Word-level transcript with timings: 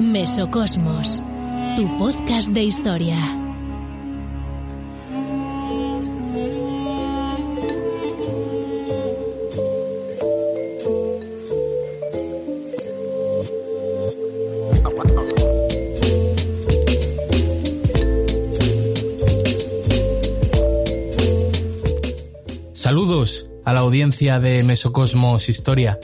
Mesocosmos, 0.00 1.20
tu 1.76 1.98
podcast 1.98 2.50
de 2.50 2.62
historia. 2.62 3.16
Saludos 22.72 23.50
a 23.64 23.72
la 23.72 23.80
audiencia 23.80 24.38
de 24.38 24.62
Mesocosmos 24.62 25.48
Historia. 25.48 25.98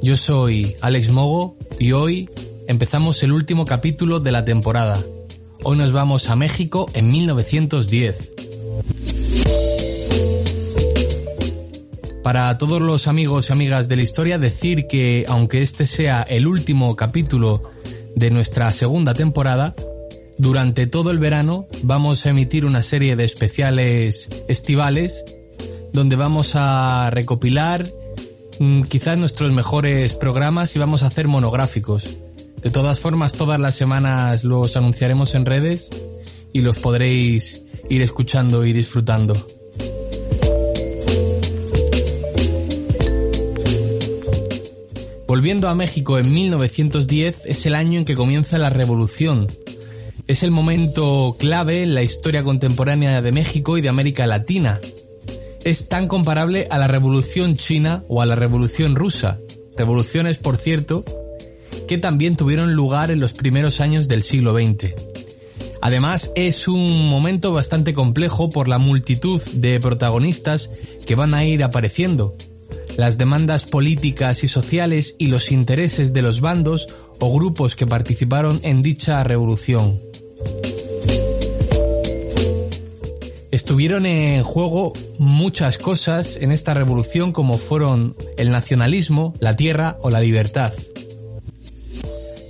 Yo 0.00 0.16
soy 0.16 0.76
Alex 0.80 1.10
Mogo 1.10 1.56
y 1.80 1.90
hoy 1.90 2.28
empezamos 2.66 3.22
el 3.22 3.32
último 3.32 3.66
capítulo 3.66 4.20
de 4.20 4.32
la 4.32 4.44
temporada. 4.44 5.02
Hoy 5.64 5.76
nos 5.76 5.92
vamos 5.92 6.28
a 6.28 6.36
México 6.36 6.88
en 6.94 7.10
1910. 7.10 8.32
Para 12.22 12.56
todos 12.58 12.80
los 12.80 13.08
amigos 13.08 13.48
y 13.48 13.52
amigas 13.52 13.88
de 13.88 13.96
la 13.96 14.02
historia, 14.02 14.38
decir 14.38 14.86
que 14.86 15.24
aunque 15.28 15.62
este 15.62 15.86
sea 15.86 16.22
el 16.22 16.46
último 16.46 16.94
capítulo 16.94 17.62
de 18.14 18.30
nuestra 18.30 18.70
segunda 18.72 19.14
temporada, 19.14 19.74
durante 20.38 20.86
todo 20.86 21.10
el 21.10 21.18
verano 21.18 21.66
vamos 21.82 22.24
a 22.24 22.30
emitir 22.30 22.64
una 22.64 22.82
serie 22.82 23.16
de 23.16 23.24
especiales 23.24 24.28
estivales 24.48 25.24
donde 25.92 26.16
vamos 26.16 26.52
a 26.54 27.10
recopilar 27.10 27.86
mm, 28.58 28.82
quizás 28.82 29.18
nuestros 29.18 29.52
mejores 29.52 30.14
programas 30.14 30.74
y 30.74 30.78
vamos 30.78 31.02
a 31.02 31.08
hacer 31.08 31.28
monográficos. 31.28 32.16
De 32.62 32.70
todas 32.70 33.00
formas, 33.00 33.32
todas 33.32 33.58
las 33.58 33.74
semanas 33.74 34.44
los 34.44 34.76
anunciaremos 34.76 35.34
en 35.34 35.46
redes 35.46 35.90
y 36.52 36.60
los 36.60 36.78
podréis 36.78 37.62
ir 37.90 38.02
escuchando 38.02 38.64
y 38.64 38.72
disfrutando. 38.72 39.34
Volviendo 45.26 45.68
a 45.68 45.74
México 45.74 46.18
en 46.18 46.32
1910 46.32 47.46
es 47.46 47.66
el 47.66 47.74
año 47.74 47.98
en 47.98 48.04
que 48.04 48.14
comienza 48.14 48.58
la 48.58 48.70
revolución. 48.70 49.48
Es 50.28 50.44
el 50.44 50.52
momento 50.52 51.34
clave 51.38 51.82
en 51.82 51.96
la 51.96 52.02
historia 52.04 52.44
contemporánea 52.44 53.20
de 53.20 53.32
México 53.32 53.76
y 53.76 53.80
de 53.80 53.88
América 53.88 54.26
Latina. 54.28 54.80
Es 55.64 55.88
tan 55.88 56.06
comparable 56.06 56.68
a 56.70 56.78
la 56.78 56.86
revolución 56.86 57.56
china 57.56 58.04
o 58.06 58.22
a 58.22 58.26
la 58.26 58.36
revolución 58.36 58.94
rusa. 58.94 59.40
Revoluciones, 59.76 60.38
por 60.38 60.58
cierto, 60.58 61.04
que 61.88 61.98
también 61.98 62.36
tuvieron 62.36 62.74
lugar 62.74 63.10
en 63.10 63.20
los 63.20 63.32
primeros 63.32 63.80
años 63.80 64.08
del 64.08 64.22
siglo 64.22 64.54
XX. 64.54 64.94
Además, 65.80 66.30
es 66.36 66.68
un 66.68 67.08
momento 67.08 67.52
bastante 67.52 67.92
complejo 67.92 68.50
por 68.50 68.68
la 68.68 68.78
multitud 68.78 69.42
de 69.52 69.80
protagonistas 69.80 70.70
que 71.04 71.16
van 71.16 71.34
a 71.34 71.44
ir 71.44 71.64
apareciendo, 71.64 72.36
las 72.96 73.18
demandas 73.18 73.64
políticas 73.64 74.44
y 74.44 74.48
sociales 74.48 75.16
y 75.18 75.26
los 75.26 75.50
intereses 75.50 76.12
de 76.12 76.22
los 76.22 76.40
bandos 76.40 76.88
o 77.18 77.32
grupos 77.32 77.74
que 77.74 77.86
participaron 77.86 78.60
en 78.62 78.82
dicha 78.82 79.24
revolución. 79.24 80.00
Estuvieron 83.50 84.06
en 84.06 84.42
juego 84.44 84.92
muchas 85.18 85.76
cosas 85.78 86.36
en 86.36 86.52
esta 86.52 86.74
revolución 86.74 87.32
como 87.32 87.58
fueron 87.58 88.16
el 88.36 88.50
nacionalismo, 88.50 89.34
la 89.40 89.56
tierra 89.56 89.98
o 90.00 90.10
la 90.10 90.20
libertad. 90.20 90.72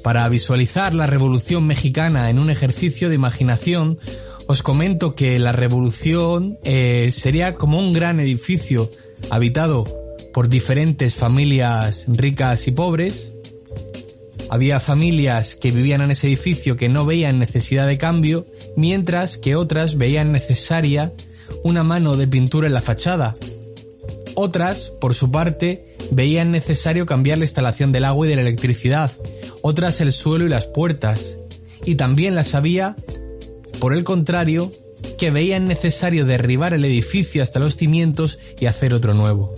Para 0.03 0.29
visualizar 0.29 0.95
la 0.95 1.07
revolución 1.07 1.67
mexicana 1.67 2.29
en 2.29 2.39
un 2.39 2.51
ejercicio 2.51 3.09
de 3.09 3.15
imaginación, 3.15 3.99
os 4.47 4.63
comento 4.63 5.15
que 5.15 5.39
la 5.39 5.53
revolución 5.53 6.59
eh, 6.65 7.11
sería 7.13 7.55
como 7.55 7.79
un 7.79 7.93
gran 7.93 8.19
edificio 8.19 8.91
habitado 9.31 9.85
por 10.33 10.49
diferentes 10.49 11.15
familias 11.15 12.07
ricas 12.09 12.67
y 12.67 12.73
pobres. 12.73 13.35
Había 14.51 14.81
familias 14.81 15.55
que 15.55 15.71
vivían 15.71 16.03
en 16.03 16.11
ese 16.11 16.27
edificio 16.27 16.77
que 16.77 16.89
no 16.89 17.07
veían 17.07 17.39
necesidad 17.39 17.87
de 17.87 17.97
cambio, 17.97 18.47
mientras 18.77 19.39
que 19.39 19.57
otras 19.57 19.97
veían 19.97 20.33
necesaria 20.33 21.13
una 21.63 21.85
mano 21.85 22.17
de 22.17 22.27
pintura 22.27 22.67
en 22.67 22.75
la 22.75 22.83
fachada. 22.83 23.37
Otras, 24.35 24.93
por 25.01 25.15
su 25.15 25.31
parte, 25.31 25.97
veían 26.11 26.51
necesario 26.51 27.07
cambiar 27.07 27.39
la 27.39 27.45
instalación 27.45 27.93
del 27.93 28.05
agua 28.05 28.27
y 28.27 28.31
de 28.31 28.37
la 28.37 28.43
electricidad, 28.43 29.13
otras 29.63 30.01
el 30.01 30.13
suelo 30.13 30.47
y 30.47 30.49
las 30.49 30.67
puertas. 30.67 31.39
Y 31.85 31.95
también 31.95 32.35
las 32.35 32.55
había, 32.55 32.97
por 33.81 33.95
el 33.95 34.05
contrario, 34.05 34.73
que 35.19 35.31
veían 35.31 35.67
necesario 35.67 36.25
derribar 36.25 36.75
el 36.75 36.85
edificio 36.85 37.43
hasta 37.43 37.59
los 37.59 37.77
cimientos 37.77 38.39
y 38.61 38.67
hacer 38.67 38.93
otro 38.93 39.15
nuevo. 39.15 39.55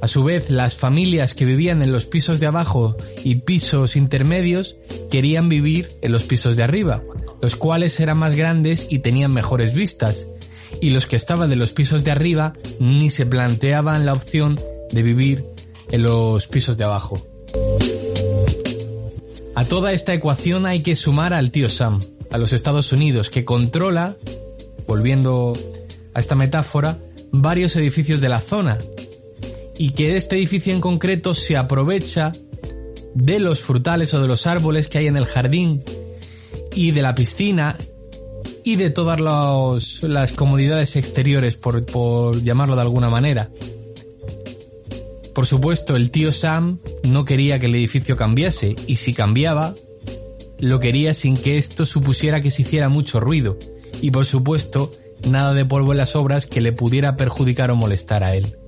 A 0.00 0.06
su 0.06 0.22
vez, 0.24 0.50
las 0.50 0.76
familias 0.76 1.34
que 1.34 1.44
vivían 1.44 1.82
en 1.82 1.92
los 1.92 2.06
pisos 2.06 2.40
de 2.40 2.46
abajo 2.46 2.96
y 3.24 3.36
pisos 3.36 3.96
intermedios 3.96 4.76
querían 5.10 5.48
vivir 5.48 5.90
en 6.02 6.12
los 6.12 6.24
pisos 6.24 6.56
de 6.56 6.62
arriba, 6.62 7.02
los 7.42 7.56
cuales 7.56 7.98
eran 8.00 8.18
más 8.18 8.34
grandes 8.34 8.86
y 8.88 9.00
tenían 9.00 9.32
mejores 9.32 9.74
vistas, 9.74 10.28
y 10.80 10.90
los 10.90 11.06
que 11.06 11.16
estaban 11.16 11.50
de 11.50 11.56
los 11.56 11.72
pisos 11.72 12.04
de 12.04 12.10
arriba 12.10 12.54
ni 12.78 13.10
se 13.10 13.26
planteaban 13.26 14.06
la 14.06 14.12
opción 14.12 14.58
de 14.92 15.02
vivir 15.02 15.44
en 15.90 16.02
los 16.02 16.46
pisos 16.46 16.78
de 16.78 16.84
abajo. 16.84 17.26
A 19.58 19.64
toda 19.64 19.92
esta 19.92 20.14
ecuación 20.14 20.66
hay 20.66 20.84
que 20.84 20.94
sumar 20.94 21.34
al 21.34 21.50
tío 21.50 21.68
Sam, 21.68 21.98
a 22.30 22.38
los 22.38 22.52
Estados 22.52 22.92
Unidos, 22.92 23.28
que 23.28 23.44
controla, 23.44 24.16
volviendo 24.86 25.52
a 26.14 26.20
esta 26.20 26.36
metáfora, 26.36 27.00
varios 27.32 27.74
edificios 27.74 28.20
de 28.20 28.28
la 28.28 28.40
zona, 28.40 28.78
y 29.76 29.90
que 29.90 30.14
este 30.14 30.36
edificio 30.36 30.72
en 30.72 30.80
concreto 30.80 31.34
se 31.34 31.56
aprovecha 31.56 32.30
de 33.14 33.40
los 33.40 33.58
frutales 33.58 34.14
o 34.14 34.22
de 34.22 34.28
los 34.28 34.46
árboles 34.46 34.86
que 34.86 34.98
hay 34.98 35.08
en 35.08 35.16
el 35.16 35.24
jardín 35.24 35.82
y 36.72 36.92
de 36.92 37.02
la 37.02 37.16
piscina 37.16 37.76
y 38.62 38.76
de 38.76 38.90
todas 38.90 39.18
las 40.02 40.32
comodidades 40.34 40.94
exteriores, 40.94 41.56
por, 41.56 42.44
llamarlo 42.44 42.76
de 42.76 42.82
alguna 42.82 43.10
manera. 43.10 43.50
Por 45.38 45.46
supuesto, 45.46 45.94
el 45.94 46.10
tío 46.10 46.32
Sam 46.32 46.80
no 47.04 47.24
quería 47.24 47.60
que 47.60 47.66
el 47.66 47.74
edificio 47.76 48.16
cambiase 48.16 48.74
y 48.88 48.96
si 48.96 49.14
cambiaba, 49.14 49.76
lo 50.58 50.80
quería 50.80 51.14
sin 51.14 51.36
que 51.36 51.58
esto 51.58 51.86
supusiera 51.86 52.40
que 52.40 52.50
se 52.50 52.62
hiciera 52.62 52.88
mucho 52.88 53.20
ruido 53.20 53.56
y 54.02 54.10
por 54.10 54.26
supuesto, 54.26 54.90
nada 55.30 55.54
de 55.54 55.64
polvo 55.64 55.92
en 55.92 55.98
las 55.98 56.16
obras 56.16 56.44
que 56.44 56.60
le 56.60 56.72
pudiera 56.72 57.16
perjudicar 57.16 57.70
o 57.70 57.76
molestar 57.76 58.24
a 58.24 58.34
él. 58.34 58.58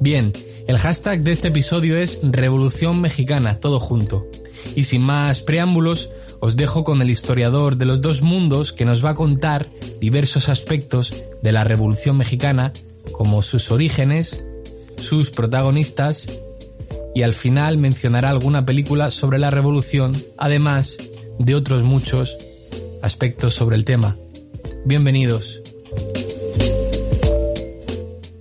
Bien, 0.00 0.32
el 0.66 0.78
hashtag 0.78 1.22
de 1.22 1.30
este 1.30 1.46
episodio 1.46 1.96
es 1.96 2.18
Revolución 2.24 3.00
Mexicana, 3.00 3.60
todo 3.60 3.78
junto. 3.78 4.26
Y 4.74 4.82
sin 4.82 5.02
más 5.02 5.42
preámbulos, 5.42 6.10
os 6.40 6.56
dejo 6.56 6.82
con 6.82 7.02
el 7.02 7.10
historiador 7.10 7.76
de 7.76 7.84
los 7.84 8.00
dos 8.00 8.20
mundos 8.20 8.72
que 8.72 8.84
nos 8.84 9.04
va 9.04 9.10
a 9.10 9.14
contar 9.14 9.70
diversos 10.00 10.48
aspectos 10.48 11.14
de 11.40 11.52
la 11.52 11.62
Revolución 11.62 12.16
Mexicana, 12.16 12.72
como 13.12 13.42
sus 13.42 13.70
orígenes, 13.70 14.42
sus 15.00 15.30
protagonistas 15.30 16.28
y 17.14 17.22
al 17.22 17.34
final 17.34 17.78
mencionará 17.78 18.30
alguna 18.30 18.64
película 18.66 19.10
sobre 19.10 19.38
la 19.38 19.50
revolución, 19.50 20.16
además 20.36 20.98
de 21.38 21.54
otros 21.54 21.84
muchos 21.84 22.38
aspectos 23.02 23.54
sobre 23.54 23.76
el 23.76 23.84
tema. 23.84 24.16
Bienvenidos. 24.84 25.62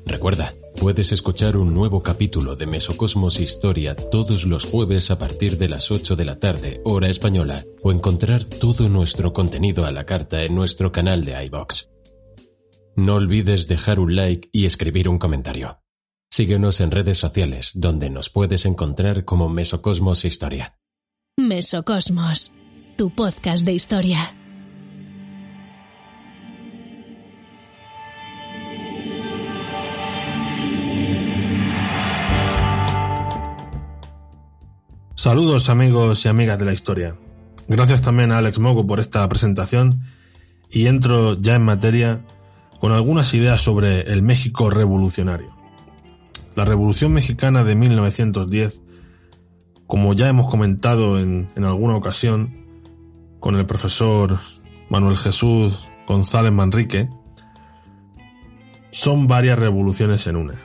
Recuerda, 0.06 0.54
puedes 0.80 1.12
escuchar 1.12 1.58
un 1.58 1.74
nuevo 1.74 2.02
capítulo 2.02 2.56
de 2.56 2.66
Mesocosmos 2.66 3.40
Historia 3.40 3.96
todos 3.96 4.46
los 4.46 4.66
jueves 4.66 5.12
a 5.12 5.18
partir 5.18 5.58
de 5.58 5.70
las 5.70 5.92
8 5.92 6.16
de 6.16 6.26
la 6.26 6.40
tarde, 6.40 6.81
hora 6.86 7.10
española, 7.10 7.64
o 7.81 7.92
encontrar 7.92 8.46
todo 8.46 8.90
nuestro 8.90 9.34
contenido 9.34 9.86
a 9.86 9.92
la 9.92 10.06
carta 10.06 10.44
en 10.44 10.56
nuestro 10.56 10.92
canal 10.92 11.24
de 11.26 11.46
iBox. 11.46 11.90
No 12.96 13.16
olvides 13.16 13.68
dejar 13.68 14.00
un 14.00 14.16
like 14.16 14.50
y 14.52 14.66
escribir 14.66 15.08
un 15.08 15.20
comentario. 15.20 15.80
Síguenos 16.30 16.82
en 16.82 16.92
redes 16.92 17.18
sociales, 17.18 17.72
donde 17.74 18.10
nos 18.10 18.30
puedes 18.30 18.66
encontrar 18.66 19.26
como 19.26 19.50
Mesocosmos 19.50 20.26
Historia. 20.26 20.78
Mesocosmos, 21.38 22.52
tu 22.96 23.14
podcast 23.16 23.66
de 23.66 23.74
historia. 23.74 24.36
Saludos 35.16 35.70
amigos 35.70 36.24
y 36.26 36.28
amigas 36.28 36.60
de 36.60 36.66
la 36.66 36.74
historia. 36.74 37.16
Gracias 37.68 38.04
también 38.04 38.32
a 38.32 38.38
Alex 38.38 38.60
Mogo 38.60 38.86
por 38.86 39.00
esta 39.00 39.28
presentación 39.28 40.04
y 40.70 40.86
entro 40.86 41.42
ya 41.42 41.56
en 41.56 41.64
materia 41.64 42.22
con 42.80 42.92
algunas 42.92 43.34
ideas 43.34 43.62
sobre 43.62 44.02
el 44.02 44.22
México 44.22 44.70
revolucionario. 44.70 45.56
La 46.57 46.65
Revolución 46.65 47.13
Mexicana 47.13 47.63
de 47.63 47.75
1910 47.75 48.81
como 49.86 50.13
ya 50.13 50.27
hemos 50.27 50.50
comentado 50.50 51.19
en, 51.19 51.50
en 51.56 51.65
alguna 51.65 51.95
ocasión 51.95 52.65
con 53.39 53.56
el 53.57 53.68
profesor 53.68 54.39
Manuel 54.89 55.18
Jesús 55.18 55.88
González 56.07 56.51
Manrique, 56.51 57.09
son 58.89 59.27
varias 59.27 59.59
revoluciones 59.59 60.25
en 60.25 60.36
una. 60.36 60.56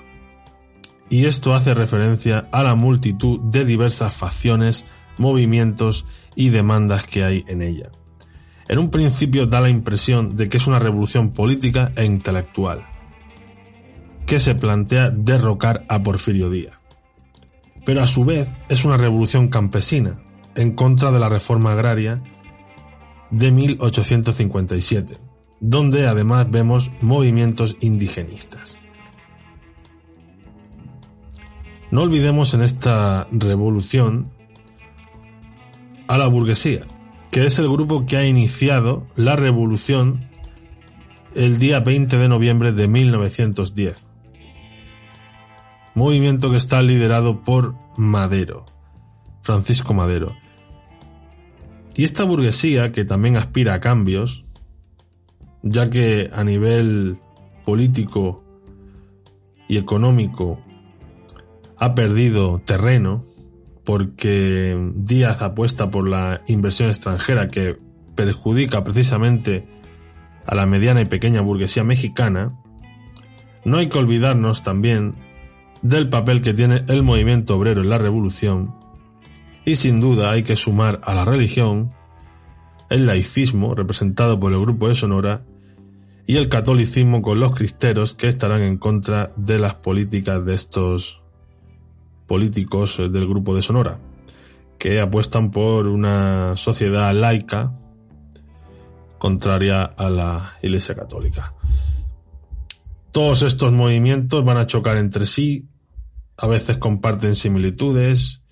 Y 1.10 1.26
esto 1.26 1.54
hace 1.54 1.74
referencia 1.74 2.48
a 2.52 2.62
la 2.62 2.74
multitud 2.74 3.38
de 3.40 3.66
diversas 3.66 4.14
facciones, 4.14 4.86
movimientos 5.18 6.06
y 6.34 6.48
demandas 6.48 7.04
que 7.04 7.22
hay 7.22 7.44
en 7.48 7.60
ella. 7.60 7.90
En 8.66 8.78
un 8.78 8.90
principio 8.90 9.46
da 9.46 9.60
la 9.60 9.68
impresión 9.68 10.38
de 10.38 10.48
que 10.48 10.56
es 10.56 10.66
una 10.66 10.78
revolución 10.78 11.34
política 11.34 11.92
e 11.96 12.06
intelectual, 12.06 12.86
que 14.26 14.40
se 14.40 14.54
plantea 14.54 15.10
derrocar 15.10 15.84
a 15.88 16.02
Porfirio 16.02 16.50
Díaz. 16.50 16.78
Pero 17.84 18.02
a 18.02 18.06
su 18.06 18.24
vez 18.24 18.48
es 18.68 18.84
una 18.84 18.96
revolución 18.96 19.48
campesina, 19.48 20.18
en 20.54 20.72
contra 20.72 21.10
de 21.10 21.20
la 21.20 21.28
reforma 21.28 21.72
agraria 21.72 22.22
de 23.30 23.50
1857, 23.50 25.18
donde 25.60 26.06
además 26.06 26.50
vemos 26.50 26.90
movimientos 27.00 27.76
indigenistas. 27.80 28.76
No 31.90 32.02
olvidemos 32.02 32.54
en 32.54 32.62
esta 32.62 33.26
revolución 33.32 34.30
a 36.08 36.18
la 36.18 36.26
burguesía, 36.26 36.86
que 37.30 37.44
es 37.44 37.58
el 37.58 37.68
grupo 37.68 38.06
que 38.06 38.16
ha 38.16 38.26
iniciado 38.26 39.06
la 39.16 39.36
revolución 39.36 40.28
el 41.34 41.58
día 41.58 41.80
20 41.80 42.16
de 42.18 42.28
noviembre 42.28 42.72
de 42.72 42.88
1910. 42.88 44.11
Movimiento 45.94 46.50
que 46.50 46.56
está 46.56 46.82
liderado 46.82 47.42
por 47.42 47.74
Madero, 47.96 48.64
Francisco 49.42 49.92
Madero. 49.92 50.34
Y 51.94 52.04
esta 52.04 52.24
burguesía, 52.24 52.92
que 52.92 53.04
también 53.04 53.36
aspira 53.36 53.74
a 53.74 53.80
cambios, 53.80 54.44
ya 55.62 55.90
que 55.90 56.30
a 56.32 56.44
nivel 56.44 57.18
político 57.66 58.42
y 59.68 59.76
económico 59.76 60.60
ha 61.76 61.94
perdido 61.94 62.62
terreno, 62.64 63.26
porque 63.84 64.78
Díaz 64.94 65.42
apuesta 65.42 65.90
por 65.90 66.08
la 66.08 66.42
inversión 66.46 66.88
extranjera 66.88 67.48
que 67.48 67.76
perjudica 68.14 68.84
precisamente 68.84 69.66
a 70.46 70.54
la 70.54 70.66
mediana 70.66 71.00
y 71.00 71.06
pequeña 71.06 71.40
burguesía 71.40 71.84
mexicana, 71.84 72.58
no 73.64 73.78
hay 73.78 73.88
que 73.88 73.98
olvidarnos 73.98 74.62
también 74.62 75.14
del 75.82 76.08
papel 76.08 76.40
que 76.40 76.54
tiene 76.54 76.84
el 76.88 77.02
movimiento 77.02 77.56
obrero 77.56 77.82
en 77.82 77.90
la 77.90 77.98
revolución 77.98 78.74
y 79.64 79.76
sin 79.76 80.00
duda 80.00 80.30
hay 80.30 80.42
que 80.42 80.56
sumar 80.56 81.00
a 81.04 81.14
la 81.14 81.24
religión 81.24 81.92
el 82.88 83.06
laicismo 83.06 83.74
representado 83.74 84.38
por 84.38 84.52
el 84.52 84.60
grupo 84.60 84.88
de 84.88 84.94
Sonora 84.94 85.44
y 86.26 86.36
el 86.36 86.48
catolicismo 86.48 87.22
con 87.22 87.40
los 87.40 87.52
cristeros 87.52 88.14
que 88.14 88.28
estarán 88.28 88.62
en 88.62 88.78
contra 88.78 89.32
de 89.36 89.58
las 89.58 89.74
políticas 89.74 90.44
de 90.44 90.54
estos 90.54 91.20
políticos 92.26 92.98
del 92.98 93.26
grupo 93.26 93.54
de 93.54 93.62
Sonora, 93.62 93.98
que 94.78 95.00
apuestan 95.00 95.50
por 95.50 95.86
una 95.88 96.56
sociedad 96.56 97.12
laica 97.14 97.72
contraria 99.18 99.84
a 99.84 100.10
la 100.10 100.54
Iglesia 100.62 100.94
Católica. 100.94 101.54
Todos 103.10 103.42
estos 103.42 103.72
movimientos 103.72 104.44
van 104.44 104.56
a 104.56 104.66
chocar 104.66 104.96
entre 104.96 105.26
sí, 105.26 105.68
a 106.42 106.48
veces 106.48 106.78
comparten 106.78 107.36
similitudes, 107.36 108.42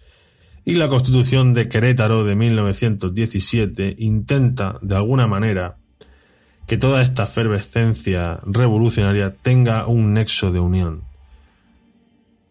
y 0.65 0.75
la 0.75 0.89
Constitución 0.89 1.55
de 1.55 1.69
Querétaro 1.69 2.23
de 2.23 2.37
1917 2.37 3.97
intenta, 3.99 4.79
de 4.81 4.95
alguna 4.95 5.27
manera, 5.27 5.79
que 6.69 6.77
toda 6.77 7.03
esta 7.03 7.25
efervescencia 7.25 8.39
revolucionaria 8.45 9.35
tenga 9.35 9.89
un 9.89 10.13
nexo 10.13 10.53
de 10.53 10.61
unión. 10.61 11.03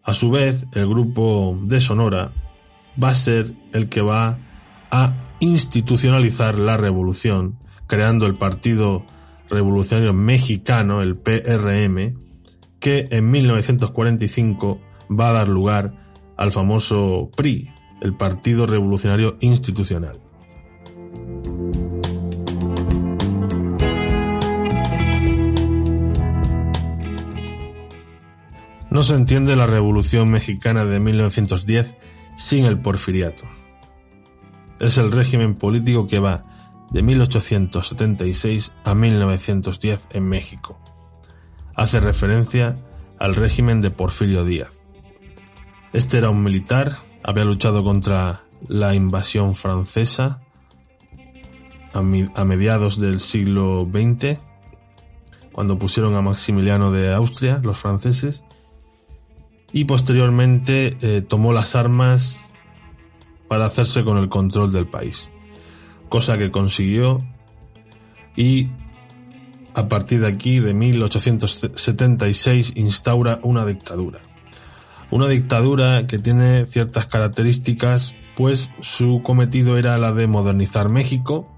A 0.02 0.12
su 0.12 0.30
vez, 0.30 0.66
el 0.74 0.86
grupo 0.86 1.58
de 1.62 1.80
Sonora 1.80 2.32
va 3.02 3.08
a 3.08 3.14
ser 3.14 3.54
el 3.72 3.88
que 3.88 4.02
va 4.02 4.38
a 4.90 5.36
institucionalizar 5.40 6.58
la 6.58 6.76
revolución, 6.76 7.58
creando 7.86 8.26
el 8.26 8.34
Partido 8.36 9.06
Revolucionario 9.48 10.12
Mexicano, 10.12 11.00
el 11.00 11.16
PRM, 11.16 12.18
que 12.78 13.08
en 13.10 13.30
1945 13.30 14.89
va 15.10 15.30
a 15.30 15.32
dar 15.32 15.48
lugar 15.48 15.94
al 16.36 16.52
famoso 16.52 17.30
PRI, 17.36 17.70
el 18.00 18.16
Partido 18.16 18.66
Revolucionario 18.66 19.36
Institucional. 19.40 20.20
No 28.90 29.04
se 29.04 29.14
entiende 29.14 29.54
la 29.54 29.66
Revolución 29.66 30.30
Mexicana 30.30 30.84
de 30.84 30.98
1910 30.98 31.94
sin 32.36 32.64
el 32.64 32.80
porfiriato. 32.80 33.44
Es 34.80 34.98
el 34.98 35.12
régimen 35.12 35.54
político 35.54 36.06
que 36.08 36.18
va 36.18 36.44
de 36.90 37.02
1876 37.02 38.72
a 38.82 38.94
1910 38.94 40.08
en 40.10 40.28
México. 40.28 40.80
Hace 41.76 42.00
referencia 42.00 42.78
al 43.18 43.36
régimen 43.36 43.80
de 43.80 43.90
Porfirio 43.92 44.44
Díaz. 44.44 44.79
Este 45.92 46.18
era 46.18 46.30
un 46.30 46.44
militar, 46.44 46.98
había 47.24 47.44
luchado 47.44 47.82
contra 47.82 48.44
la 48.68 48.94
invasión 48.94 49.56
francesa 49.56 50.40
a, 51.92 52.00
mediados 52.02 53.00
del 53.00 53.18
siglo 53.18 53.88
XX, 53.90 54.38
cuando 55.50 55.80
pusieron 55.80 56.14
a 56.14 56.22
Maximiliano 56.22 56.92
de 56.92 57.12
Austria, 57.12 57.60
los 57.64 57.78
franceses, 57.78 58.44
y 59.72 59.84
posteriormente 59.84 60.96
eh, 61.00 61.22
tomó 61.22 61.52
las 61.52 61.74
armas 61.74 62.38
para 63.48 63.66
hacerse 63.66 64.04
con 64.04 64.16
el 64.18 64.28
control 64.28 64.70
del 64.70 64.86
país, 64.86 65.32
cosa 66.08 66.38
que 66.38 66.52
consiguió 66.52 67.20
y 68.36 68.68
a 69.74 69.88
partir 69.88 70.20
de 70.20 70.28
aquí, 70.28 70.60
de 70.60 70.72
1876, 70.72 72.74
instaura 72.76 73.40
una 73.42 73.66
dictadura. 73.66 74.29
Una 75.10 75.26
dictadura 75.26 76.06
que 76.06 76.18
tiene 76.18 76.66
ciertas 76.66 77.06
características, 77.06 78.14
pues 78.36 78.70
su 78.80 79.22
cometido 79.24 79.76
era 79.76 79.98
la 79.98 80.12
de 80.12 80.28
modernizar 80.28 80.88
México, 80.88 81.48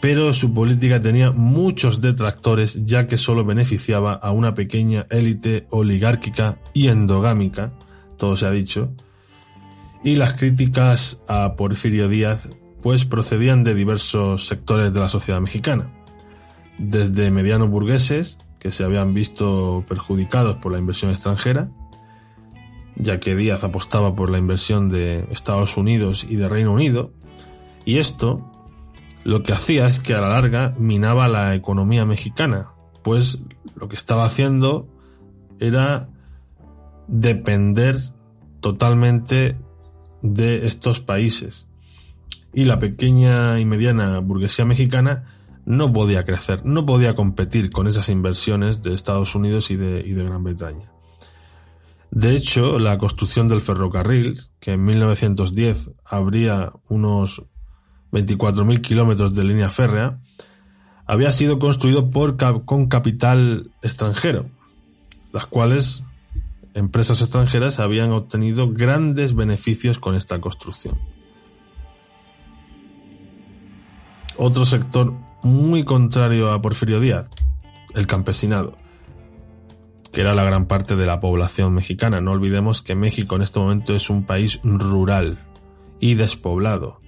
pero 0.00 0.34
su 0.34 0.52
política 0.52 1.00
tenía 1.00 1.32
muchos 1.32 2.00
detractores 2.00 2.84
ya 2.84 3.06
que 3.06 3.16
solo 3.16 3.44
beneficiaba 3.44 4.12
a 4.12 4.32
una 4.32 4.54
pequeña 4.54 5.06
élite 5.10 5.66
oligárquica 5.70 6.58
y 6.74 6.88
endogámica, 6.88 7.72
todo 8.16 8.36
se 8.36 8.46
ha 8.46 8.50
dicho, 8.50 8.92
y 10.04 10.16
las 10.16 10.34
críticas 10.34 11.22
a 11.28 11.54
Porfirio 11.56 12.08
Díaz 12.08 12.48
pues 12.82 13.04
procedían 13.04 13.64
de 13.64 13.74
diversos 13.74 14.46
sectores 14.46 14.92
de 14.92 15.00
la 15.00 15.08
sociedad 15.08 15.40
mexicana, 15.40 15.90
desde 16.78 17.30
medianos 17.30 17.68
burgueses, 17.68 18.38
que 18.66 18.72
se 18.72 18.82
habían 18.82 19.14
visto 19.14 19.84
perjudicados 19.88 20.56
por 20.56 20.72
la 20.72 20.78
inversión 20.78 21.12
extranjera, 21.12 21.68
ya 22.96 23.20
que 23.20 23.36
Díaz 23.36 23.62
apostaba 23.62 24.16
por 24.16 24.28
la 24.28 24.38
inversión 24.38 24.88
de 24.88 25.24
Estados 25.30 25.76
Unidos 25.76 26.26
y 26.28 26.34
de 26.34 26.48
Reino 26.48 26.72
Unido, 26.72 27.12
y 27.84 27.98
esto 27.98 28.50
lo 29.22 29.44
que 29.44 29.52
hacía 29.52 29.86
es 29.86 30.00
que 30.00 30.16
a 30.16 30.20
la 30.20 30.30
larga 30.30 30.74
minaba 30.80 31.28
la 31.28 31.54
economía 31.54 32.06
mexicana, 32.06 32.70
pues 33.04 33.38
lo 33.76 33.88
que 33.88 33.94
estaba 33.94 34.24
haciendo 34.24 34.88
era 35.60 36.08
depender 37.06 38.00
totalmente 38.58 39.56
de 40.22 40.66
estos 40.66 40.98
países. 40.98 41.68
Y 42.52 42.64
la 42.64 42.80
pequeña 42.80 43.60
y 43.60 43.64
mediana 43.64 44.18
burguesía 44.18 44.64
mexicana 44.64 45.35
no 45.66 45.92
podía 45.92 46.24
crecer, 46.24 46.64
no 46.64 46.86
podía 46.86 47.14
competir 47.14 47.70
con 47.70 47.88
esas 47.88 48.08
inversiones 48.08 48.82
de 48.82 48.94
Estados 48.94 49.34
Unidos 49.34 49.70
y 49.70 49.76
de, 49.76 50.02
Gran 50.02 50.42
Bretaña. 50.42 50.92
De 52.12 52.34
hecho, 52.36 52.78
la 52.78 52.96
construcción 52.98 53.48
del 53.48 53.60
ferrocarril, 53.60 54.40
que 54.60 54.72
en 54.72 54.84
1910 54.84 55.90
habría 56.04 56.72
unos 56.88 57.42
24.000 58.12 58.80
kilómetros 58.80 59.34
de 59.34 59.42
línea 59.42 59.68
férrea, 59.68 60.20
había 61.04 61.32
sido 61.32 61.58
construido 61.58 62.10
con 62.64 62.86
capital 62.86 63.72
extranjero, 63.82 64.46
las 65.32 65.46
cuales 65.46 66.04
empresas 66.74 67.20
extranjeras 67.20 67.80
habían 67.80 68.12
obtenido 68.12 68.72
grandes 68.72 69.34
beneficios 69.34 69.98
con 69.98 70.14
esta 70.14 70.40
construcción. 70.40 70.96
Otro 74.38 74.64
sector 74.64 75.25
muy 75.46 75.84
contrario 75.84 76.52
a 76.52 76.60
Porfirio 76.60 77.00
Díaz, 77.00 77.30
el 77.94 78.06
campesinado, 78.06 78.76
que 80.12 80.20
era 80.20 80.34
la 80.34 80.44
gran 80.44 80.66
parte 80.66 80.96
de 80.96 81.06
la 81.06 81.20
población 81.20 81.72
mexicana. 81.72 82.20
No 82.20 82.32
olvidemos 82.32 82.82
que 82.82 82.94
México 82.94 83.36
en 83.36 83.42
este 83.42 83.58
momento 83.58 83.94
es 83.94 84.10
un 84.10 84.24
país 84.24 84.60
rural 84.62 85.38
y 86.00 86.14
despoblado. 86.14 87.00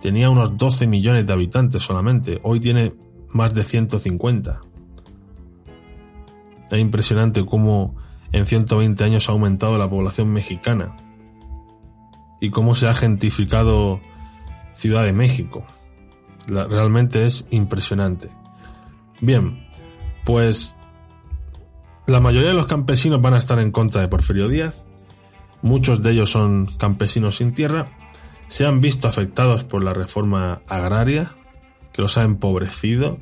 Tenía 0.00 0.30
unos 0.30 0.56
12 0.56 0.86
millones 0.86 1.26
de 1.26 1.32
habitantes 1.32 1.82
solamente, 1.82 2.40
hoy 2.42 2.58
tiene 2.58 2.94
más 3.28 3.54
de 3.54 3.62
150. 3.62 4.60
Es 6.70 6.80
impresionante 6.80 7.44
cómo 7.44 7.94
en 8.32 8.46
120 8.46 9.04
años 9.04 9.28
ha 9.28 9.32
aumentado 9.32 9.78
la 9.78 9.88
población 9.88 10.32
mexicana 10.32 10.96
y 12.40 12.50
cómo 12.50 12.74
se 12.74 12.88
ha 12.88 12.94
gentificado 12.94 14.00
Ciudad 14.72 15.04
de 15.04 15.12
México. 15.12 15.64
Realmente 16.46 17.24
es 17.24 17.46
impresionante. 17.50 18.30
Bien, 19.20 19.68
pues 20.24 20.74
la 22.06 22.20
mayoría 22.20 22.48
de 22.48 22.54
los 22.54 22.66
campesinos 22.66 23.20
van 23.20 23.34
a 23.34 23.38
estar 23.38 23.58
en 23.58 23.70
contra 23.70 24.00
de 24.00 24.08
Porfirio 24.08 24.48
Díaz. 24.48 24.84
Muchos 25.62 26.02
de 26.02 26.10
ellos 26.10 26.30
son 26.30 26.66
campesinos 26.78 27.36
sin 27.36 27.54
tierra. 27.54 27.96
Se 28.48 28.66
han 28.66 28.80
visto 28.80 29.08
afectados 29.08 29.64
por 29.64 29.84
la 29.84 29.94
reforma 29.94 30.62
agraria, 30.66 31.36
que 31.92 32.02
los 32.02 32.18
ha 32.18 32.24
empobrecido 32.24 33.18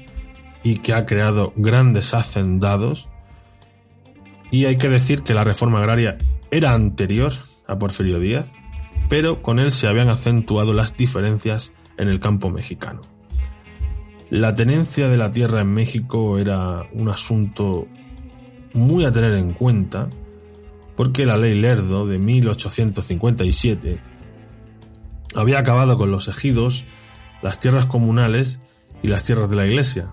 y 0.62 0.76
que 0.76 0.94
ha 0.94 1.04
creado 1.04 1.52
grandes 1.56 2.14
hacendados. 2.14 3.08
Y 4.50 4.64
hay 4.64 4.78
que 4.78 4.88
decir 4.88 5.22
que 5.22 5.34
la 5.34 5.44
reforma 5.44 5.80
agraria 5.80 6.16
era 6.50 6.72
anterior 6.72 7.32
a 7.66 7.78
Porfirio 7.78 8.18
Díaz, 8.18 8.50
pero 9.08 9.42
con 9.42 9.58
él 9.58 9.70
se 9.70 9.86
habían 9.86 10.08
acentuado 10.08 10.72
las 10.72 10.96
diferencias 10.96 11.72
en 12.00 12.08
el 12.08 12.18
campo 12.18 12.50
mexicano. 12.50 13.02
La 14.30 14.54
tenencia 14.54 15.08
de 15.08 15.18
la 15.18 15.32
tierra 15.32 15.60
en 15.60 15.72
México 15.74 16.38
era 16.38 16.88
un 16.92 17.08
asunto 17.08 17.86
muy 18.72 19.04
a 19.04 19.12
tener 19.12 19.34
en 19.34 19.52
cuenta 19.52 20.08
porque 20.96 21.26
la 21.26 21.36
ley 21.36 21.60
Lerdo 21.60 22.06
de 22.06 22.18
1857 22.18 24.00
había 25.34 25.58
acabado 25.58 25.98
con 25.98 26.10
los 26.10 26.28
ejidos, 26.28 26.84
las 27.42 27.58
tierras 27.58 27.86
comunales 27.86 28.60
y 29.02 29.08
las 29.08 29.24
tierras 29.24 29.50
de 29.50 29.56
la 29.56 29.66
iglesia. 29.66 30.12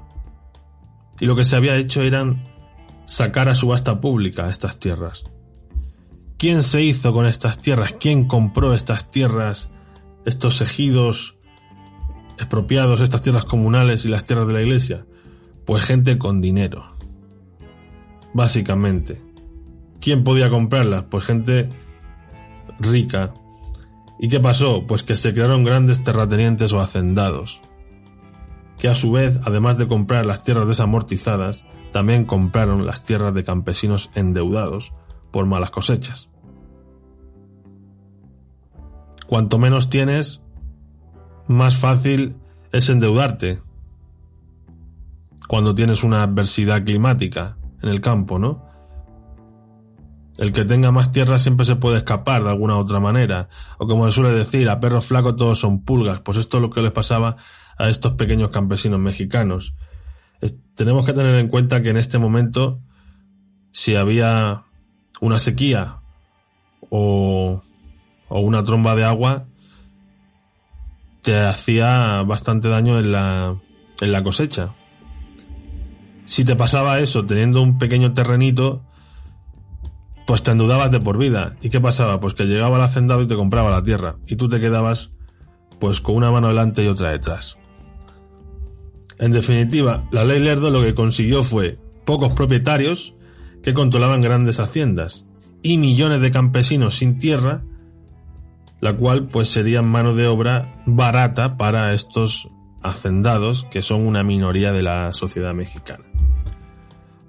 Y 1.20 1.26
lo 1.26 1.36
que 1.36 1.46
se 1.46 1.56
había 1.56 1.78
hecho 1.78 2.02
eran 2.02 2.48
sacar 3.06 3.50
a 3.50 3.56
subasta 3.56 4.02
pública 4.02 4.50
estas 4.50 4.80
tierras. 4.80 5.24
¿Quién 6.38 6.64
se 6.64 6.84
hizo 6.84 7.14
con 7.14 7.26
estas 7.26 7.62
tierras? 7.62 7.94
¿Quién 8.00 8.28
compró 8.28 8.74
estas 8.74 9.10
tierras, 9.10 9.70
estos 10.26 10.62
ejidos 10.62 11.37
expropiados, 12.38 13.02
estas 13.02 13.22
tierras 13.22 13.46
comunales 13.46 14.06
y 14.06 14.08
las 14.08 14.26
tierras 14.26 14.48
de 14.48 14.54
la 14.54 14.62
iglesia? 14.62 15.06
Pues 15.66 15.84
gente 15.84 16.18
con 16.18 16.42
dinero 16.42 16.98
básicamente. 18.38 19.20
¿Quién 20.00 20.24
podía 20.24 20.52
comprarlas? 20.52 21.06
Pues 21.10 21.26
gente 21.26 21.70
rica. 22.80 23.34
¿Y 24.20 24.30
qué 24.30 24.40
pasó? 24.40 24.86
Pues 24.88 25.02
que 25.02 25.16
se 25.16 25.34
crearon 25.34 25.64
grandes 25.64 26.04
terratenientes 26.04 26.72
o 26.72 26.80
hacendados, 26.80 27.62
que 28.78 28.90
a 28.90 28.96
su 28.96 29.12
vez, 29.12 29.40
además 29.44 29.80
de 29.80 29.88
comprar 29.88 30.28
las 30.28 30.44
tierras 30.44 30.68
desamortizadas, 30.68 31.66
también 31.92 32.26
compraron 32.26 32.86
las 32.86 33.04
tierras 33.04 33.34
de 33.34 33.44
campesinos 33.44 34.12
endeudados 34.14 34.94
por 35.32 35.48
malas 35.48 35.72
cosechas. 35.72 36.30
Cuanto 39.26 39.58
menos 39.58 39.90
tienes, 39.90 40.42
más 41.48 41.78
fácil 41.78 42.36
es 42.72 42.90
endeudarte. 42.90 43.62
Cuando 45.48 45.74
tienes 45.74 46.04
una 46.04 46.24
adversidad 46.24 46.84
climática, 46.84 47.58
en 47.82 47.90
el 47.90 48.02
campo, 48.02 48.40
¿no? 48.40 48.66
El 50.38 50.54
que 50.54 50.66
tenga 50.66 50.92
más 50.92 51.12
tierra 51.12 51.40
siempre 51.40 51.66
se 51.66 51.76
puede 51.76 51.98
escapar 51.98 52.44
de 52.44 52.50
alguna 52.50 52.78
otra 52.78 53.00
manera. 53.00 53.50
O 53.80 53.88
como 53.88 54.06
se 54.06 54.12
suele 54.12 54.32
decir, 54.32 54.70
a 54.70 54.80
perros 54.80 55.08
flacos 55.08 55.36
todos 55.36 55.60
son 55.60 55.84
pulgas. 55.84 56.22
Pues 56.22 56.38
esto 56.38 56.58
es 56.58 56.62
lo 56.62 56.70
que 56.70 56.82
les 56.82 56.92
pasaba 56.92 57.38
a 57.78 57.90
estos 57.90 58.14
pequeños 58.14 58.52
campesinos 58.52 59.00
mexicanos. 59.00 59.74
Tenemos 60.76 61.06
que 61.06 61.14
tener 61.14 61.36
en 61.36 61.48
cuenta 61.48 61.82
que 61.82 61.90
en 61.90 61.98
este 61.98 62.20
momento, 62.20 62.80
si 63.72 63.96
había 63.96 64.66
una 65.22 65.40
sequía 65.40 66.02
o, 66.92 67.64
o 68.30 68.40
una 68.40 68.64
tromba 68.64 68.96
de 68.96 69.06
agua, 69.06 69.48
te 71.22 71.38
hacía 71.40 72.24
bastante 72.24 72.70
daño 72.70 73.00
en 73.00 73.12
la, 73.12 73.56
en 74.02 74.12
la 74.12 74.24
cosecha 74.24 74.74
si 76.28 76.44
te 76.44 76.58
pasaba 76.58 77.00
eso 77.00 77.26
teniendo 77.26 77.62
un 77.62 77.78
pequeño 77.78 78.14
terrenito, 78.14 78.84
pues 80.28 80.44
te 80.44 80.52
endudabas 80.52 80.92
de 80.92 81.00
por 81.00 81.18
vida. 81.18 81.56
¿Y 81.62 81.70
qué 81.70 81.80
pasaba? 81.80 82.20
Pues 82.20 82.34
que 82.34 82.44
llegaba 82.44 82.76
el 82.76 82.84
hacendado 82.84 83.22
y 83.22 83.28
te 83.28 83.36
compraba 83.38 83.72
la 83.72 83.82
tierra. 83.82 84.18
Y 84.28 84.36
tú 84.36 84.50
te 84.50 84.60
quedabas 84.60 85.12
pues 85.80 86.02
con 86.02 86.16
una 86.16 86.30
mano 86.30 86.50
delante 86.50 86.84
y 86.84 86.88
otra 86.88 87.12
detrás. 87.12 87.58
En 89.20 89.32
definitiva, 89.32 90.06
la 90.12 90.26
ley 90.26 90.40
Lerdo 90.42 90.70
lo 90.70 90.82
que 90.82 90.94
consiguió 90.94 91.44
fue 91.44 91.80
pocos 92.06 92.34
propietarios 92.34 93.16
que 93.64 93.74
controlaban 93.74 94.22
grandes 94.22 94.60
haciendas 94.60 95.26
y 95.64 95.78
millones 95.78 96.20
de 96.20 96.32
campesinos 96.32 96.98
sin 96.98 97.20
tierra, 97.20 97.64
la 98.80 98.94
cual 98.94 99.28
pues 99.28 99.50
sería 99.50 99.82
mano 99.82 100.14
de 100.14 100.28
obra 100.28 100.82
barata 100.86 101.58
para 101.58 101.94
estos 101.94 102.50
hacendados 102.82 103.66
que 103.72 103.82
son 103.82 104.06
una 104.06 104.24
minoría 104.24 104.72
de 104.72 104.84
la 104.84 105.14
sociedad 105.14 105.54
mexicana. 105.54 106.06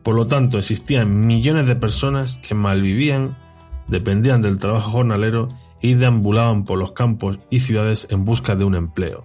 Por 0.03 0.15
lo 0.15 0.27
tanto, 0.27 0.59
existían 0.59 1.27
millones 1.27 1.67
de 1.67 1.77
personas 1.77 2.39
que 2.39 2.55
malvivían, 2.55 3.37
dependían 3.89 4.41
del 4.43 4.59
trabajo 4.59 4.91
jornalero 4.91 5.49
y 5.81 5.95
deambulaban 5.95 6.65
por 6.65 6.79
los 6.79 6.93
campos 6.93 7.39
y 7.51 7.61
ciudades 7.61 8.07
en 8.11 8.25
busca 8.25 8.57
de 8.57 8.65
un 8.65 8.75
empleo. 8.75 9.25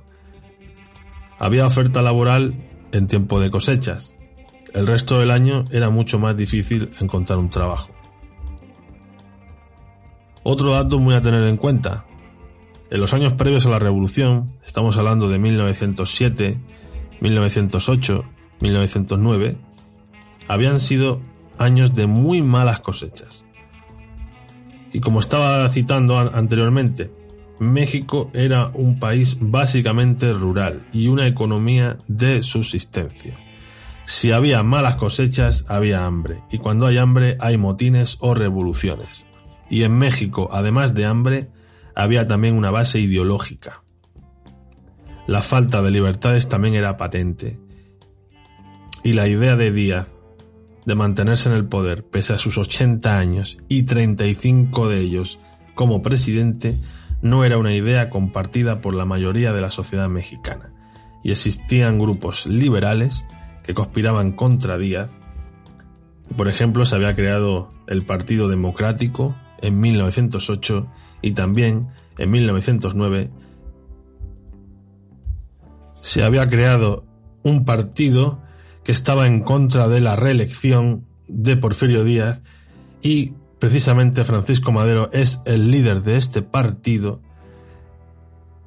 Había 1.40 1.68
oferta 1.68 2.02
laboral 2.02 2.54
en 2.92 3.08
tiempo 3.08 3.40
de 3.40 3.50
cosechas. 3.50 4.14
El 4.74 4.88
resto 4.88 5.20
del 5.20 5.32
año 5.32 5.66
era 5.72 5.90
mucho 5.90 6.20
más 6.20 6.36
difícil 6.36 6.92
encontrar 7.00 7.40
un 7.40 7.50
trabajo. 7.50 7.92
Otro 10.44 10.74
dato 10.74 11.00
muy 11.00 11.16
a 11.16 11.22
tener 11.22 11.44
en 11.44 11.58
cuenta. 11.58 12.06
En 12.94 13.02
los 13.02 13.12
años 13.16 13.34
previos 13.34 13.66
a 13.66 13.70
la 13.70 13.80
Revolución, 13.80 14.54
estamos 14.64 14.98
hablando 14.98 15.28
de 15.28 15.40
1907, 15.40 16.60
1908, 17.22 18.24
1909, 18.62 19.58
habían 20.48 20.80
sido 20.80 21.20
años 21.58 21.96
de 21.96 22.06
muy 22.06 22.44
malas 22.44 22.82
cosechas. 22.82 23.44
Y 24.92 25.00
como 25.00 25.22
estaba 25.22 25.68
citando 25.70 26.20
anteriormente, 26.20 27.12
México 27.58 28.30
era 28.32 28.68
un 28.68 29.00
país 29.00 29.38
básicamente 29.42 30.32
rural 30.32 30.86
y 30.94 31.08
una 31.08 31.26
economía 31.26 31.98
de 32.08 32.44
subsistencia. 32.44 33.40
Si 34.06 34.32
había 34.32 34.62
malas 34.62 34.98
cosechas, 34.98 35.66
había 35.68 36.06
hambre, 36.06 36.44
y 36.52 36.60
cuando 36.60 36.86
hay 36.86 37.00
hambre 37.00 37.38
hay 37.40 37.58
motines 37.58 38.18
o 38.20 38.36
revoluciones. 38.36 39.26
Y 39.68 39.82
en 39.82 39.98
México, 39.98 40.50
además 40.52 40.94
de 40.94 41.08
hambre, 41.08 41.50
había 41.96 42.28
también 42.28 42.56
una 42.56 42.72
base 42.72 43.00
ideológica. 43.00 43.84
La 45.28 45.42
falta 45.42 45.82
de 45.82 45.92
libertades 45.92 46.50
también 46.50 46.76
era 46.76 46.98
patente. 46.98 47.60
Y 49.04 49.14
la 49.14 49.28
idea 49.28 49.56
de 49.56 49.72
Díaz 49.72 50.08
de 50.86 50.96
mantenerse 50.96 51.50
en 51.50 51.56
el 51.56 51.66
poder 51.66 52.04
pese 52.04 52.34
a 52.34 52.38
sus 52.38 52.58
80 52.58 53.18
años 53.18 53.58
y 53.68 53.84
35 53.84 54.90
de 54.90 55.00
ellos 55.00 55.40
como 55.76 56.02
presidente 56.02 56.78
no 57.22 57.46
era 57.46 57.58
una 57.58 57.74
idea 57.74 58.10
compartida 58.10 58.82
por 58.82 58.94
la 58.96 59.06
mayoría 59.06 59.54
de 59.54 59.62
la 59.62 59.72
sociedad 59.72 60.10
mexicana, 60.10 60.74
y 61.24 61.32
existían 61.32 61.98
grupos 61.98 62.46
liberales 62.46 63.24
que 63.64 63.74
conspiraban 63.74 64.34
contra 64.34 64.78
Díaz. 64.78 65.10
Por 66.36 66.50
ejemplo, 66.50 66.86
se 66.86 66.96
había 66.96 67.16
creado 67.16 67.72
el 67.88 68.06
Partido 68.06 68.50
Democrático 68.50 69.38
en 69.62 69.80
1908 69.80 70.88
y 71.24 71.32
también 71.32 71.88
en 72.20 72.30
1909 72.30 73.32
se 76.02 76.24
había 76.24 76.48
creado 76.50 77.06
un 77.42 77.66
partido 77.66 78.40
que 78.84 78.92
estaba 78.92 79.26
en 79.26 79.40
contra 79.40 79.88
de 79.88 80.02
la 80.02 80.16
reelección 80.16 81.08
de 81.28 81.58
Porfirio 81.58 82.04
Díaz 82.04 82.44
y 83.02 83.34
precisamente 83.58 84.26
Francisco 84.26 84.72
Madero 84.72 85.10
es 85.14 85.42
el 85.46 85.72
líder 85.72 86.04
de 86.04 86.18
este 86.18 86.42
partido 86.42 87.22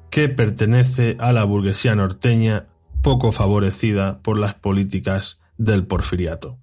que 0.09 0.27
pertenece 0.27 1.15
a 1.19 1.31
la 1.31 1.43
burguesía 1.43 1.95
norteña 1.95 2.65
poco 3.03 3.31
favorecida 3.31 4.19
por 4.23 4.39
las 4.39 4.55
políticas 4.55 5.39
del 5.57 5.85
porfiriato. 5.85 6.57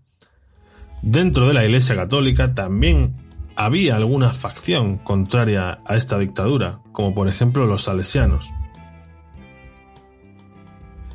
Dentro 1.03 1.47
de 1.47 1.55
la 1.55 1.65
Iglesia 1.65 1.95
Católica 1.95 2.55
también 2.55 3.15
había 3.57 3.97
alguna 3.97 4.33
facción 4.33 4.99
contraria 4.99 5.81
a 5.85 5.97
esta 5.97 6.19
dictadura, 6.19 6.81
como 6.93 7.15
por 7.15 7.29
ejemplo 7.29 7.67
los 7.67 7.85
salesianos. 7.85 8.53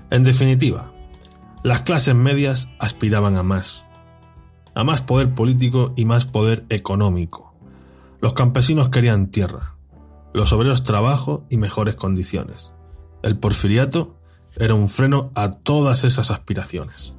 En 0.10 0.24
definitiva, 0.24 0.91
las 1.63 1.81
clases 1.81 2.15
medias 2.15 2.69
aspiraban 2.79 3.36
a 3.38 3.43
más, 3.43 3.86
a 4.74 4.84
más 4.84 5.01
poder 5.01 5.36
político 5.36 5.93
y 5.96 6.05
más 6.05 6.25
poder 6.25 6.65
económico. 6.69 7.53
Los 8.22 8.34
campesinos 8.34 8.89
querían 8.89 9.27
tierra, 9.27 9.75
los 10.34 10.51
obreros 10.53 10.84
trabajo 10.84 11.46
y 11.50 11.58
mejores 11.58 11.96
condiciones. 11.96 12.72
El 13.22 13.38
porfiriato 13.38 14.15
era 14.55 14.74
un 14.74 14.89
freno 14.89 15.31
a 15.36 15.55
todas 15.58 16.03
esas 16.03 16.31
aspiraciones. 16.31 17.13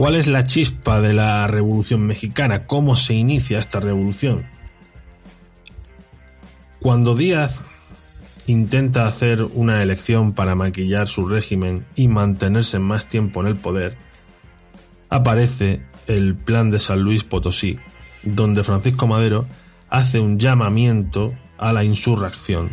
¿Cuál 0.00 0.14
es 0.14 0.28
la 0.28 0.44
chispa 0.44 0.98
de 1.02 1.12
la 1.12 1.46
Revolución 1.46 2.06
Mexicana? 2.06 2.64
¿Cómo 2.64 2.96
se 2.96 3.12
inicia 3.12 3.58
esta 3.58 3.80
revolución? 3.80 4.46
Cuando 6.80 7.14
Díaz 7.14 7.64
intenta 8.46 9.06
hacer 9.06 9.42
una 9.42 9.82
elección 9.82 10.32
para 10.32 10.54
maquillar 10.54 11.06
su 11.06 11.28
régimen 11.28 11.84
y 11.96 12.08
mantenerse 12.08 12.78
más 12.78 13.10
tiempo 13.10 13.42
en 13.42 13.48
el 13.48 13.56
poder, 13.56 13.98
aparece 15.10 15.82
el 16.06 16.34
Plan 16.34 16.70
de 16.70 16.78
San 16.78 17.00
Luis 17.00 17.22
Potosí, 17.22 17.78
donde 18.22 18.64
Francisco 18.64 19.06
Madero 19.06 19.44
hace 19.90 20.18
un 20.18 20.38
llamamiento 20.38 21.28
a 21.58 21.74
la 21.74 21.84
insurrección. 21.84 22.70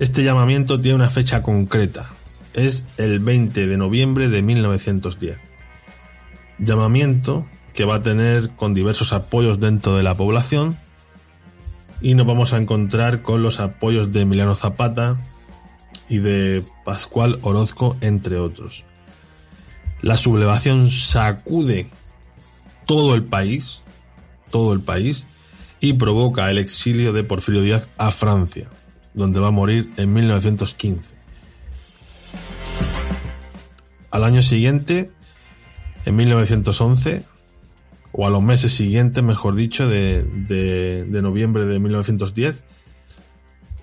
Este 0.00 0.24
llamamiento 0.24 0.80
tiene 0.80 0.96
una 0.96 1.10
fecha 1.10 1.44
concreta, 1.44 2.10
es 2.54 2.84
el 2.96 3.18
20 3.18 3.66
de 3.66 3.76
noviembre 3.76 4.28
de 4.28 4.42
1910. 4.42 5.38
Llamamiento 6.58 7.46
que 7.74 7.84
va 7.84 7.96
a 7.96 8.02
tener 8.02 8.50
con 8.50 8.74
diversos 8.74 9.12
apoyos 9.12 9.60
dentro 9.60 9.96
de 9.96 10.02
la 10.02 10.16
población 10.16 10.76
y 12.00 12.14
nos 12.14 12.26
vamos 12.26 12.52
a 12.52 12.58
encontrar 12.58 13.22
con 13.22 13.42
los 13.42 13.60
apoyos 13.60 14.12
de 14.12 14.22
Emiliano 14.22 14.54
Zapata 14.54 15.16
y 16.08 16.18
de 16.18 16.64
Pascual 16.84 17.38
Orozco, 17.42 17.96
entre 18.00 18.38
otros. 18.38 18.84
La 20.02 20.16
sublevación 20.16 20.90
sacude 20.90 21.88
todo 22.86 23.14
el 23.14 23.22
país, 23.22 23.82
todo 24.50 24.72
el 24.72 24.80
país, 24.80 25.24
y 25.80 25.94
provoca 25.94 26.50
el 26.50 26.58
exilio 26.58 27.12
de 27.12 27.24
Porfirio 27.24 27.62
Díaz 27.62 27.88
a 27.98 28.10
Francia, 28.10 28.68
donde 29.14 29.40
va 29.40 29.48
a 29.48 29.52
morir 29.52 29.92
en 29.96 30.12
1915. 30.12 31.11
Al 34.12 34.24
año 34.24 34.42
siguiente, 34.42 35.10
en 36.04 36.16
1911, 36.16 37.24
o 38.12 38.26
a 38.26 38.30
los 38.30 38.42
meses 38.42 38.72
siguientes, 38.72 39.24
mejor 39.24 39.54
dicho, 39.54 39.88
de, 39.88 41.06
noviembre 41.10 41.64
de 41.64 41.78
1910, 41.78 42.62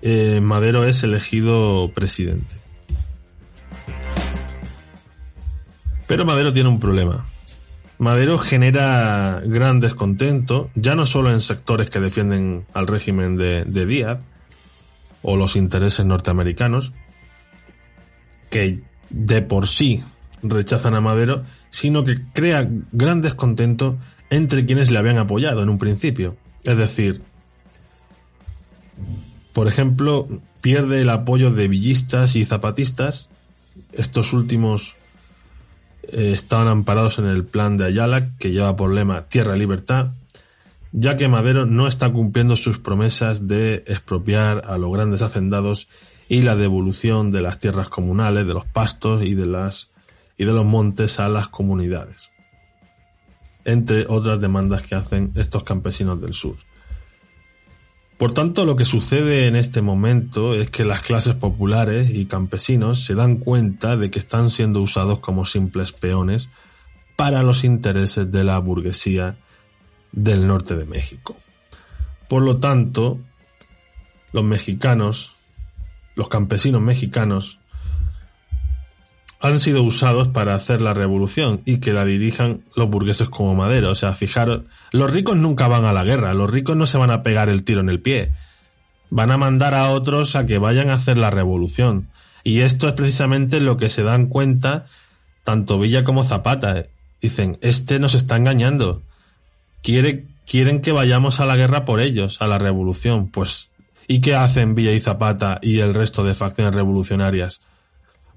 eh, 0.02 0.40
Madero 0.40 0.84
es 0.84 1.02
elegido 1.02 1.90
presidente. 1.92 2.54
Pero 6.06 6.24
Madero 6.24 6.52
tiene 6.52 6.68
un 6.68 6.78
problema. 6.78 7.26
Madero 7.98 8.38
genera 8.38 9.42
gran 9.44 9.80
descontento, 9.80 10.70
ya 10.76 10.94
no 10.94 11.06
solo 11.06 11.32
en 11.32 11.40
sectores 11.40 11.90
que 11.90 11.98
defienden 11.98 12.66
al 12.72 12.86
régimen 12.86 13.36
de, 13.36 13.64
de 13.64 13.84
Díaz 13.84 14.20
o 15.22 15.36
los 15.36 15.56
intereses 15.56 16.06
norteamericanos, 16.06 16.92
que 18.48 18.80
de 19.10 19.42
por 19.42 19.66
sí 19.66 20.04
rechazan 20.42 20.94
a 20.94 21.00
Madero, 21.00 21.44
sino 21.70 22.04
que 22.04 22.20
crea 22.32 22.68
gran 22.92 23.20
descontento 23.20 23.98
entre 24.30 24.64
quienes 24.64 24.90
le 24.90 24.98
habían 24.98 25.18
apoyado 25.18 25.62
en 25.62 25.68
un 25.68 25.78
principio. 25.78 26.36
Es 26.64 26.78
decir, 26.78 27.22
por 29.52 29.68
ejemplo, 29.68 30.28
pierde 30.60 31.02
el 31.02 31.10
apoyo 31.10 31.50
de 31.50 31.68
villistas 31.68 32.36
y 32.36 32.44
zapatistas. 32.44 33.28
Estos 33.92 34.32
últimos 34.32 34.94
eh, 36.04 36.32
estaban 36.32 36.68
amparados 36.68 37.18
en 37.18 37.26
el 37.26 37.44
plan 37.44 37.76
de 37.76 37.86
Ayala, 37.86 38.30
que 38.38 38.52
lleva 38.52 38.76
por 38.76 38.92
lema 38.92 39.26
Tierra 39.28 39.56
Libertad, 39.56 40.12
ya 40.92 41.16
que 41.16 41.28
Madero 41.28 41.66
no 41.66 41.86
está 41.86 42.10
cumpliendo 42.10 42.56
sus 42.56 42.78
promesas 42.78 43.48
de 43.48 43.84
expropiar 43.86 44.64
a 44.66 44.78
los 44.78 44.92
grandes 44.92 45.22
hacendados 45.22 45.88
y 46.28 46.42
la 46.42 46.56
devolución 46.56 47.32
de 47.32 47.42
las 47.42 47.58
tierras 47.58 47.88
comunales, 47.88 48.46
de 48.46 48.54
los 48.54 48.64
pastos 48.64 49.24
y 49.24 49.34
de 49.34 49.46
las 49.46 49.89
y 50.40 50.46
de 50.46 50.54
los 50.54 50.64
montes 50.64 51.20
a 51.20 51.28
las 51.28 51.48
comunidades, 51.48 52.30
entre 53.66 54.06
otras 54.08 54.40
demandas 54.40 54.82
que 54.82 54.94
hacen 54.94 55.32
estos 55.34 55.64
campesinos 55.64 56.18
del 56.18 56.32
sur. 56.32 56.56
Por 58.16 58.32
tanto, 58.32 58.64
lo 58.64 58.74
que 58.74 58.86
sucede 58.86 59.48
en 59.48 59.54
este 59.54 59.82
momento 59.82 60.54
es 60.54 60.70
que 60.70 60.86
las 60.86 61.02
clases 61.02 61.34
populares 61.34 62.08
y 62.08 62.24
campesinos 62.24 63.04
se 63.04 63.14
dan 63.14 63.36
cuenta 63.36 63.98
de 63.98 64.10
que 64.10 64.18
están 64.18 64.48
siendo 64.48 64.80
usados 64.80 65.18
como 65.18 65.44
simples 65.44 65.92
peones 65.92 66.48
para 67.16 67.42
los 67.42 67.62
intereses 67.62 68.32
de 68.32 68.42
la 68.42 68.58
burguesía 68.60 69.36
del 70.10 70.46
norte 70.46 70.74
de 70.74 70.86
México. 70.86 71.36
Por 72.30 72.40
lo 72.40 72.56
tanto, 72.60 73.20
los 74.32 74.44
mexicanos, 74.44 75.34
los 76.14 76.28
campesinos 76.28 76.80
mexicanos, 76.80 77.59
han 79.40 79.58
sido 79.58 79.82
usados 79.82 80.28
para 80.28 80.54
hacer 80.54 80.82
la 80.82 80.92
revolución 80.92 81.62
y 81.64 81.78
que 81.78 81.94
la 81.94 82.04
dirijan 82.04 82.62
los 82.76 82.90
burgueses 82.90 83.30
como 83.30 83.54
Madero. 83.54 83.90
O 83.90 83.94
sea, 83.94 84.12
fijaros, 84.12 84.64
los 84.92 85.10
ricos 85.10 85.36
nunca 85.36 85.66
van 85.66 85.86
a 85.86 85.94
la 85.94 86.04
guerra, 86.04 86.34
los 86.34 86.50
ricos 86.50 86.76
no 86.76 86.86
se 86.86 86.98
van 86.98 87.10
a 87.10 87.22
pegar 87.22 87.48
el 87.48 87.64
tiro 87.64 87.80
en 87.80 87.88
el 87.88 88.00
pie. 88.00 88.32
Van 89.08 89.30
a 89.30 89.38
mandar 89.38 89.74
a 89.74 89.90
otros 89.90 90.36
a 90.36 90.46
que 90.46 90.58
vayan 90.58 90.90
a 90.90 90.94
hacer 90.94 91.16
la 91.16 91.30
revolución. 91.30 92.08
Y 92.44 92.60
esto 92.60 92.86
es 92.86 92.94
precisamente 92.94 93.60
lo 93.60 93.78
que 93.78 93.88
se 93.88 94.02
dan 94.02 94.26
cuenta 94.26 94.86
tanto 95.42 95.78
Villa 95.78 96.04
como 96.04 96.22
Zapata. 96.22 96.86
Dicen, 97.20 97.58
este 97.62 97.98
nos 97.98 98.14
está 98.14 98.36
engañando. 98.36 99.02
Quiere, 99.82 100.26
quieren 100.46 100.82
que 100.82 100.92
vayamos 100.92 101.40
a 101.40 101.46
la 101.46 101.56
guerra 101.56 101.86
por 101.86 102.00
ellos, 102.00 102.40
a 102.40 102.46
la 102.46 102.58
revolución. 102.58 103.30
Pues, 103.30 103.68
¿y 104.06 104.20
qué 104.20 104.34
hacen 104.34 104.74
Villa 104.74 104.92
y 104.92 105.00
Zapata 105.00 105.58
y 105.62 105.80
el 105.80 105.94
resto 105.94 106.24
de 106.24 106.34
facciones 106.34 106.74
revolucionarias? 106.74 107.62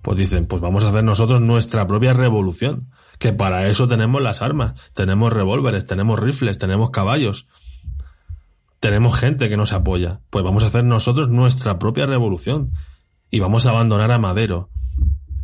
Pues 0.03 0.17
dicen, 0.17 0.45
pues 0.47 0.61
vamos 0.61 0.83
a 0.83 0.89
hacer 0.89 1.05
nosotros 1.05 1.39
nuestra 1.39 1.87
propia 1.87 2.13
revolución, 2.13 2.89
que 3.19 3.31
para 3.31 3.67
eso 3.67 3.87
tenemos 3.87 4.21
las 4.21 4.41
armas, 4.41 4.73
tenemos 4.93 5.31
revólveres, 5.31 5.85
tenemos 5.85 6.19
rifles, 6.19 6.57
tenemos 6.57 6.89
caballos, 6.89 7.47
tenemos 8.81 9.17
gente 9.17 9.47
que 9.47 9.55
nos 9.55 9.71
apoya, 9.71 10.19
pues 10.29 10.43
vamos 10.43 10.63
a 10.63 10.67
hacer 10.67 10.83
nosotros 10.83 11.29
nuestra 11.29 11.79
propia 11.79 12.05
revolución 12.05 12.73
y 13.31 13.39
vamos 13.39 13.65
a 13.65 13.69
abandonar 13.69 14.11
a 14.11 14.19
Madero. 14.19 14.69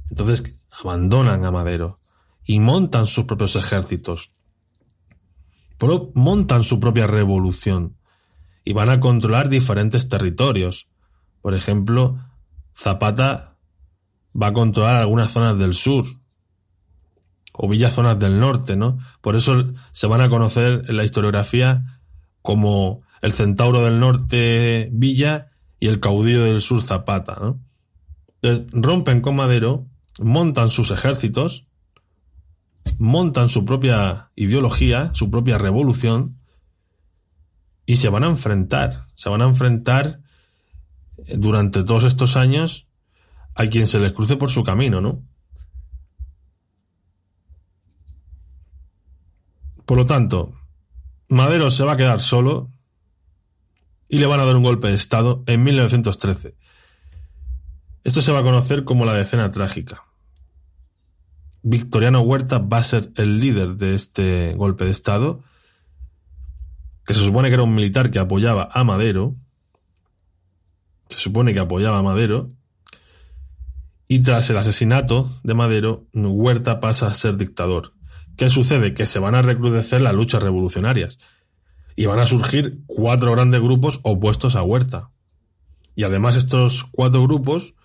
Entonces 0.09 0.57
abandonan 0.71 1.45
a 1.45 1.51
Madero 1.51 2.01
y 2.43 2.59
montan 2.59 3.07
sus 3.07 3.23
propios 3.23 3.55
ejércitos, 3.55 4.33
montan 6.15 6.63
su 6.63 6.81
propia 6.81 7.07
revolución 7.07 7.95
y 8.65 8.73
van 8.73 8.89
a 8.89 8.99
controlar 8.99 9.47
diferentes 9.47 10.09
territorios. 10.09 10.89
Por 11.41 11.55
ejemplo, 11.55 12.19
Zapata 12.75 13.48
va 14.33 14.47
a 14.47 14.53
controlar 14.53 14.95
algunas 14.97 15.31
zonas 15.31 15.57
del 15.57 15.73
sur 15.73 16.05
o 17.53 17.67
villas 17.67 17.93
zonas 17.93 18.17
del 18.19 18.39
norte, 18.39 18.75
¿no? 18.75 18.99
Por 19.21 19.35
eso 19.35 19.73
se 19.91 20.07
van 20.07 20.21
a 20.21 20.29
conocer 20.29 20.85
en 20.87 20.97
la 20.97 21.03
historiografía 21.03 22.01
como 22.41 23.01
el 23.21 23.33
centauro 23.33 23.83
del 23.83 23.99
norte 23.99 24.89
Villa 24.93 25.51
y 25.79 25.87
el 25.87 25.99
caudillo 25.99 26.43
del 26.43 26.61
sur 26.61 26.81
Zapata, 26.81 27.37
¿no? 27.41 27.59
Entonces, 28.41 28.67
rompen 28.71 29.21
con 29.21 29.35
Madero, 29.35 29.87
montan 30.19 30.69
sus 30.69 30.91
ejércitos, 30.91 31.65
montan 32.97 33.49
su 33.49 33.65
propia 33.65 34.31
ideología, 34.35 35.11
su 35.13 35.29
propia 35.29 35.57
revolución, 35.57 36.39
y 37.85 37.97
se 37.97 38.09
van 38.09 38.23
a 38.23 38.27
enfrentar, 38.27 39.07
se 39.15 39.29
van 39.29 39.41
a 39.41 39.45
enfrentar 39.45 40.21
durante 41.37 41.83
todos 41.83 42.03
estos 42.03 42.37
años 42.37 42.87
a 43.59 43.67
quien 43.67 43.87
se 43.87 43.99
les 43.99 44.13
cruce 44.13 44.37
por 44.37 44.49
su 44.49 44.63
camino, 44.63 45.01
¿no? 45.01 45.21
Por 49.85 49.97
lo 49.97 50.05
tanto, 50.05 50.53
Madero 51.27 51.69
se 51.69 51.83
va 51.83 51.91
a 51.91 51.97
quedar 51.97 52.21
solo 52.21 52.71
y 54.07 54.19
le 54.19 54.27
van 54.27 54.39
a 54.39 54.45
dar 54.45 54.55
un 54.55 54.63
golpe 54.63 54.87
de 54.87 54.93
Estado 54.93 55.43
en 55.45 55.61
1913. 55.61 56.55
Esto 58.05 58.21
se 58.21 58.31
va 58.31 58.39
a 58.39 58.43
conocer 58.43 58.85
como 58.85 59.03
la 59.03 59.13
decena 59.13 59.51
trágica. 59.51 60.05
Victoriano 61.61 62.21
Huerta 62.21 62.59
va 62.59 62.77
a 62.77 62.83
ser 62.85 63.11
el 63.17 63.41
líder 63.41 63.75
de 63.75 63.93
este 63.93 64.53
golpe 64.53 64.85
de 64.85 64.91
Estado, 64.91 65.43
que 67.05 67.13
se 67.13 67.25
supone 67.25 67.49
que 67.49 67.55
era 67.55 67.63
un 67.63 67.75
militar 67.75 68.09
que 68.09 68.19
apoyaba 68.19 68.69
a 68.71 68.85
Madero, 68.85 69.35
se 71.09 71.19
supone 71.19 71.53
que 71.53 71.59
apoyaba 71.59 71.97
a 71.97 72.03
Madero, 72.03 72.47
y 74.11 74.21
tras 74.21 74.49
el 74.49 74.57
asesinato 74.57 75.39
de 75.43 75.53
Madero, 75.53 76.07
Huerta 76.13 76.79
pasa 76.79 77.05
a 77.05 77.13
ser 77.13 77.37
dictador. 77.37 77.93
¿Qué 78.35 78.49
sucede? 78.49 78.95
Que 78.95 79.05
se 79.05 79.19
van 79.19 79.35
a 79.35 79.43
recrudecer 79.43 80.01
las 80.01 80.15
luchas 80.15 80.41
revolucionarias 80.41 81.19
y 81.95 82.07
van 82.07 82.17
a 82.17 82.25
surgir 82.25 82.79
cuatro 82.87 83.31
grandes 83.33 83.61
grupos 83.61 83.99
opuestos 84.01 84.55
a 84.55 84.63
Huerta. 84.63 85.11
Y 85.95 86.05
además 86.05 86.37
estos 86.37 86.85
cuatro 86.91 87.21
grupos 87.21 87.75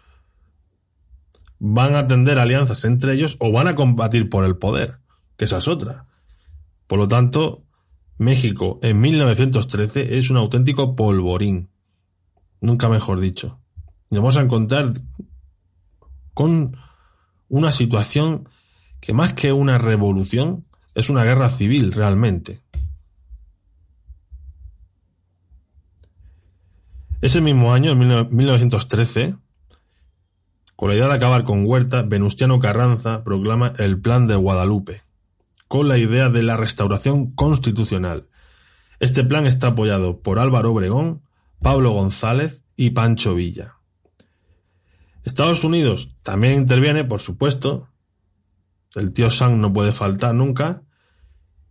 van 1.58 1.94
a 1.94 2.06
tender 2.06 2.38
alianzas 2.38 2.84
entre 2.87 3.12
ellos 3.12 3.37
o 3.38 3.52
van 3.52 3.68
a 3.68 3.74
combatir 3.74 4.30
por 4.30 4.46
el 4.46 4.56
poder, 4.56 5.00
que 5.37 5.44
esa 5.44 5.58
es 5.58 5.68
otra. 5.68 6.06
Por 6.87 6.98
lo 6.98 7.06
tanto, 7.06 7.64
México 8.16 8.80
en 8.82 8.98
1913 8.98 10.16
es 10.16 10.30
un 10.30 10.38
auténtico 10.38 10.96
polvorín. 10.96 11.68
Nunca 12.62 12.88
mejor 12.88 13.20
dicho. 13.20 13.60
Y 14.10 14.16
vamos 14.16 14.38
a 14.38 14.40
encontrar 14.40 14.94
con 16.35 16.77
una 17.49 17.73
situación 17.73 18.49
que 19.01 19.12
más 19.12 19.33
que 19.33 19.53
una 19.53 19.79
revolución 19.79 20.66
es 20.94 21.11
una 21.11 21.25
guerra 21.25 21.49
civil 21.49 21.92
realmente. 21.92 22.62
Ese 27.20 27.40
mismo 27.40 27.73
año, 27.73 27.92
en 27.92 28.29
1913, 28.37 29.37
con 30.77 30.88
la 30.90 30.94
idea 30.94 31.09
de 31.09 31.14
acabar 31.14 31.44
con 31.44 31.64
Huerta, 31.64 32.03
Venustiano 32.03 32.61
Carranza 32.61 33.25
proclama 33.25 33.73
el 33.79 33.99
Plan 34.01 34.27
de 34.27 34.35
Guadalupe, 34.35 35.03
con 35.68 35.88
la 35.88 35.97
idea 35.97 36.29
de 36.29 36.42
la 36.42 36.57
restauración 36.57 37.31
constitucional. 37.31 38.29
Este 39.01 39.25
plan 39.25 39.47
está 39.47 39.68
apoyado 39.68 40.20
por 40.20 40.38
Álvaro 40.38 40.73
Obregón, 40.73 41.23
Pablo 41.62 41.92
González 41.92 42.62
y 42.77 42.90
Pancho 42.90 43.35
Villa. 43.35 43.73
Estados 45.24 45.64
Unidos 45.64 46.10
también 46.22 46.54
interviene, 46.54 47.04
por 47.04 47.20
supuesto. 47.20 47.88
El 48.94 49.12
tío 49.12 49.30
Sam 49.30 49.60
no 49.60 49.72
puede 49.72 49.92
faltar 49.92 50.34
nunca. 50.34 50.82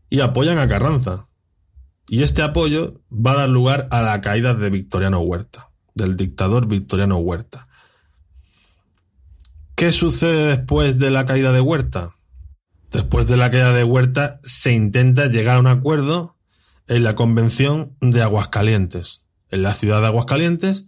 Y 0.10 0.20
apoyan 0.20 0.58
a 0.58 0.68
Carranza. 0.68 1.28
Y 2.08 2.24
este 2.24 2.42
apoyo 2.42 3.02
va 3.12 3.32
a 3.34 3.38
dar 3.38 3.50
lugar 3.50 3.88
a 3.92 4.02
la 4.02 4.20
caída 4.22 4.54
de 4.54 4.70
Victoriano 4.70 5.20
Huerta, 5.20 5.70
del 5.94 6.18
dictador 6.18 6.68
Victoriano 6.68 7.18
Huerta. 7.18 7.68
¿Qué 9.76 9.92
sucede 9.92 10.48
después 10.48 11.00
de 11.00 11.12
la 11.12 11.26
caída 11.26 11.52
de 11.52 11.62
Huerta? 11.62 12.16
Después 12.92 13.28
de 13.28 13.38
la 13.38 13.50
caída 13.50 13.72
de 13.72 13.84
Huerta 13.84 14.40
se 14.44 14.72
intenta 14.74 15.28
llegar 15.28 15.58
a 15.58 15.60
un 15.60 15.68
acuerdo 15.68 16.38
en 16.88 17.04
la 17.04 17.16
Convención 17.16 17.96
de 18.02 18.22
Aguascalientes. 18.22 19.22
En 19.50 19.64
la 19.64 19.74
ciudad 19.74 20.02
de 20.02 20.08
Aguascalientes 20.08 20.86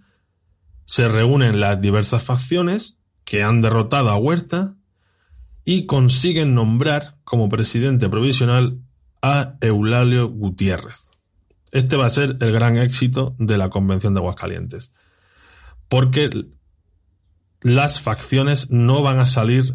se 0.85 1.07
reúnen 1.07 1.59
las 1.59 1.81
diversas 1.81 2.23
facciones 2.23 2.97
que 3.23 3.43
han 3.43 3.61
derrotado 3.61 4.09
a 4.09 4.17
Huerta 4.17 4.75
y 5.65 5.87
consiguen 5.87 6.53
nombrar 6.53 7.17
como 7.23 7.49
presidente 7.49 8.07
provisional 8.07 8.79
a 9.21 9.55
Eulalio 9.61 10.29
Gutiérrez. 10.29 11.09
Este 11.71 11.97
va 11.97 12.05
a 12.05 12.11
ser 12.11 12.37
el 12.39 12.51
gran 12.53 12.77
éxito 12.77 13.35
de 13.39 13.57
la 13.57 13.69
Convención 13.69 14.13
de 14.13 14.19
Aguascalientes, 14.19 14.91
porque 15.89 16.29
las 17.61 17.99
facciones 17.99 18.69
no 18.69 19.01
van 19.01 19.19
a 19.19 19.25
salir 19.25 19.73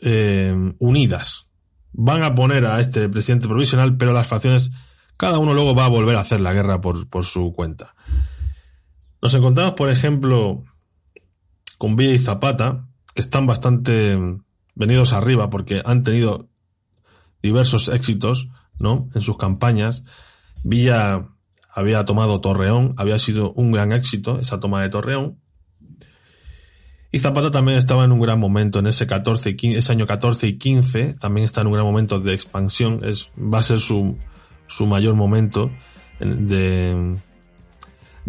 eh, 0.00 0.74
unidas. 0.78 1.46
Van 1.92 2.22
a 2.22 2.34
poner 2.34 2.66
a 2.66 2.80
este 2.80 3.08
presidente 3.08 3.48
provisional, 3.48 3.96
pero 3.96 4.12
las 4.12 4.28
facciones, 4.28 4.72
cada 5.16 5.38
uno 5.38 5.54
luego 5.54 5.74
va 5.74 5.84
a 5.84 5.88
volver 5.88 6.16
a 6.16 6.20
hacer 6.20 6.40
la 6.40 6.52
guerra 6.52 6.80
por, 6.80 7.08
por 7.08 7.24
su 7.24 7.52
cuenta. 7.52 7.94
Nos 9.22 9.34
encontramos, 9.34 9.74
por 9.74 9.90
ejemplo, 9.90 10.64
con 11.78 11.96
Villa 11.96 12.14
y 12.14 12.18
Zapata, 12.18 12.86
que 13.14 13.20
están 13.20 13.46
bastante 13.46 14.18
venidos 14.74 15.12
arriba 15.12 15.50
porque 15.50 15.82
han 15.84 16.02
tenido 16.02 16.48
diversos 17.42 17.88
éxitos, 17.88 18.48
¿no? 18.78 19.08
En 19.14 19.22
sus 19.22 19.36
campañas. 19.36 20.04
Villa 20.62 21.28
había 21.72 22.04
tomado 22.04 22.40
Torreón, 22.40 22.94
había 22.96 23.18
sido 23.18 23.52
un 23.52 23.72
gran 23.72 23.92
éxito 23.92 24.40
esa 24.40 24.60
toma 24.60 24.82
de 24.82 24.88
Torreón. 24.88 25.38
Y 27.12 27.18
Zapata 27.18 27.50
también 27.50 27.76
estaba 27.76 28.04
en 28.04 28.12
un 28.12 28.20
gran 28.20 28.38
momento 28.38 28.78
en 28.78 28.86
ese 28.86 29.06
14 29.06 29.56
ese 29.60 29.92
año 29.92 30.06
14 30.06 30.46
y 30.46 30.58
15, 30.58 31.14
también 31.14 31.44
está 31.44 31.60
en 31.60 31.66
un 31.66 31.72
gran 31.72 31.84
momento 31.84 32.20
de 32.20 32.34
expansión, 32.34 33.00
es, 33.02 33.30
va 33.36 33.58
a 33.58 33.64
ser 33.64 33.80
su, 33.80 34.16
su 34.68 34.86
mayor 34.86 35.16
momento 35.16 35.72
de, 36.20 37.16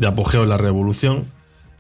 de 0.02 0.08
apogeo 0.08 0.42
de 0.42 0.48
la 0.48 0.58
revolución 0.58 1.26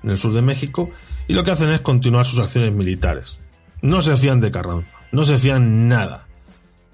en 0.04 0.12
el 0.12 0.18
sur 0.18 0.32
de 0.32 0.44
México 0.44 0.92
y 1.28 1.34
lo 1.34 1.44
que 1.44 1.50
hacen 1.50 1.72
es 1.72 1.82
continuar 1.82 2.26
sus 2.26 2.40
acciones 2.40 2.72
militares. 2.72 3.40
No 3.82 4.04
se 4.04 4.16
fían 4.16 4.40
de 4.40 4.52
Carranza, 4.52 4.96
no 5.12 5.26
se 5.26 5.38
fían 5.38 5.88
nada. 5.88 6.28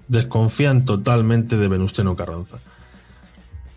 Desconfían 0.08 0.86
totalmente 0.86 1.58
de 1.58 1.68
Venustiano 1.68 2.16
Carranza. 2.16 2.56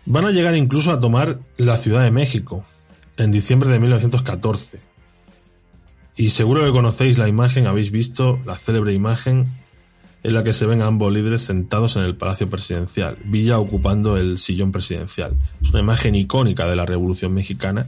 Van 0.06 0.24
a 0.24 0.30
llegar 0.30 0.56
incluso 0.56 0.92
a 0.92 0.98
tomar 0.98 1.40
la 1.58 1.76
Ciudad 1.76 2.02
de 2.02 2.10
México 2.10 2.64
en 3.18 3.30
diciembre 3.30 3.68
de 3.68 3.78
1914. 3.78 4.80
Y 6.16 6.30
seguro 6.30 6.64
que 6.64 6.72
conocéis 6.72 7.18
la 7.18 7.28
imagen, 7.28 7.66
habéis 7.66 7.90
visto 7.90 8.40
la 8.46 8.56
célebre 8.56 8.94
imagen 8.94 9.48
en 10.22 10.34
la 10.34 10.44
que 10.44 10.52
se 10.52 10.66
ven 10.66 10.82
a 10.82 10.86
ambos 10.86 11.12
líderes 11.12 11.42
sentados 11.42 11.96
en 11.96 12.02
el 12.02 12.16
Palacio 12.16 12.48
Presidencial, 12.48 13.18
Villa 13.24 13.58
ocupando 13.58 14.16
el 14.16 14.38
sillón 14.38 14.72
presidencial. 14.72 15.36
Es 15.60 15.70
una 15.70 15.80
imagen 15.80 16.14
icónica 16.14 16.66
de 16.66 16.76
la 16.76 16.86
Revolución 16.86 17.34
Mexicana 17.34 17.86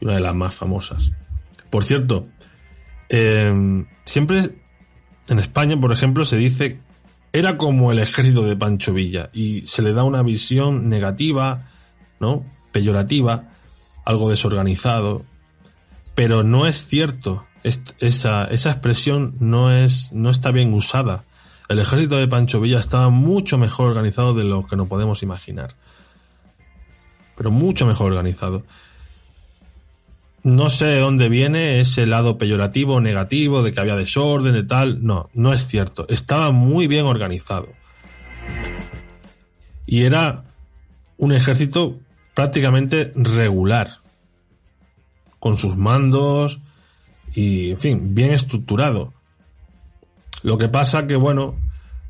y 0.00 0.04
una 0.04 0.14
de 0.14 0.20
las 0.20 0.34
más 0.34 0.54
famosas. 0.54 1.12
Por 1.70 1.84
cierto, 1.84 2.26
eh, 3.08 3.84
siempre 4.04 4.50
en 5.28 5.38
España, 5.38 5.80
por 5.80 5.92
ejemplo, 5.92 6.24
se 6.24 6.36
dice 6.36 6.80
era 7.32 7.58
como 7.58 7.92
el 7.92 7.98
ejército 7.98 8.42
de 8.42 8.56
Pancho 8.56 8.92
Villa 8.94 9.30
y 9.32 9.66
se 9.66 9.82
le 9.82 9.92
da 9.92 10.02
una 10.04 10.22
visión 10.22 10.88
negativa, 10.88 11.68
¿no? 12.20 12.44
Peyorativa, 12.72 13.50
algo 14.04 14.30
desorganizado, 14.30 15.24
pero 16.14 16.42
no 16.42 16.66
es 16.66 16.86
cierto. 16.86 17.44
Esa, 18.00 18.44
esa 18.44 18.70
expresión 18.70 19.34
no 19.40 19.72
es, 19.72 20.12
no 20.12 20.30
está 20.30 20.50
bien 20.50 20.74
usada 20.74 21.24
el 21.68 21.78
ejército 21.78 22.16
de 22.16 22.28
Pancho 22.28 22.60
Villa 22.60 22.78
estaba 22.78 23.10
mucho 23.10 23.58
mejor 23.58 23.88
organizado 23.88 24.32
de 24.32 24.44
lo 24.44 24.66
que 24.66 24.74
nos 24.74 24.88
podemos 24.88 25.22
imaginar. 25.22 25.74
Pero 27.36 27.50
mucho 27.50 27.86
mejor 27.86 28.10
organizado. 28.10 28.64
No 30.42 30.70
sé 30.70 30.86
de 30.86 31.00
dónde 31.00 31.28
viene 31.28 31.80
ese 31.80 32.06
lado 32.06 32.38
peyorativo, 32.38 33.02
negativo, 33.02 33.62
de 33.62 33.72
que 33.72 33.80
había 33.80 33.96
desorden, 33.96 34.54
de 34.54 34.62
tal. 34.62 35.04
No, 35.04 35.28
no 35.34 35.52
es 35.52 35.66
cierto. 35.66 36.06
Estaba 36.08 36.52
muy 36.52 36.86
bien 36.86 37.04
organizado. 37.04 37.68
Y 39.84 40.04
era 40.04 40.44
un 41.18 41.32
ejército 41.32 41.98
prácticamente 42.32 43.12
regular. 43.14 43.98
Con 45.38 45.58
sus 45.58 45.76
mandos 45.76 46.60
y, 47.34 47.70
en 47.72 47.80
fin, 47.80 48.14
bien 48.14 48.32
estructurado. 48.32 49.12
Lo 50.42 50.58
que 50.58 50.68
pasa 50.68 51.06
que, 51.06 51.16
bueno, 51.16 51.56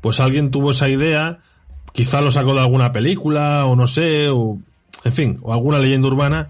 pues 0.01 0.19
alguien 0.19 0.51
tuvo 0.51 0.71
esa 0.71 0.89
idea, 0.89 1.39
quizá 1.93 2.21
lo 2.21 2.31
sacó 2.31 2.53
de 2.53 2.61
alguna 2.61 2.91
película, 2.91 3.65
o 3.65 3.75
no 3.75 3.87
sé, 3.87 4.29
o, 4.29 4.59
en 5.03 5.13
fin, 5.13 5.39
o 5.41 5.53
alguna 5.53 5.79
leyenda 5.79 6.07
urbana, 6.07 6.49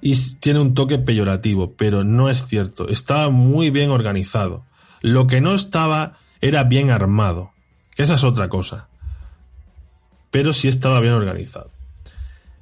y 0.00 0.14
tiene 0.36 0.60
un 0.60 0.74
toque 0.74 0.98
peyorativo, 0.98 1.74
pero 1.76 2.04
no 2.04 2.30
es 2.30 2.46
cierto. 2.46 2.88
Estaba 2.88 3.30
muy 3.30 3.70
bien 3.70 3.90
organizado. 3.90 4.64
Lo 5.00 5.26
que 5.26 5.40
no 5.40 5.54
estaba 5.54 6.14
era 6.40 6.64
bien 6.64 6.90
armado, 6.90 7.52
que 7.94 8.02
esa 8.02 8.14
es 8.14 8.24
otra 8.24 8.48
cosa. 8.48 8.88
Pero 10.30 10.52
sí 10.52 10.68
estaba 10.68 11.00
bien 11.00 11.14
organizado. 11.14 11.70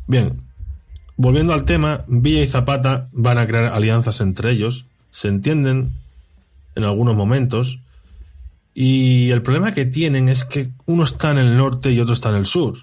Bien, 0.06 0.42
volviendo 1.16 1.52
al 1.52 1.64
tema, 1.64 2.04
Villa 2.08 2.42
y 2.42 2.46
Zapata 2.46 3.08
van 3.12 3.38
a 3.38 3.46
crear 3.46 3.72
alianzas 3.72 4.20
entre 4.20 4.50
ellos, 4.50 4.86
se 5.18 5.26
entienden 5.26 5.94
en 6.76 6.84
algunos 6.84 7.16
momentos, 7.16 7.80
y 8.72 9.32
el 9.32 9.42
problema 9.42 9.74
que 9.74 9.84
tienen 9.84 10.28
es 10.28 10.44
que 10.44 10.70
uno 10.86 11.02
está 11.02 11.32
en 11.32 11.38
el 11.38 11.56
norte 11.56 11.90
y 11.90 11.98
otro 11.98 12.14
está 12.14 12.28
en 12.28 12.36
el 12.36 12.46
sur. 12.46 12.78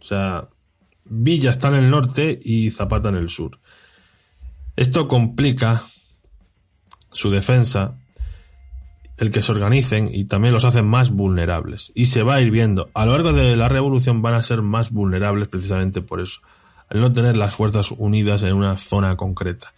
O 0.00 0.04
sea, 0.04 0.48
Villa 1.04 1.52
está 1.52 1.68
en 1.68 1.74
el 1.74 1.88
norte 1.88 2.40
y 2.42 2.72
Zapata 2.72 3.10
en 3.10 3.14
el 3.14 3.30
sur. 3.30 3.60
Esto 4.74 5.06
complica 5.06 5.84
su 7.12 7.30
defensa, 7.30 7.94
el 9.16 9.30
que 9.30 9.40
se 9.40 9.52
organicen 9.52 10.10
y 10.12 10.24
también 10.24 10.54
los 10.54 10.64
hacen 10.64 10.88
más 10.88 11.12
vulnerables. 11.12 11.92
Y 11.94 12.06
se 12.06 12.24
va 12.24 12.34
a 12.34 12.40
ir 12.40 12.50
viendo. 12.50 12.90
A 12.92 13.06
lo 13.06 13.12
largo 13.12 13.32
de 13.32 13.54
la 13.54 13.68
revolución 13.68 14.20
van 14.20 14.34
a 14.34 14.42
ser 14.42 14.62
más 14.62 14.90
vulnerables 14.90 15.46
precisamente 15.46 16.00
por 16.00 16.20
eso. 16.20 16.40
Al 16.90 17.00
no 17.00 17.12
tener 17.12 17.36
las 17.36 17.54
fuerzas 17.54 17.92
unidas 17.92 18.42
en 18.42 18.54
una 18.54 18.76
zona 18.78 19.16
concreta. 19.16 19.72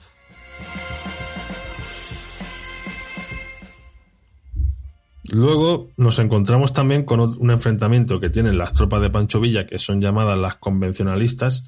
Luego 5.30 5.92
nos 5.96 6.18
encontramos 6.18 6.72
también 6.72 7.04
con 7.04 7.20
un 7.20 7.50
enfrentamiento 7.52 8.18
que 8.18 8.30
tienen 8.30 8.58
las 8.58 8.72
tropas 8.72 9.00
de 9.00 9.10
Pancho 9.10 9.38
Villa, 9.38 9.64
que 9.64 9.78
son 9.78 10.00
llamadas 10.00 10.36
las 10.36 10.56
convencionalistas, 10.56 11.64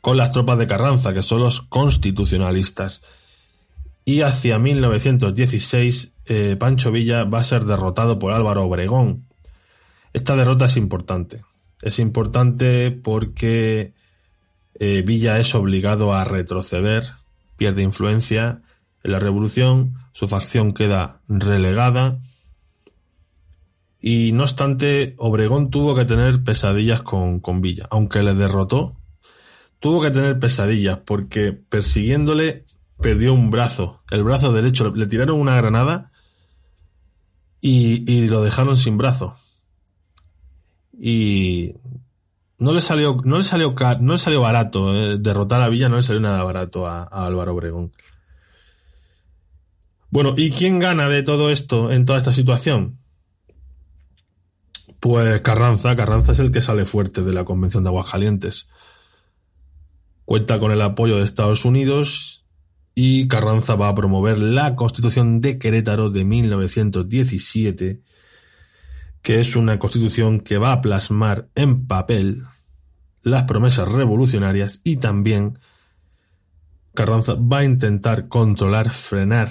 con 0.00 0.16
las 0.16 0.30
tropas 0.30 0.58
de 0.58 0.68
Carranza, 0.68 1.12
que 1.12 1.24
son 1.24 1.40
los 1.40 1.62
constitucionalistas. 1.62 3.02
Y 4.04 4.20
hacia 4.20 4.60
1916, 4.60 6.12
eh, 6.26 6.56
Pancho 6.56 6.92
Villa 6.92 7.24
va 7.24 7.40
a 7.40 7.44
ser 7.44 7.64
derrotado 7.64 8.20
por 8.20 8.32
Álvaro 8.32 8.62
Obregón. 8.64 9.26
Esta 10.12 10.36
derrota 10.36 10.66
es 10.66 10.76
importante. 10.76 11.42
Es 11.82 11.98
importante 11.98 12.92
porque 12.92 13.92
eh, 14.78 15.02
Villa 15.04 15.40
es 15.40 15.52
obligado 15.56 16.14
a 16.14 16.22
retroceder, 16.24 17.14
pierde 17.56 17.82
influencia 17.82 18.62
en 19.02 19.12
la 19.12 19.18
revolución, 19.18 19.96
su 20.12 20.28
facción 20.28 20.72
queda 20.72 21.20
relegada 21.28 22.20
y 24.00 24.32
no 24.32 24.44
obstante 24.44 25.14
Obregón 25.18 25.70
tuvo 25.70 25.94
que 25.94 26.04
tener 26.04 26.42
pesadillas 26.44 27.02
con, 27.02 27.40
con 27.40 27.60
Villa, 27.60 27.86
aunque 27.90 28.22
le 28.22 28.34
derrotó, 28.34 28.96
tuvo 29.80 30.02
que 30.02 30.10
tener 30.10 30.38
pesadillas 30.38 30.98
porque 30.98 31.52
persiguiéndole 31.52 32.64
perdió 33.00 33.32
un 33.32 33.50
brazo, 33.50 34.02
el 34.10 34.24
brazo 34.24 34.52
derecho, 34.52 34.94
le 34.94 35.06
tiraron 35.06 35.40
una 35.40 35.56
granada 35.56 36.12
y, 37.60 38.10
y 38.10 38.28
lo 38.28 38.42
dejaron 38.42 38.76
sin 38.76 38.98
brazo. 38.98 39.36
Y 41.00 41.74
no 42.58 42.72
le 42.72 42.80
salió, 42.80 43.20
no 43.24 43.38
le 43.38 43.44
salió, 43.44 43.74
no 44.00 44.12
le 44.12 44.18
salió 44.18 44.40
barato, 44.40 44.94
eh, 44.96 45.18
derrotar 45.18 45.60
a 45.60 45.68
Villa 45.68 45.88
no 45.88 45.96
le 45.96 46.02
salió 46.02 46.20
nada 46.20 46.42
barato 46.42 46.86
a, 46.86 47.04
a 47.04 47.26
Álvaro 47.26 47.54
Obregón. 47.54 47.92
Bueno, 50.10 50.34
¿y 50.36 50.50
quién 50.50 50.78
gana 50.78 51.08
de 51.08 51.22
todo 51.22 51.50
esto 51.50 51.92
en 51.92 52.04
toda 52.04 52.18
esta 52.18 52.32
situación? 52.32 52.97
Pues 55.00 55.40
Carranza, 55.42 55.94
Carranza 55.94 56.32
es 56.32 56.40
el 56.40 56.50
que 56.50 56.62
sale 56.62 56.84
fuerte 56.84 57.22
de 57.22 57.32
la 57.32 57.44
Convención 57.44 57.84
de 57.84 57.90
Aguascalientes. 57.90 58.68
Cuenta 60.24 60.58
con 60.58 60.72
el 60.72 60.82
apoyo 60.82 61.18
de 61.18 61.24
Estados 61.24 61.64
Unidos 61.64 62.44
y 62.94 63.28
Carranza 63.28 63.76
va 63.76 63.88
a 63.88 63.94
promover 63.94 64.40
la 64.40 64.74
Constitución 64.74 65.40
de 65.40 65.58
Querétaro 65.58 66.10
de 66.10 66.24
1917, 66.24 68.02
que 69.22 69.40
es 69.40 69.54
una 69.54 69.78
constitución 69.78 70.40
que 70.40 70.58
va 70.58 70.72
a 70.72 70.80
plasmar 70.80 71.48
en 71.54 71.86
papel 71.86 72.44
las 73.22 73.44
promesas 73.44 73.90
revolucionarias 73.90 74.80
y 74.82 74.96
también 74.96 75.60
Carranza 76.94 77.34
va 77.34 77.58
a 77.58 77.64
intentar 77.64 78.26
controlar, 78.26 78.90
frenar 78.90 79.48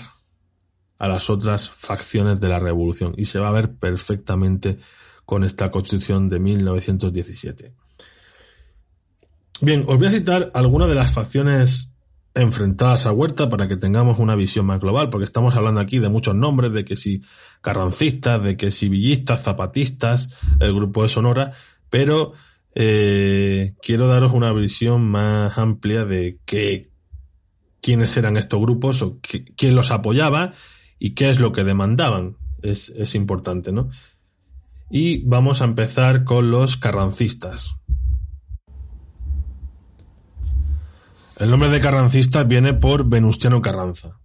a 0.99 1.07
las 1.07 1.29
otras 1.29 1.69
facciones 1.69 2.39
de 2.41 2.49
la 2.49 2.59
revolución 2.59 3.13
y 3.15 3.25
se 3.25 3.39
va 3.39 3.47
a 3.47 3.53
ver 3.53 3.75
perfectamente 3.75 4.79
con 5.27 5.43
esta 5.43 5.71
constitución 5.71 6.29
de 6.29 6.39
1917. 6.39 7.73
Bien, 9.59 9.83
os 9.85 9.97
voy 9.99 10.07
a 10.07 10.11
citar 10.11 10.51
algunas 10.53 10.87
de 10.87 10.95
las 10.95 11.11
facciones 11.11 11.91
enfrentadas 12.33 13.05
a 13.05 13.11
Huerta 13.11 13.49
para 13.49 13.67
que 13.67 13.75
tengamos 13.75 14.19
una 14.19 14.37
visión 14.37 14.65
más 14.65 14.79
global, 14.79 15.09
porque 15.09 15.25
estamos 15.25 15.53
hablando 15.55 15.81
aquí 15.81 15.99
de 15.99 16.07
muchos 16.07 16.33
nombres, 16.33 16.71
de 16.71 16.85
que 16.85 16.95
si 16.95 17.23
carrancistas, 17.59 18.41
de 18.41 18.55
que 18.55 18.71
si 18.71 18.87
villistas, 18.87 19.43
zapatistas, 19.43 20.29
el 20.61 20.73
grupo 20.73 21.03
de 21.03 21.09
Sonora, 21.09 21.51
pero 21.89 22.31
eh, 22.73 23.73
quiero 23.81 24.07
daros 24.07 24.31
una 24.31 24.53
visión 24.53 25.09
más 25.09 25.57
amplia 25.57 26.05
de 26.05 26.39
quiénes 27.81 28.15
eran 28.15 28.37
estos 28.37 28.61
grupos 28.61 29.01
o 29.01 29.19
quién 29.57 29.75
los 29.75 29.91
apoyaba 29.91 30.53
y 30.99 31.15
qué 31.15 31.29
es 31.29 31.41
lo 31.41 31.51
que 31.51 31.65
demandaban. 31.65 32.37
Es, 32.61 32.89
es 32.95 33.13
importante, 33.13 33.73
¿no? 33.73 33.89
Y 34.89 35.23
vamos 35.25 35.61
a 35.61 35.65
empezar 35.65 36.23
con 36.23 36.49
los 36.49 36.77
carrancistas. 36.77 37.75
El 41.37 41.51
nombre 41.51 41.69
de 41.69 41.79
carrancistas 41.79 42.47
viene 42.47 42.73
por 42.73 43.07
Venustiano 43.07 43.61
Carranza. 43.61 44.19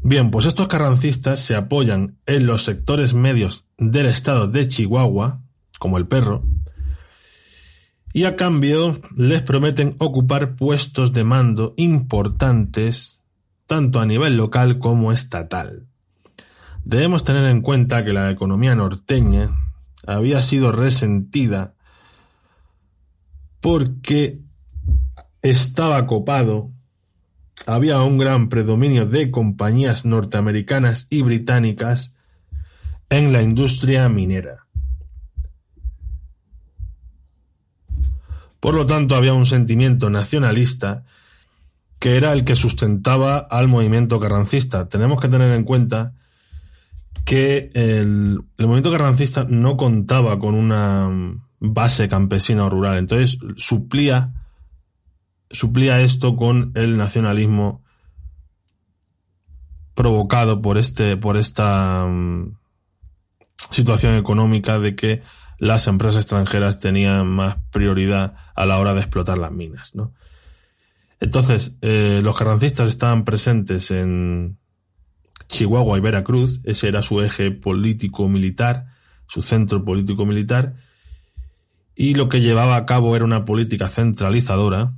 Bien, 0.00 0.30
pues 0.30 0.46
estos 0.46 0.68
carrancistas 0.68 1.40
se 1.40 1.54
apoyan 1.54 2.18
en 2.26 2.46
los 2.46 2.64
sectores 2.64 3.14
medios 3.14 3.64
del 3.78 4.06
estado 4.06 4.48
de 4.48 4.68
Chihuahua, 4.68 5.40
como 5.78 5.98
el 5.98 6.06
perro, 6.06 6.44
y 8.12 8.24
a 8.24 8.36
cambio 8.36 9.00
les 9.16 9.42
prometen 9.42 9.94
ocupar 9.98 10.56
puestos 10.56 11.12
de 11.12 11.24
mando 11.24 11.74
importantes 11.76 13.22
tanto 13.66 14.00
a 14.00 14.06
nivel 14.06 14.36
local 14.36 14.78
como 14.78 15.12
estatal. 15.12 15.86
Debemos 16.84 17.24
tener 17.24 17.44
en 17.44 17.60
cuenta 17.60 18.04
que 18.04 18.12
la 18.12 18.30
economía 18.30 18.74
norteña 18.74 19.50
había 20.06 20.42
sido 20.42 20.72
resentida 20.72 21.74
porque 23.60 24.40
estaba 25.42 26.06
copado, 26.06 26.70
había 27.66 28.00
un 28.02 28.18
gran 28.18 28.48
predominio 28.48 29.06
de 29.06 29.30
compañías 29.30 30.04
norteamericanas 30.04 31.06
y 31.10 31.22
británicas 31.22 32.12
en 33.10 33.32
la 33.32 33.42
industria 33.42 34.08
minera. 34.08 34.66
Por 38.60 38.74
lo 38.74 38.86
tanto, 38.86 39.14
había 39.14 39.34
un 39.34 39.46
sentimiento 39.46 40.10
nacionalista 40.10 41.04
que 41.98 42.16
era 42.16 42.32
el 42.32 42.44
que 42.44 42.56
sustentaba 42.56 43.38
al 43.38 43.68
movimiento 43.68 44.20
carrancista. 44.20 44.88
Tenemos 44.88 45.20
que 45.20 45.28
tener 45.28 45.52
en 45.52 45.64
cuenta 45.64 46.12
que 47.28 47.70
el, 47.74 48.42
movimiento 48.56 48.90
carrancista 48.90 49.44
no 49.46 49.76
contaba 49.76 50.38
con 50.38 50.54
una 50.54 51.10
base 51.60 52.08
campesina 52.08 52.64
o 52.64 52.70
rural, 52.70 52.96
entonces 52.96 53.36
suplía, 53.58 54.32
suplía 55.50 56.00
esto 56.00 56.36
con 56.36 56.72
el 56.74 56.96
nacionalismo 56.96 57.84
provocado 59.92 60.62
por 60.62 60.78
este, 60.78 61.18
por 61.18 61.36
esta 61.36 62.06
mm, 62.06 62.56
situación 63.72 64.14
económica 64.14 64.78
de 64.78 64.96
que 64.96 65.22
las 65.58 65.86
empresas 65.86 66.22
extranjeras 66.22 66.78
tenían 66.78 67.26
más 67.26 67.58
prioridad 67.70 68.36
a 68.54 68.64
la 68.64 68.78
hora 68.78 68.94
de 68.94 69.00
explotar 69.00 69.36
las 69.36 69.52
minas, 69.52 69.94
¿no? 69.94 70.14
Entonces, 71.20 71.74
eh, 71.82 72.22
los 72.24 72.38
carrancistas 72.38 72.88
estaban 72.88 73.26
presentes 73.26 73.90
en 73.90 74.56
Chihuahua 75.48 75.98
y 75.98 76.00
Veracruz, 76.00 76.60
ese 76.64 76.88
era 76.88 77.02
su 77.02 77.20
eje 77.20 77.50
político-militar, 77.50 78.86
su 79.26 79.42
centro 79.42 79.84
político-militar, 79.84 80.74
y 81.94 82.14
lo 82.14 82.28
que 82.28 82.40
llevaba 82.40 82.76
a 82.76 82.86
cabo 82.86 83.16
era 83.16 83.24
una 83.24 83.44
política 83.44 83.88
centralizadora, 83.88 84.92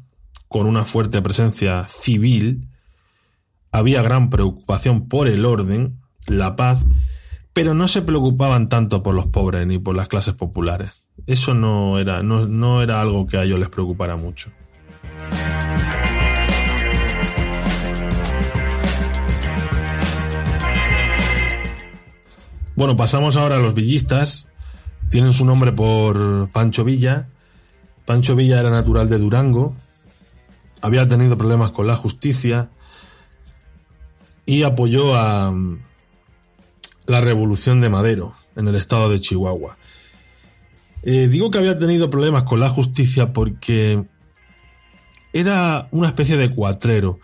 con 0.48 0.66
una 0.66 0.84
fuerte 0.84 1.22
presencia 1.22 1.86
civil, 1.88 2.68
había 3.72 4.02
gran 4.02 4.30
preocupación 4.30 5.08
por 5.08 5.28
el 5.28 5.44
orden, 5.44 6.00
la 6.26 6.56
paz, 6.56 6.80
pero 7.52 7.74
no 7.74 7.88
se 7.88 8.02
preocupaban 8.02 8.68
tanto 8.68 9.02
por 9.02 9.14
los 9.14 9.26
pobres 9.28 9.66
ni 9.66 9.78
por 9.78 9.94
las 9.94 10.08
clases 10.08 10.34
populares. 10.34 11.02
Eso 11.26 11.54
no 11.54 11.98
era, 11.98 12.22
no, 12.22 12.46
no 12.46 12.82
era 12.82 13.00
algo 13.00 13.26
que 13.26 13.38
a 13.38 13.44
ellos 13.44 13.58
les 13.58 13.68
preocupara 13.68 14.16
mucho. 14.16 14.50
Bueno, 22.80 22.96
pasamos 22.96 23.36
ahora 23.36 23.56
a 23.56 23.58
los 23.58 23.74
villistas. 23.74 24.46
Tienen 25.10 25.34
su 25.34 25.44
nombre 25.44 25.70
por 25.70 26.48
Pancho 26.48 26.82
Villa. 26.82 27.28
Pancho 28.06 28.34
Villa 28.34 28.58
era 28.58 28.70
natural 28.70 29.06
de 29.06 29.18
Durango. 29.18 29.76
Había 30.80 31.06
tenido 31.06 31.36
problemas 31.36 31.72
con 31.72 31.86
la 31.86 31.94
justicia 31.94 32.70
y 34.46 34.62
apoyó 34.62 35.14
a 35.14 35.52
la 37.04 37.20
revolución 37.20 37.82
de 37.82 37.90
Madero 37.90 38.32
en 38.56 38.66
el 38.66 38.76
estado 38.76 39.10
de 39.10 39.20
Chihuahua. 39.20 39.76
Eh, 41.02 41.28
digo 41.30 41.50
que 41.50 41.58
había 41.58 41.78
tenido 41.78 42.08
problemas 42.08 42.44
con 42.44 42.60
la 42.60 42.70
justicia 42.70 43.34
porque 43.34 44.04
era 45.34 45.86
una 45.90 46.06
especie 46.06 46.38
de 46.38 46.48
cuatrero 46.48 47.20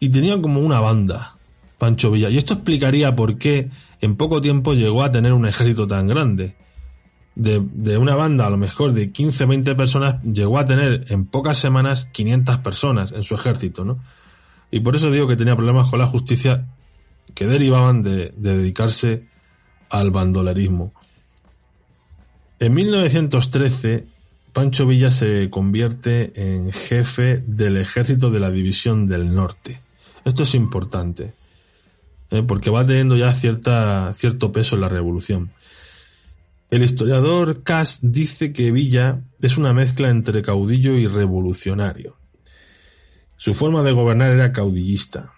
y 0.00 0.08
tenía 0.08 0.42
como 0.42 0.58
una 0.58 0.80
banda, 0.80 1.36
Pancho 1.78 2.10
Villa. 2.10 2.28
Y 2.28 2.38
esto 2.38 2.54
explicaría 2.54 3.14
por 3.14 3.38
qué 3.38 3.70
en 4.00 4.16
poco 4.16 4.40
tiempo 4.40 4.74
llegó 4.74 5.02
a 5.02 5.12
tener 5.12 5.32
un 5.32 5.46
ejército 5.46 5.86
tan 5.86 6.06
grande. 6.06 6.56
De, 7.34 7.96
una 7.96 8.16
banda 8.16 8.46
a 8.46 8.50
lo 8.50 8.58
mejor 8.58 8.92
de 8.92 9.12
15-20 9.12 9.76
personas, 9.76 10.22
llegó 10.22 10.58
a 10.58 10.66
tener 10.66 11.06
en 11.08 11.24
pocas 11.26 11.58
semanas 11.58 12.06
500 12.12 12.58
personas 12.58 13.12
en 13.12 13.22
su 13.22 13.34
ejército, 13.34 13.84
¿no? 13.84 14.02
Y 14.70 14.80
por 14.80 14.96
eso 14.96 15.10
digo 15.10 15.26
que 15.26 15.36
tenía 15.36 15.56
problemas 15.56 15.88
con 15.88 15.98
la 15.98 16.06
justicia 16.06 16.66
que 17.34 17.46
derivaban 17.46 18.02
de, 18.02 18.32
de 18.36 18.58
dedicarse 18.58 19.26
al 19.88 20.10
bandolerismo. 20.10 20.92
En 22.58 22.74
1913, 22.74 24.06
Pancho 24.52 24.86
Villa 24.86 25.10
se 25.10 25.48
convierte 25.48 26.32
en 26.34 26.72
jefe 26.72 27.42
del 27.46 27.76
ejército 27.78 28.30
de 28.30 28.40
la 28.40 28.50
División 28.50 29.06
del 29.06 29.34
Norte. 29.34 29.80
Esto 30.24 30.42
es 30.42 30.54
importante. 30.54 31.32
¿Eh? 32.30 32.42
porque 32.42 32.70
va 32.70 32.84
teniendo 32.84 33.16
ya 33.16 33.32
cierta, 33.32 34.14
cierto 34.14 34.52
peso 34.52 34.74
en 34.74 34.82
la 34.82 34.88
revolución. 34.88 35.50
El 36.70 36.82
historiador 36.82 37.62
Cass 37.64 37.98
dice 38.00 38.52
que 38.52 38.70
Villa 38.70 39.20
es 39.40 39.56
una 39.56 39.72
mezcla 39.72 40.08
entre 40.08 40.42
caudillo 40.42 40.94
y 40.94 41.06
revolucionario. 41.06 42.16
Su 43.36 43.54
forma 43.54 43.82
de 43.82 43.92
gobernar 43.92 44.30
era 44.30 44.52
caudillista 44.52 45.32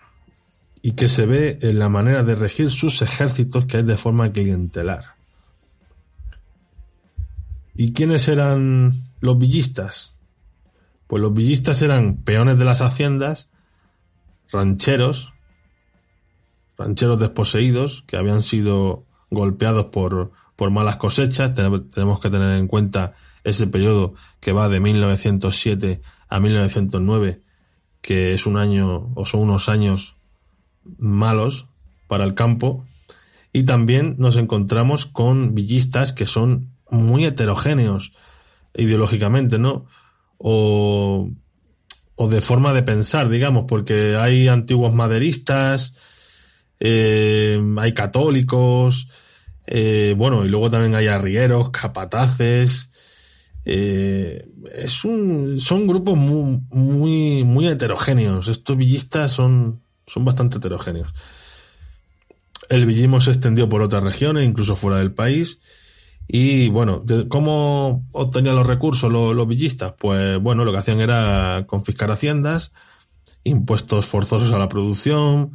y 0.83 0.93
que 0.93 1.09
se 1.09 1.25
ve 1.25 1.59
en 1.63 1.79
la 1.79 1.89
manera 1.89 2.23
de 2.23 2.35
regir 2.35 2.71
sus 2.71 3.01
ejércitos 3.01 3.65
que 3.67 3.79
es 3.79 3.87
de 3.87 3.97
forma 3.97 4.33
clientelar. 4.33 5.15
¿Y 7.75 7.93
quiénes 7.93 8.29
eran 8.29 9.05
los 9.21 9.39
villistas? 9.39 10.15
Pues 11.07 11.23
los 11.23 11.33
villistas 11.33 11.81
eran 11.81 12.17
peones 12.17 12.59
de 12.59 12.65
las 12.65 12.83
haciendas, 12.83 13.49
rancheros, 14.51 15.32
rancheros 16.83 17.21
desposeídos 17.21 18.05
que 18.07 18.16
habían 18.16 18.42
sido 18.42 19.07
golpeados 19.31 19.87
por, 19.87 20.33
por 20.57 20.71
malas 20.71 20.97
cosechas. 20.97 21.55
Tenemos 21.55 22.21
que 22.21 22.31
tener 22.31 22.57
en 22.57 22.66
cuenta 22.66 23.14
ese 23.45 23.66
periodo 23.66 24.14
que 24.40 24.53
va 24.53 24.68
de 24.68 24.81
1907 24.81 26.03
a 26.29 26.40
1909, 26.40 27.40
que 28.01 28.35
es 28.35 28.47
un 28.47 28.57
año 28.57 29.12
o 29.14 29.27
son 29.27 29.40
unos 29.40 29.68
años 29.68 30.16
malos 30.99 31.66
para 32.09 32.25
el 32.25 32.35
campo. 32.35 32.85
Y 33.53 33.64
también 33.64 34.16
nos 34.18 34.37
encontramos 34.37 35.07
con 35.07 35.55
villistas 35.55 36.12
que 36.12 36.27
son 36.27 36.71
muy 36.90 37.25
heterogéneos 37.25 38.12
ideológicamente, 38.75 39.59
¿no? 39.59 39.87
O, 40.38 41.31
o 42.16 42.29
de 42.29 42.40
forma 42.40 42.73
de 42.73 42.83
pensar, 42.83 43.29
digamos, 43.29 43.64
porque 43.68 44.16
hay 44.16 44.49
antiguos 44.49 44.95
maderistas, 44.95 45.95
eh, 46.85 47.62
hay 47.77 47.95
católicos, 47.95 49.07
eh, 49.68 50.16
bueno, 50.16 50.45
y 50.45 50.49
luego 50.49 50.68
también 50.68 50.97
hay 50.97 51.07
arrieros, 51.07 51.71
capataces. 51.71 52.90
Eh, 53.64 54.49
un, 55.05 55.61
son 55.61 55.87
grupos 55.87 56.18
muy, 56.18 57.45
muy, 57.45 57.68
heterogéneos. 57.68 58.49
Estos 58.49 58.77
villistas 58.77 59.31
son, 59.31 59.81
son 60.09 60.25
bastante 60.25 60.59
heterogéneos. 60.59 61.14
El 62.68 62.85
villismo 62.85 63.21
se 63.21 63.31
extendió 63.31 63.68
por 63.68 63.81
otras 63.81 64.03
regiones, 64.03 64.45
incluso 64.45 64.75
fuera 64.75 64.99
del 64.99 65.12
país. 65.12 65.61
Y 66.27 66.68
bueno, 66.68 67.05
¿cómo 67.29 68.09
obtenían 68.11 68.57
los 68.57 68.66
recursos 68.66 69.12
los, 69.12 69.37
los, 69.37 69.47
villistas? 69.47 69.95
Pues 69.97 70.37
bueno, 70.40 70.64
lo 70.64 70.73
que 70.73 70.79
hacían 70.79 71.01
era 71.01 71.64
confiscar 71.68 72.11
haciendas, 72.11 72.73
impuestos 73.45 74.07
forzosos 74.07 74.51
a 74.51 74.59
la 74.59 74.68
producción, 74.68 75.53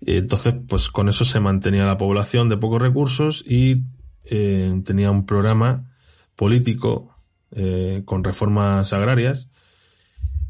entonces, 0.00 0.54
pues 0.68 0.88
con 0.88 1.08
eso 1.08 1.24
se 1.24 1.40
mantenía 1.40 1.86
la 1.86 1.98
población 1.98 2.48
de 2.48 2.56
pocos 2.56 2.80
recursos 2.80 3.44
y 3.46 3.82
eh, 4.24 4.80
tenía 4.84 5.10
un 5.10 5.26
programa 5.26 5.90
político 6.36 7.16
eh, 7.50 8.02
con 8.04 8.22
reformas 8.24 8.92
agrarias. 8.92 9.48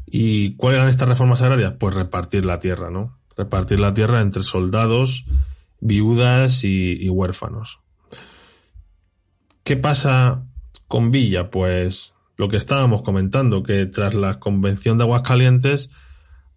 ¿Y 0.05 0.55
cuáles 0.55 0.79
eran 0.79 0.89
estas 0.89 1.09
reformas 1.09 1.41
agrarias? 1.41 1.73
Pues 1.79 1.95
repartir 1.95 2.45
la 2.45 2.59
tierra, 2.59 2.89
¿no? 2.89 3.17
Repartir 3.37 3.79
la 3.79 3.93
tierra 3.93 4.21
entre 4.21 4.43
soldados, 4.43 5.25
viudas 5.79 6.63
y 6.63 7.09
huérfanos. 7.09 7.79
¿Qué 9.63 9.77
pasa 9.77 10.45
con 10.87 11.11
Villa? 11.11 11.51
Pues 11.51 12.13
lo 12.37 12.49
que 12.49 12.57
estábamos 12.57 13.03
comentando, 13.03 13.61
que 13.61 13.85
tras 13.85 14.15
la 14.15 14.39
convención 14.39 14.97
de 14.97 15.03
Aguascalientes, 15.03 15.89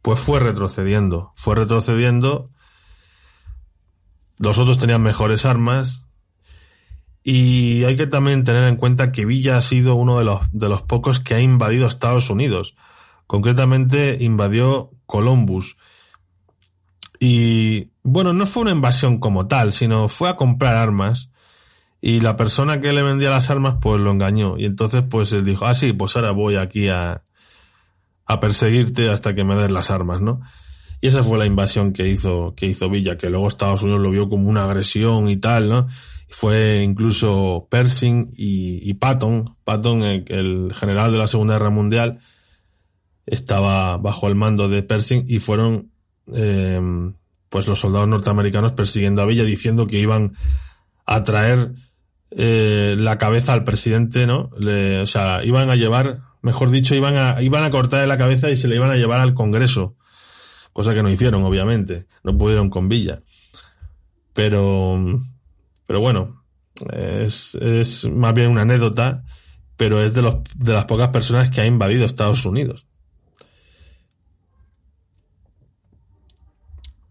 pues 0.00 0.18
fue 0.18 0.40
retrocediendo, 0.40 1.32
fue 1.36 1.56
retrocediendo 1.56 2.51
los 4.42 4.58
otros 4.58 4.78
tenían 4.78 5.02
mejores 5.02 5.46
armas. 5.46 6.08
Y 7.22 7.84
hay 7.84 7.96
que 7.96 8.08
también 8.08 8.42
tener 8.42 8.64
en 8.64 8.76
cuenta 8.76 9.12
que 9.12 9.24
Villa 9.24 9.56
ha 9.56 9.62
sido 9.62 9.94
uno 9.94 10.18
de 10.18 10.24
los, 10.24 10.40
de 10.50 10.68
los 10.68 10.82
pocos 10.82 11.20
que 11.20 11.34
ha 11.34 11.40
invadido 11.40 11.86
Estados 11.86 12.28
Unidos. 12.28 12.74
Concretamente 13.28 14.16
invadió 14.20 14.90
Columbus. 15.06 15.76
Y 17.20 17.92
bueno, 18.02 18.32
no 18.32 18.46
fue 18.46 18.62
una 18.62 18.72
invasión 18.72 19.18
como 19.18 19.46
tal, 19.46 19.72
sino 19.72 20.08
fue 20.08 20.28
a 20.28 20.34
comprar 20.34 20.74
armas. 20.74 21.30
Y 22.00 22.18
la 22.18 22.36
persona 22.36 22.80
que 22.80 22.92
le 22.92 23.02
vendía 23.02 23.30
las 23.30 23.48
armas, 23.48 23.76
pues 23.80 24.00
lo 24.00 24.10
engañó. 24.10 24.58
Y 24.58 24.64
entonces, 24.64 25.04
pues 25.08 25.32
él 25.32 25.44
dijo, 25.44 25.66
ah, 25.66 25.74
sí, 25.76 25.92
pues 25.92 26.16
ahora 26.16 26.32
voy 26.32 26.56
aquí 26.56 26.88
a, 26.88 27.22
a 28.26 28.40
perseguirte 28.40 29.08
hasta 29.08 29.36
que 29.36 29.44
me 29.44 29.54
des 29.54 29.70
las 29.70 29.92
armas, 29.92 30.20
¿no? 30.20 30.40
Y 31.02 31.08
esa 31.08 31.24
fue 31.24 31.36
la 31.36 31.46
invasión 31.46 31.92
que 31.92 32.08
hizo, 32.08 32.54
que 32.56 32.66
hizo 32.66 32.88
Villa, 32.88 33.18
que 33.18 33.28
luego 33.28 33.48
Estados 33.48 33.82
Unidos 33.82 34.00
lo 34.00 34.12
vio 34.12 34.28
como 34.28 34.48
una 34.48 34.62
agresión 34.62 35.28
y 35.28 35.36
tal, 35.36 35.68
¿no? 35.68 35.88
Fue 36.28 36.80
incluso 36.84 37.66
Pershing 37.68 38.32
y, 38.36 38.94
Patton, 38.94 39.56
Patton, 39.64 40.02
el, 40.04 40.72
general 40.72 41.10
de 41.10 41.18
la 41.18 41.26
Segunda 41.26 41.54
Guerra 41.54 41.70
Mundial, 41.70 42.20
estaba 43.26 43.96
bajo 43.96 44.28
el 44.28 44.36
mando 44.36 44.68
de 44.68 44.84
Pershing 44.84 45.24
y 45.26 45.40
fueron, 45.40 45.90
eh, 46.32 46.80
pues 47.48 47.66
los 47.66 47.80
soldados 47.80 48.06
norteamericanos 48.06 48.70
persiguiendo 48.70 49.22
a 49.22 49.26
Villa 49.26 49.42
diciendo 49.42 49.88
que 49.88 49.98
iban 49.98 50.34
a 51.04 51.24
traer 51.24 51.72
eh, 52.30 52.94
la 52.96 53.18
cabeza 53.18 53.54
al 53.54 53.64
presidente, 53.64 54.28
¿no? 54.28 54.50
o 54.52 55.06
sea, 55.06 55.44
iban 55.44 55.68
a 55.68 55.74
llevar, 55.74 56.20
mejor 56.42 56.70
dicho, 56.70 56.94
iban 56.94 57.16
a, 57.16 57.42
iban 57.42 57.64
a 57.64 57.70
cortarle 57.70 58.06
la 58.06 58.18
cabeza 58.18 58.50
y 58.50 58.56
se 58.56 58.68
le 58.68 58.76
iban 58.76 58.92
a 58.92 58.96
llevar 58.96 59.18
al 59.18 59.34
Congreso 59.34 59.96
cosa 60.72 60.94
que 60.94 61.02
no 61.02 61.10
hicieron, 61.10 61.42
obviamente, 61.44 62.06
no 62.22 62.36
pudieron 62.36 62.70
con 62.70 62.88
Villa. 62.88 63.20
Pero, 64.32 64.98
pero 65.86 66.00
bueno, 66.00 66.42
es, 66.92 67.54
es 67.56 68.08
más 68.10 68.34
bien 68.34 68.50
una 68.50 68.62
anécdota, 68.62 69.24
pero 69.76 70.02
es 70.02 70.14
de, 70.14 70.22
los, 70.22 70.36
de 70.54 70.72
las 70.72 70.86
pocas 70.86 71.08
personas 71.08 71.50
que 71.50 71.60
ha 71.60 71.66
invadido 71.66 72.04
Estados 72.04 72.44
Unidos. 72.46 72.86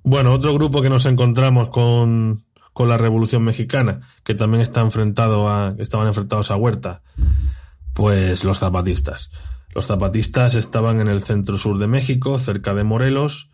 Bueno, 0.03 0.33
otro 0.33 0.53
grupo 0.53 0.81
que 0.81 0.89
nos 0.89 1.05
encontramos 1.05 1.69
con, 1.69 2.43
con 2.73 2.89
la 2.89 2.97
Revolución 2.97 3.43
Mexicana, 3.43 4.01
que 4.23 4.33
también 4.33 4.61
está 4.61 4.81
enfrentado 4.81 5.47
a, 5.49 5.75
estaban 5.77 6.07
enfrentados 6.07 6.49
a 6.49 6.55
Huerta, 6.55 7.01
pues 7.93 8.43
los 8.43 8.59
zapatistas. 8.59 9.29
Los 9.73 9.87
zapatistas 9.87 10.55
estaban 10.55 10.99
en 10.99 11.07
el 11.07 11.21
centro 11.21 11.57
sur 11.57 11.77
de 11.77 11.87
México, 11.87 12.37
cerca 12.39 12.73
de 12.73 12.83
Morelos, 12.83 13.49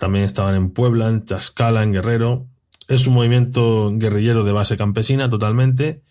también 0.00 0.24
estaban 0.24 0.54
en 0.54 0.70
Puebla, 0.70 1.08
en 1.08 1.24
Tlaxcala, 1.26 1.82
en 1.82 1.92
Guerrero. 1.92 2.46
Es 2.88 3.06
un 3.06 3.14
movimiento 3.14 3.90
guerrillero 3.92 4.44
de 4.44 4.52
base 4.52 4.78
campesina 4.78 5.28
totalmente 5.28 6.02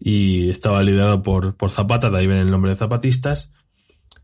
y 0.00 0.50
estaba 0.50 0.82
liderado 0.82 1.22
por, 1.22 1.56
por 1.56 1.70
Zapata, 1.70 2.10
de 2.10 2.18
ahí 2.18 2.26
viene 2.26 2.42
el 2.42 2.50
nombre 2.50 2.72
de 2.72 2.76
zapatistas. 2.76 3.52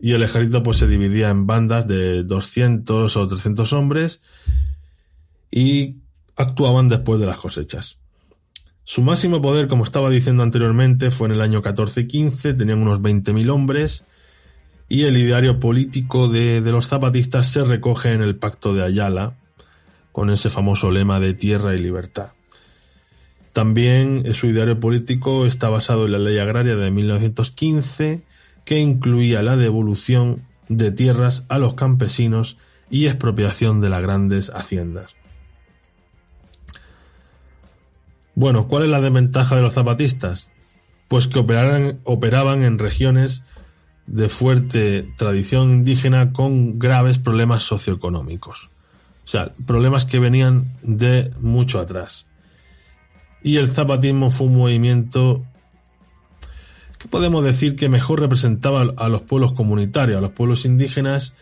Y 0.00 0.12
el 0.12 0.24
ejército 0.24 0.64
pues 0.64 0.76
se 0.76 0.88
dividía 0.88 1.31
en 1.31 1.46
bandas 1.46 1.87
de 1.87 2.24
200 2.24 3.16
o 3.16 3.28
300 3.28 3.72
hombres 3.72 4.20
y 5.52 5.98
actuaban 6.35 6.88
después 6.88 7.20
de 7.20 7.26
las 7.26 7.38
cosechas. 7.38 8.00
Su 8.88 9.03
máximo 9.03 9.42
poder, 9.42 9.68
como 9.68 9.85
estaba 9.85 10.09
diciendo 10.09 10.42
anteriormente, 10.42 11.11
fue 11.11 11.29
en 11.29 11.35
el 11.35 11.42
año 11.42 11.61
14-15, 11.61 12.57
tenían 12.57 12.81
unos 12.81 13.03
20.000 13.03 13.51
hombres 13.51 14.05
y 14.88 15.03
el 15.03 15.18
ideario 15.18 15.61
político 15.61 16.27
de, 16.27 16.62
los 16.62 16.87
zapatistas 16.87 17.48
se 17.48 17.64
recoge 17.64 18.14
en 18.14 18.22
el 18.22 18.37
Pacto 18.37 18.72
de 18.72 18.83
Ayala, 18.83 19.37
con 20.11 20.31
ese 20.31 20.48
famoso 20.48 20.90
lema 20.90 21.20
de 21.20 21.35
tierra 21.35 21.74
y 21.74 21.79
libertad. 21.79 22.29
También 23.53 24.33
su 24.33 24.46
ideario 24.46 24.81
político 24.81 25.44
está 25.44 25.68
basado 25.68 26.07
en 26.07 26.12
la 26.12 26.18
ley 26.18 26.38
agraria 26.38 26.74
de 26.74 26.90
1915, 26.90 28.22
que 28.64 28.79
incluía 28.79 29.42
la 29.42 29.57
devolución 29.57 30.46
de 30.70 30.92
tierras 30.92 31.44
a 31.51 31.59
los 31.59 31.74
campesinos 31.74 32.57
y 32.88 33.05
expropiación 33.05 33.83
de 33.83 33.90
las 33.90 34.01
grandes 34.01 34.51
haciendas. 34.55 35.17
Bueno, 38.38 38.68
¿cuál 38.68 38.84
es 38.84 38.88
la 38.88 39.00
desventaja 39.00 39.56
de 39.56 39.62
los 39.62 39.74
zapatistas? 39.74 40.48
Pues 41.08 41.26
que 41.26 41.40
operaban 41.40 42.62
en 42.62 42.78
regiones 42.78 43.42
de 44.06 44.28
fuerte 44.28 45.12
tradición 45.16 45.72
indígena 45.72 46.32
con 46.32 46.78
graves 46.78 47.18
problemas 47.18 47.64
socioeconómicos. 47.64 48.68
O 49.24 49.26
sea, 49.26 49.50
problemas 49.66 50.04
que 50.04 50.20
venían 50.20 50.72
de 50.82 51.32
mucho 51.40 51.80
atrás. 51.80 52.26
Y 53.42 53.56
el 53.56 53.72
zapatismo 53.72 54.30
fue 54.30 54.46
un 54.46 54.56
movimiento 54.56 55.44
que 56.98 57.08
podemos 57.08 57.42
decir 57.42 57.74
que 57.74 57.88
mejor 57.88 58.20
representaba 58.20 58.86
a 58.96 59.08
los 59.08 59.22
pueblos 59.22 59.50
comunitarios, 59.50 60.16
a 60.16 60.20
los 60.20 60.30
pueblos 60.30 60.64
indígenas, 60.64 61.32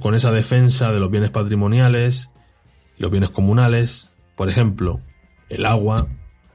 con 0.00 0.16
esa 0.16 0.32
defensa 0.32 0.90
de 0.90 0.98
los 0.98 1.12
bienes 1.12 1.30
patrimoniales 1.30 2.28
los 2.98 3.12
bienes 3.12 3.30
comunales, 3.30 4.10
por 4.34 4.48
ejemplo, 4.48 5.00
el 5.48 5.64
agua, 5.64 6.08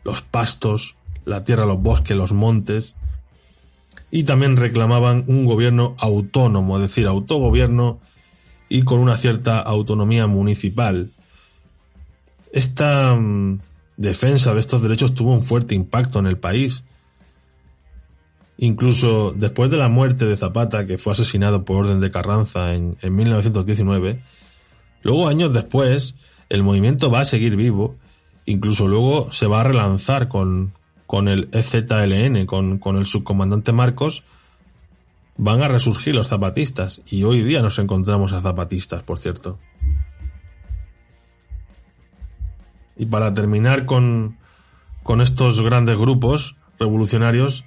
los 0.06 0.22
pastos, 0.22 0.96
la 1.26 1.44
tierra, 1.44 1.66
los 1.66 1.82
bosques, 1.82 2.16
los 2.16 2.32
montes, 2.32 2.96
y 4.12 4.24
también 4.24 4.56
reclamaban 4.56 5.26
un 5.28 5.46
gobierno 5.46 5.96
autónomo, 6.00 6.78
es 6.78 6.84
decir, 6.84 7.08
autogobierno 7.08 8.00
y 8.70 8.84
con 8.84 9.00
una 9.00 9.18
cierta 9.18 9.60
autonomía 9.60 10.28
municipal. 10.28 11.12
Esta, 12.54 13.14
mm, 13.16 13.60
defensa 13.98 14.54
de 14.54 14.60
estos 14.60 14.82
derechos 14.82 15.14
tuvo 15.14 15.34
un 15.34 15.44
fuerte 15.44 15.76
impacto 15.76 16.20
en 16.20 16.28
el 16.28 16.38
país. 16.38 16.84
Incluso 18.58 19.34
después 19.36 19.70
de 19.70 19.78
la 19.78 19.90
muerte 19.90 20.26
de 20.26 20.38
Zapata, 20.38 20.86
que 20.86 20.98
fue 20.98 21.14
asesinado 21.14 21.66
por 21.66 21.78
orden 21.78 22.00
de 22.00 22.12
Carranza 22.12 22.74
en, 22.74 22.98
1919, 23.02 24.22
luego 25.04 25.28
años 25.28 25.52
después 25.54 26.16
el 26.50 26.64
movimiento 26.64 27.12
va 27.12 27.22
a 27.22 27.26
seguir 27.26 27.56
vivo, 27.56 27.96
incluso 28.46 28.88
luego 28.88 29.32
se 29.32 29.48
va 29.48 29.62
a 29.62 29.64
relanzar 29.64 30.28
con, 30.28 30.74
con 31.08 31.28
el 31.28 31.50
EZLN, 31.52 32.46
con, 32.46 32.80
con 32.80 32.98
el 32.98 33.06
subcomandante 33.06 33.72
Marcos, 33.72 34.24
van 35.38 35.62
a 35.62 35.68
resurgir 35.68 36.16
los 36.16 36.30
zapatistas 36.30 37.02
y 37.08 37.24
hoy 37.24 37.44
día 37.44 37.62
nos 37.62 37.80
encontramos 37.80 38.34
a 38.34 38.42
zapatistas, 38.42 39.04
por 39.04 39.20
cierto. 39.20 39.60
Y 42.98 43.08
para 43.08 43.34
terminar 43.34 43.86
con, 43.86 44.38
con 45.04 45.22
estos 45.22 45.62
grandes 45.62 45.98
grupos 45.98 46.56
revolucionarios, 46.80 47.66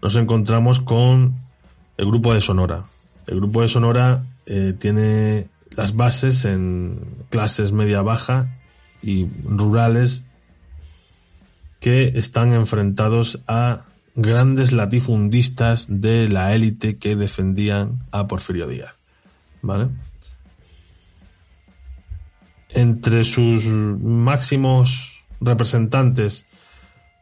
nos 0.00 0.16
encontramos 0.16 0.80
con 0.80 1.34
el 1.98 2.06
grupo 2.06 2.32
de 2.32 2.40
Sonora. 2.40 2.84
El 3.26 3.36
grupo 3.36 3.62
de 3.62 3.68
Sonora 3.68 4.24
eh, 4.46 4.74
tiene 4.78 5.48
las 5.70 5.94
bases 5.94 6.44
en 6.44 7.24
clases 7.30 7.72
media-baja 7.72 8.61
y 9.02 9.26
rurales 9.44 10.22
que 11.80 12.12
están 12.16 12.54
enfrentados 12.54 13.40
a 13.48 13.82
grandes 14.14 14.72
latifundistas 14.72 15.86
de 15.88 16.28
la 16.28 16.54
élite 16.54 16.96
que 16.96 17.16
defendían 17.16 18.04
a 18.12 18.28
Porfirio 18.28 18.66
Díaz. 18.66 18.94
¿Vale? 19.62 19.88
Entre 22.70 23.24
sus 23.24 23.66
máximos 23.66 25.12
representantes, 25.40 26.46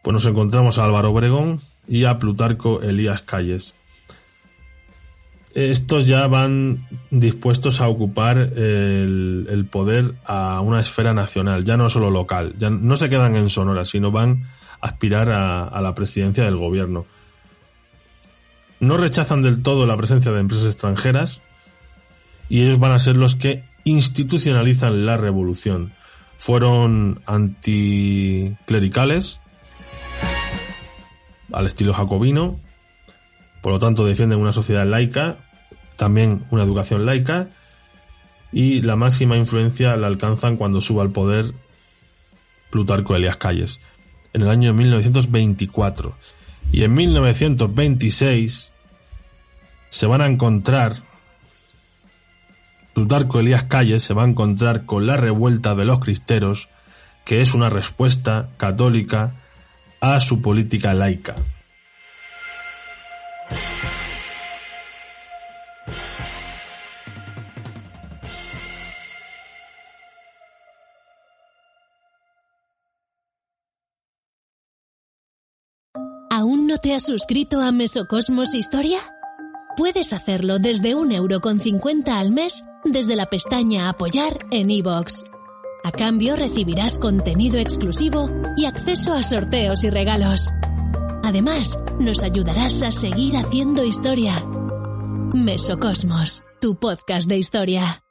pues 0.02 0.12
nos 0.12 0.26
encontramos 0.26 0.78
a 0.78 0.84
Álvaro 0.84 1.10
Obregón 1.10 1.60
y 1.88 2.04
a 2.04 2.18
Plutarco 2.18 2.82
Elías 2.82 3.22
Calles. 3.22 3.74
Estos 5.54 6.06
ya 6.06 6.26
van 6.28 6.86
dispuestos 7.10 7.80
a 7.80 7.88
ocupar 7.88 8.38
el, 8.38 9.66
poder 9.70 10.14
a 10.24 10.60
una 10.60 10.80
esfera 10.80 11.12
nacional, 11.12 11.64
ya 11.64 11.76
no 11.76 11.90
solo 11.90 12.10
local, 12.10 12.54
ya 12.58 12.70
no 12.70 12.96
se 12.96 13.10
quedan 13.10 13.34
en 13.34 13.50
Sonora, 13.50 13.84
sino 13.84 14.12
van 14.12 14.44
aspirar 14.80 15.30
a, 15.30 15.80
la 15.80 15.94
presidencia 15.96 16.44
del 16.44 16.56
gobierno. 16.56 17.04
No 18.78 18.96
rechazan 18.96 19.42
del 19.42 19.60
todo 19.62 19.86
la 19.86 19.96
presencia 19.96 20.30
de 20.30 20.38
empresas 20.40 20.66
extranjeras 20.66 21.40
y 22.48 22.62
ellos 22.62 22.78
van 22.78 22.92
a 22.92 23.00
ser 23.00 23.16
los 23.16 23.34
que 23.34 23.64
institucionalizan 23.84 25.04
la 25.04 25.16
revolución. 25.16 25.92
Fueron 26.38 27.22
anticlericales, 27.26 29.40
al 31.52 31.66
estilo 31.66 31.92
jacobino, 31.92 32.60
por 33.60 33.72
lo 33.72 33.78
tanto 33.78 34.04
defienden 34.04 34.40
una 34.40 34.52
sociedad 34.52 34.86
laica, 34.86 35.38
también 35.96 36.44
una 36.50 36.62
educación 36.62 37.06
laica, 37.06 37.48
y 38.52 38.82
la 38.82 38.96
máxima 38.96 39.36
influencia 39.36 39.96
la 39.96 40.06
alcanzan 40.06 40.56
cuando 40.56 40.80
suba 40.80 41.02
al 41.02 41.10
poder 41.10 41.52
Plutarco 42.70 43.14
Elias 43.14 43.36
Calles 43.36 43.80
en 44.32 44.42
el 44.42 44.48
año 44.48 44.72
1924. 44.74 46.14
Y 46.72 46.84
en 46.84 46.94
1926 46.94 48.72
se 49.90 50.06
van 50.06 50.20
a 50.20 50.26
encontrar, 50.26 50.94
Plutarco 52.94 53.40
Elías 53.40 53.64
Calles 53.64 54.02
se 54.02 54.14
va 54.14 54.22
a 54.22 54.28
encontrar 54.28 54.84
con 54.84 55.06
la 55.06 55.16
revuelta 55.16 55.74
de 55.74 55.84
los 55.84 55.98
cristeros, 55.98 56.68
que 57.24 57.42
es 57.42 57.54
una 57.54 57.70
respuesta 57.70 58.50
católica 58.56 59.34
a 60.00 60.20
su 60.20 60.42
política 60.42 60.94
laica. 60.94 61.34
Te 76.80 76.94
has 76.94 77.04
suscrito 77.04 77.60
a 77.60 77.72
Mesocosmos 77.72 78.54
Historia? 78.54 79.00
Puedes 79.76 80.12
hacerlo 80.12 80.58
desde 80.58 80.94
un 80.94 81.12
euro 81.12 81.40
con 81.40 81.60
cincuenta 81.60 82.18
al 82.18 82.32
mes 82.32 82.64
desde 82.84 83.16
la 83.16 83.26
pestaña 83.26 83.88
Apoyar 83.88 84.46
en 84.50 84.70
iVoox. 84.70 85.24
A 85.84 85.92
cambio 85.92 86.36
recibirás 86.36 86.98
contenido 86.98 87.58
exclusivo 87.58 88.30
y 88.56 88.64
acceso 88.64 89.12
a 89.12 89.22
sorteos 89.22 89.84
y 89.84 89.90
regalos. 89.90 90.50
Además, 91.22 91.78
nos 92.00 92.22
ayudarás 92.22 92.82
a 92.82 92.90
seguir 92.90 93.36
haciendo 93.36 93.84
historia. 93.84 94.44
Mesocosmos, 95.32 96.42
tu 96.60 96.74
podcast 96.74 97.28
de 97.28 97.38
historia. 97.38 98.02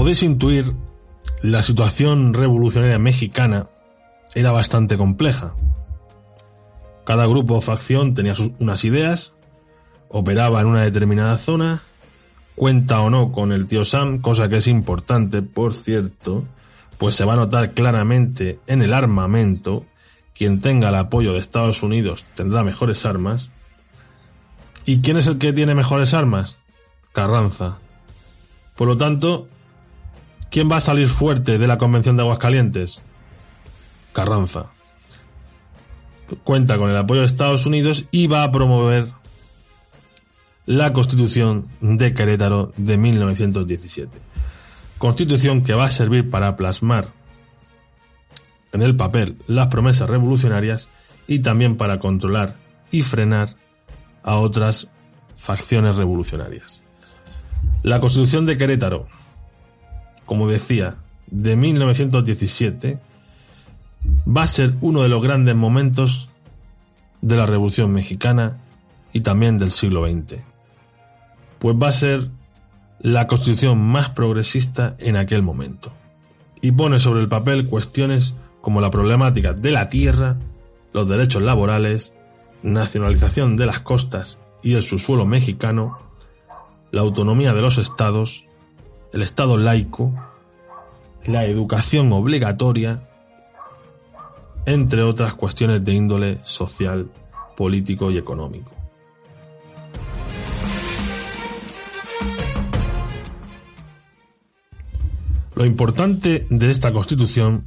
Podéis 0.00 0.22
intuir, 0.22 0.74
la 1.42 1.62
situación 1.62 2.32
revolucionaria 2.32 2.98
mexicana 2.98 3.68
era 4.34 4.50
bastante 4.50 4.96
compleja. 4.96 5.52
Cada 7.04 7.26
grupo 7.26 7.56
o 7.56 7.60
facción 7.60 8.14
tenía 8.14 8.32
unas 8.60 8.82
ideas, 8.86 9.34
operaba 10.08 10.62
en 10.62 10.68
una 10.68 10.80
determinada 10.80 11.36
zona, 11.36 11.82
cuenta 12.56 13.02
o 13.02 13.10
no 13.10 13.30
con 13.30 13.52
el 13.52 13.66
tío 13.66 13.84
Sam, 13.84 14.22
cosa 14.22 14.48
que 14.48 14.56
es 14.56 14.68
importante, 14.68 15.42
por 15.42 15.74
cierto, 15.74 16.44
pues 16.96 17.14
se 17.14 17.26
va 17.26 17.34
a 17.34 17.36
notar 17.44 17.74
claramente 17.74 18.58
en 18.66 18.80
el 18.80 18.94
armamento, 18.94 19.84
quien 20.32 20.62
tenga 20.62 20.88
el 20.88 20.94
apoyo 20.94 21.34
de 21.34 21.40
Estados 21.40 21.82
Unidos 21.82 22.24
tendrá 22.34 22.64
mejores 22.64 23.04
armas. 23.04 23.50
¿Y 24.86 25.02
quién 25.02 25.18
es 25.18 25.26
el 25.26 25.36
que 25.36 25.52
tiene 25.52 25.74
mejores 25.74 26.14
armas? 26.14 26.56
Carranza. 27.12 27.80
Por 28.76 28.88
lo 28.88 28.96
tanto, 28.96 29.46
¿Quién 30.50 30.68
va 30.68 30.78
a 30.78 30.80
salir 30.80 31.08
fuerte 31.08 31.58
de 31.58 31.66
la 31.68 31.78
Convención 31.78 32.16
de 32.16 32.22
Aguascalientes? 32.22 33.00
Carranza. 34.12 34.66
Cuenta 36.42 36.76
con 36.76 36.90
el 36.90 36.96
apoyo 36.96 37.20
de 37.20 37.26
Estados 37.26 37.66
Unidos 37.66 38.06
y 38.10 38.26
va 38.26 38.42
a 38.42 38.50
promover 38.50 39.12
la 40.66 40.92
Constitución 40.92 41.68
de 41.80 42.14
Querétaro 42.14 42.72
de 42.76 42.98
1917. 42.98 44.18
Constitución 44.98 45.62
que 45.62 45.74
va 45.74 45.84
a 45.84 45.90
servir 45.90 46.30
para 46.30 46.56
plasmar 46.56 47.10
en 48.72 48.82
el 48.82 48.96
papel 48.96 49.36
las 49.46 49.68
promesas 49.68 50.10
revolucionarias 50.10 50.88
y 51.28 51.40
también 51.40 51.76
para 51.76 52.00
controlar 52.00 52.56
y 52.90 53.02
frenar 53.02 53.54
a 54.24 54.34
otras 54.34 54.88
facciones 55.36 55.94
revolucionarias. 55.94 56.82
La 57.84 58.00
Constitución 58.00 58.46
de 58.46 58.58
Querétaro 58.58 59.06
como 60.30 60.46
decía, 60.46 60.94
de 61.26 61.56
1917, 61.56 63.00
va 64.28 64.44
a 64.44 64.46
ser 64.46 64.76
uno 64.80 65.02
de 65.02 65.08
los 65.08 65.20
grandes 65.20 65.56
momentos 65.56 66.28
de 67.20 67.34
la 67.34 67.46
Revolución 67.46 67.90
Mexicana 67.90 68.58
y 69.12 69.22
también 69.22 69.58
del 69.58 69.72
siglo 69.72 70.06
XX. 70.06 70.38
Pues 71.58 71.74
va 71.74 71.88
a 71.88 71.92
ser 71.92 72.28
la 73.00 73.26
constitución 73.26 73.80
más 73.80 74.10
progresista 74.10 74.94
en 75.00 75.16
aquel 75.16 75.42
momento. 75.42 75.92
Y 76.62 76.70
pone 76.70 77.00
sobre 77.00 77.22
el 77.22 77.28
papel 77.28 77.66
cuestiones 77.66 78.34
como 78.60 78.80
la 78.80 78.92
problemática 78.92 79.52
de 79.52 79.72
la 79.72 79.90
tierra, 79.90 80.36
los 80.92 81.08
derechos 81.08 81.42
laborales, 81.42 82.14
nacionalización 82.62 83.56
de 83.56 83.66
las 83.66 83.80
costas 83.80 84.38
y 84.62 84.74
el 84.74 84.84
subsuelo 84.84 85.26
mexicano, 85.26 85.98
la 86.92 87.00
autonomía 87.00 87.52
de 87.52 87.62
los 87.62 87.78
estados, 87.78 88.44
el 89.12 89.22
Estado 89.22 89.58
laico, 89.58 90.12
la 91.24 91.44
educación 91.44 92.12
obligatoria, 92.12 93.08
entre 94.66 95.02
otras 95.02 95.34
cuestiones 95.34 95.84
de 95.84 95.92
índole 95.92 96.40
social, 96.44 97.10
político 97.56 98.10
y 98.10 98.18
económico. 98.18 98.70
Lo 105.54 105.66
importante 105.66 106.46
de 106.48 106.70
esta 106.70 106.92
constitución 106.92 107.66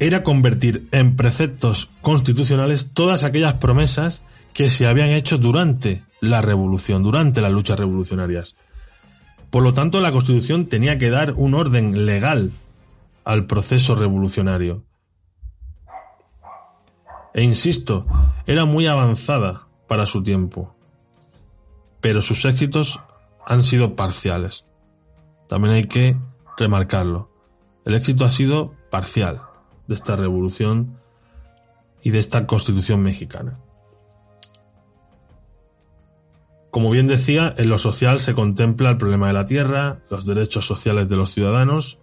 era 0.00 0.22
convertir 0.22 0.88
en 0.92 1.16
preceptos 1.16 1.90
constitucionales 2.00 2.90
todas 2.94 3.24
aquellas 3.24 3.54
promesas 3.54 4.22
que 4.54 4.70
se 4.70 4.86
habían 4.86 5.10
hecho 5.10 5.36
durante 5.36 6.04
la 6.20 6.40
revolución, 6.40 7.02
durante 7.02 7.40
las 7.40 7.52
luchas 7.52 7.78
revolucionarias. 7.78 8.56
Por 9.50 9.62
lo 9.62 9.72
tanto, 9.72 10.00
la 10.00 10.12
Constitución 10.12 10.66
tenía 10.66 10.98
que 10.98 11.10
dar 11.10 11.32
un 11.34 11.54
orden 11.54 12.04
legal 12.06 12.52
al 13.24 13.46
proceso 13.46 13.94
revolucionario. 13.94 14.84
E 17.34 17.42
insisto, 17.42 18.06
era 18.46 18.64
muy 18.64 18.86
avanzada 18.86 19.66
para 19.86 20.06
su 20.06 20.22
tiempo, 20.22 20.74
pero 22.00 22.20
sus 22.20 22.44
éxitos 22.44 23.00
han 23.46 23.62
sido 23.62 23.96
parciales. 23.96 24.66
También 25.48 25.74
hay 25.74 25.84
que 25.84 26.16
remarcarlo. 26.58 27.30
El 27.84 27.94
éxito 27.94 28.24
ha 28.24 28.30
sido 28.30 28.74
parcial 28.90 29.42
de 29.86 29.94
esta 29.94 30.16
revolución 30.16 30.98
y 32.02 32.10
de 32.10 32.18
esta 32.18 32.46
constitución 32.46 33.00
mexicana. 33.02 33.58
Como 36.70 36.90
bien 36.90 37.06
decía, 37.06 37.54
en 37.56 37.70
lo 37.70 37.78
social 37.78 38.20
se 38.20 38.34
contempla 38.34 38.90
el 38.90 38.98
problema 38.98 39.28
de 39.28 39.32
la 39.32 39.46
tierra, 39.46 40.02
los 40.10 40.26
derechos 40.26 40.66
sociales 40.66 41.08
de 41.08 41.16
los 41.16 41.32
ciudadanos 41.32 41.98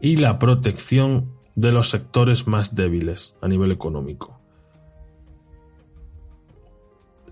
y 0.00 0.16
la 0.16 0.38
protección 0.38 1.32
de 1.54 1.72
los 1.72 1.90
sectores 1.90 2.46
más 2.46 2.74
débiles 2.74 3.34
a 3.42 3.48
nivel 3.48 3.70
económico. 3.70 4.40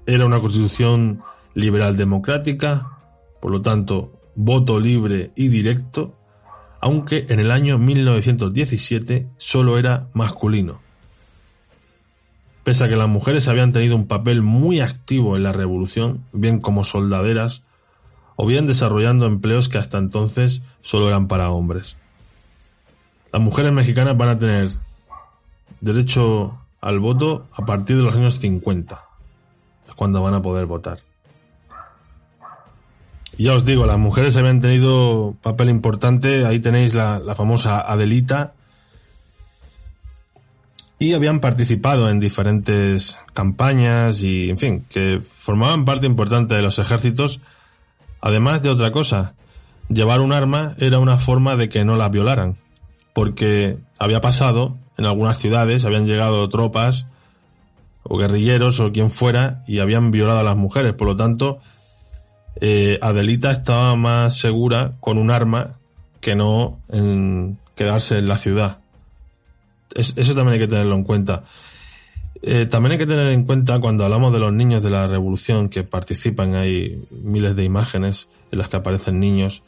Era 0.06 0.26
una 0.26 0.40
constitución 0.40 1.22
liberal 1.54 1.96
democrática, 1.96 2.98
por 3.40 3.50
lo 3.50 3.62
tanto, 3.62 4.12
voto 4.34 4.78
libre 4.78 5.32
y 5.34 5.48
directo, 5.48 6.14
aunque 6.80 7.26
en 7.28 7.40
el 7.40 7.50
año 7.50 7.78
1917 7.78 9.28
solo 9.38 9.78
era 9.78 10.08
masculino. 10.12 10.80
Pese 12.64 12.84
a 12.84 12.88
que 12.88 12.96
las 12.96 13.08
mujeres 13.08 13.48
habían 13.48 13.72
tenido 13.72 13.96
un 13.96 14.06
papel 14.06 14.42
muy 14.42 14.80
activo 14.80 15.36
en 15.36 15.42
la 15.42 15.52
revolución, 15.52 16.24
bien 16.32 16.60
como 16.60 16.84
soldaderas, 16.84 17.62
o 18.36 18.46
bien 18.46 18.66
desarrollando 18.66 19.26
empleos 19.26 19.68
que 19.68 19.78
hasta 19.78 19.98
entonces 19.98 20.62
solo 20.82 21.08
eran 21.08 21.28
para 21.28 21.50
hombres. 21.50 21.96
Las 23.32 23.42
mujeres 23.42 23.72
mexicanas 23.72 24.16
van 24.16 24.28
a 24.30 24.38
tener 24.38 24.70
derecho 25.80 26.58
al 26.80 26.98
voto 26.98 27.46
a 27.52 27.64
partir 27.64 27.96
de 27.96 28.02
los 28.02 28.14
años 28.14 28.38
50, 28.38 29.04
es 29.88 29.94
cuando 29.94 30.22
van 30.22 30.34
a 30.34 30.42
poder 30.42 30.66
votar. 30.66 31.00
Y 33.36 33.44
ya 33.44 33.54
os 33.54 33.64
digo, 33.64 33.86
las 33.86 33.98
mujeres 33.98 34.36
habían 34.36 34.60
tenido 34.60 35.34
papel 35.42 35.70
importante, 35.70 36.44
ahí 36.44 36.60
tenéis 36.60 36.94
la, 36.94 37.18
la 37.18 37.34
famosa 37.34 37.80
Adelita, 37.80 38.54
y 41.02 41.14
habían 41.14 41.40
participado 41.40 42.10
en 42.10 42.20
diferentes 42.20 43.18
campañas 43.32 44.20
y, 44.20 44.50
en 44.50 44.58
fin, 44.58 44.84
que 44.90 45.22
formaban 45.34 45.86
parte 45.86 46.06
importante 46.06 46.54
de 46.54 46.60
los 46.60 46.78
ejércitos, 46.78 47.40
además 48.20 48.60
de 48.60 48.68
otra 48.68 48.92
cosa, 48.92 49.32
llevar 49.88 50.20
un 50.20 50.30
arma 50.30 50.74
era 50.78 50.98
una 50.98 51.16
forma 51.16 51.56
de 51.56 51.70
que 51.70 51.86
no 51.86 51.96
la 51.96 52.10
violaran, 52.10 52.58
porque 53.14 53.78
había 53.98 54.20
pasado 54.20 54.76
en 54.98 55.06
algunas 55.06 55.38
ciudades, 55.38 55.86
habían 55.86 56.06
llegado 56.06 56.46
tropas 56.50 57.06
o 58.02 58.18
guerrilleros 58.18 58.78
o 58.80 58.92
quien 58.92 59.10
fuera 59.10 59.64
y 59.66 59.78
habían 59.78 60.10
violado 60.10 60.40
a 60.40 60.44
las 60.44 60.56
mujeres, 60.58 60.92
por 60.92 61.08
lo 61.08 61.16
tanto, 61.16 61.60
eh, 62.60 62.98
Adelita 63.00 63.50
estaba 63.52 63.96
más 63.96 64.36
segura 64.36 64.96
con 65.00 65.16
un 65.16 65.30
arma 65.30 65.78
que 66.20 66.36
no 66.36 66.78
en 66.90 67.58
quedarse 67.74 68.18
en 68.18 68.28
la 68.28 68.36
ciudad 68.36 68.79
eso 69.94 70.34
también 70.34 70.54
hay 70.54 70.58
que 70.58 70.68
tenerlo 70.68 70.94
en 70.94 71.04
cuenta. 71.04 71.44
Eh, 72.42 72.66
también 72.66 72.92
hay 72.92 72.98
que 72.98 73.06
tener 73.06 73.30
en 73.32 73.44
cuenta 73.44 73.78
cuando 73.80 74.04
hablamos 74.04 74.32
de 74.32 74.38
los 74.38 74.52
niños 74.52 74.82
de 74.82 74.90
la 74.90 75.06
revolución 75.06 75.68
que 75.68 75.82
participan, 75.82 76.54
hay 76.54 77.02
miles 77.10 77.54
de 77.54 77.64
imágenes 77.64 78.30
en 78.50 78.58
las 78.58 78.68
que 78.68 78.76
aparecen 78.76 79.20
niños. 79.20 79.62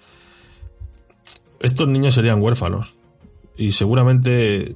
Estos 1.61 1.89
niños 1.89 2.15
serían 2.15 2.41
huérfanos 2.41 2.95
y 3.57 3.73
seguramente 3.73 4.75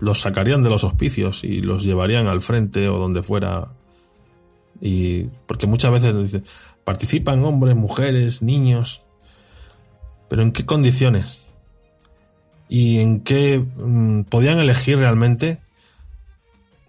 los 0.00 0.20
sacarían 0.20 0.62
de 0.62 0.70
los 0.70 0.82
hospicios 0.82 1.44
y 1.44 1.60
los 1.60 1.84
llevarían 1.84 2.26
al 2.26 2.40
frente 2.40 2.88
o 2.88 2.98
donde 2.98 3.22
fuera. 3.22 3.68
Y 4.80 5.24
porque 5.46 5.66
muchas 5.66 5.92
veces 5.92 6.16
dicen, 6.16 6.44
participan 6.84 7.44
hombres, 7.44 7.76
mujeres, 7.76 8.42
niños, 8.42 9.02
pero 10.28 10.42
¿en 10.42 10.52
qué 10.52 10.64
condiciones? 10.66 11.43
Y 12.74 12.98
en 12.98 13.20
qué 13.20 13.60
mm, 13.60 14.22
podían 14.22 14.58
elegir 14.58 14.98
realmente. 14.98 15.60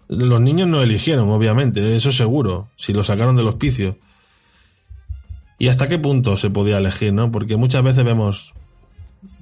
Los 0.08 0.40
niños 0.40 0.66
no 0.66 0.82
eligieron, 0.82 1.28
obviamente, 1.30 1.94
eso 1.94 2.10
seguro, 2.10 2.70
si 2.74 2.92
lo 2.92 3.04
sacaron 3.04 3.36
del 3.36 3.46
hospicio. 3.46 3.96
¿Y 5.60 5.68
hasta 5.68 5.88
qué 5.88 6.00
punto 6.00 6.36
se 6.38 6.50
podía 6.50 6.78
elegir, 6.78 7.12
no? 7.12 7.30
Porque 7.30 7.54
muchas 7.54 7.84
veces 7.84 8.04
vemos 8.04 8.52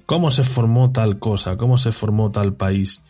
cómo 0.04 0.30
se 0.30 0.44
formó 0.44 0.92
tal 0.92 1.18
cosa, 1.18 1.56
cómo 1.56 1.78
se 1.78 1.92
formó 1.92 2.30
tal 2.30 2.52
país. 2.52 3.00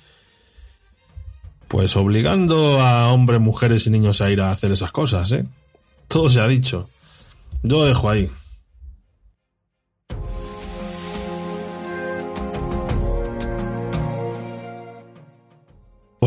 Pues 1.66 1.96
obligando 1.96 2.80
a 2.80 3.12
hombres, 3.12 3.40
mujeres 3.40 3.88
y 3.88 3.90
niños 3.90 4.20
a 4.20 4.30
ir 4.30 4.42
a 4.42 4.52
hacer 4.52 4.70
esas 4.70 4.92
cosas, 4.92 5.32
¿eh? 5.32 5.44
Todo 6.06 6.30
se 6.30 6.38
ha 6.38 6.46
dicho. 6.46 6.88
Yo 7.64 7.78
lo 7.78 7.84
dejo 7.86 8.08
ahí. 8.08 8.30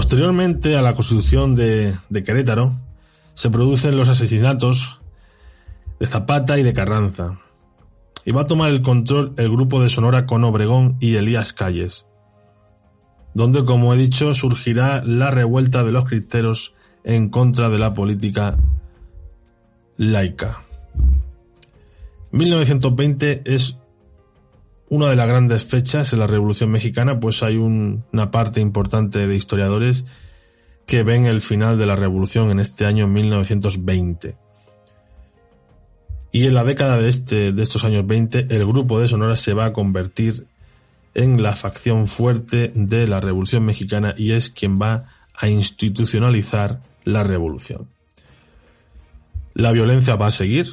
Posteriormente 0.08 0.78
a 0.78 0.82
la 0.82 0.96
constitución 0.96 1.54
de, 1.54 1.94
Querétaro, 2.10 2.80
se 3.34 3.50
producen 3.50 3.98
los 3.98 4.08
asesinatos 4.08 5.02
de 6.00 6.08
Zapata 6.08 6.58
y 6.58 6.64
de 6.64 6.72
Carranza. 6.72 7.42
Y 8.24 8.32
va 8.32 8.44
a 8.44 8.48
tomar 8.48 8.72
el 8.72 8.82
control 8.82 9.34
el 9.36 9.52
grupo 9.52 9.84
de 9.84 9.90
Sonora 9.90 10.26
con 10.26 10.46
Obregón 10.46 10.96
y 11.02 11.16
Elías 11.16 11.52
Calles, 11.52 12.06
donde, 13.34 13.66
como 13.66 13.94
he 13.94 13.98
dicho, 13.98 14.34
surgirá 14.34 15.04
la 15.04 15.30
revuelta 15.30 15.84
de 15.84 15.92
los 15.92 16.06
cristeros 16.06 16.74
en 17.04 17.28
contra 17.28 17.68
de 17.68 17.78
la 17.78 17.94
política 17.94 18.58
laica. 19.98 20.64
1920 22.32 23.42
es 23.44 23.76
una 24.90 25.10
de 25.10 25.16
las 25.16 25.28
grandes 25.28 25.66
fechas 25.66 26.14
en 26.14 26.20
la 26.20 26.28
Revolución 26.28 26.72
Mexicana, 26.72 27.20
pues 27.20 27.44
hay 27.44 27.58
una 27.58 28.32
parte 28.32 28.62
importante 28.62 29.28
de 29.28 29.36
historiadores 29.36 30.06
que 30.86 31.04
ven 31.04 31.26
el 31.26 31.42
final 31.42 31.78
de 31.78 31.86
la 31.86 31.98
Revolución 31.98 32.50
en 32.52 32.60
este 32.60 32.86
año 32.86 33.08
1920. 33.08 34.38
Y 36.32 36.48
en 36.48 36.54
la 36.54 36.64
década 36.64 36.98
de, 36.98 37.10
este, 37.10 37.52
de 37.52 37.64
estos 37.64 37.84
años 37.84 38.08
20, 38.08 38.48
el 38.50 38.66
grupo 38.66 39.00
de 39.00 39.08
Sonora 39.08 39.36
se 39.36 39.54
va 39.54 39.66
a 39.66 39.74
convertir 39.74 40.46
en 41.14 41.42
la 41.42 41.56
facción 41.56 42.08
fuerte 42.08 42.72
de 42.74 43.08
la 43.08 43.20
Revolución 43.20 43.66
Mexicana 43.66 44.14
y 44.18 44.32
es 44.32 44.50
quien 44.50 44.80
va 44.80 45.10
a 45.34 45.48
institucionalizar 45.50 46.80
la 47.04 47.24
revolución. 47.24 47.88
La 49.54 49.72
violencia 49.72 50.16
va 50.16 50.28
a 50.28 50.32
seguir. 50.32 50.68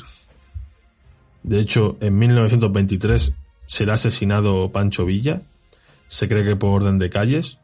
De 1.43 1.61
hecho, 1.61 1.97
en 2.01 2.19
1923 2.19 3.35
será 3.67 3.95
asesinado 3.95 4.71
Pancho 4.73 5.05
Villa, 5.05 5.43
se 6.09 6.29
cree 6.29 6.45
que 6.45 6.57
por 6.57 6.83
orden 6.83 6.99
de 6.99 7.11
calles. 7.11 7.59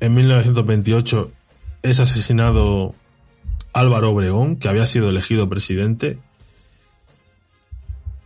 En 0.00 0.14
1928 0.14 1.30
es 1.82 2.00
asesinado 2.00 2.94
Álvaro 3.72 4.10
Obregón, 4.10 4.56
que 4.56 4.68
había 4.68 4.86
sido 4.86 5.10
elegido 5.10 5.48
presidente. 5.48 6.18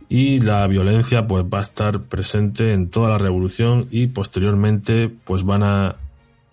Y 0.09 0.39
la 0.39 0.65
violencia 0.67 1.27
pues 1.27 1.43
va 1.45 1.59
a 1.59 1.63
estar 1.63 2.03
presente 2.03 2.73
en 2.73 2.89
toda 2.89 3.09
la 3.09 3.17
revolución 3.17 3.87
y 3.89 4.07
posteriormente 4.07 5.09
pues 5.09 5.43
van 5.43 5.63
a 5.63 5.95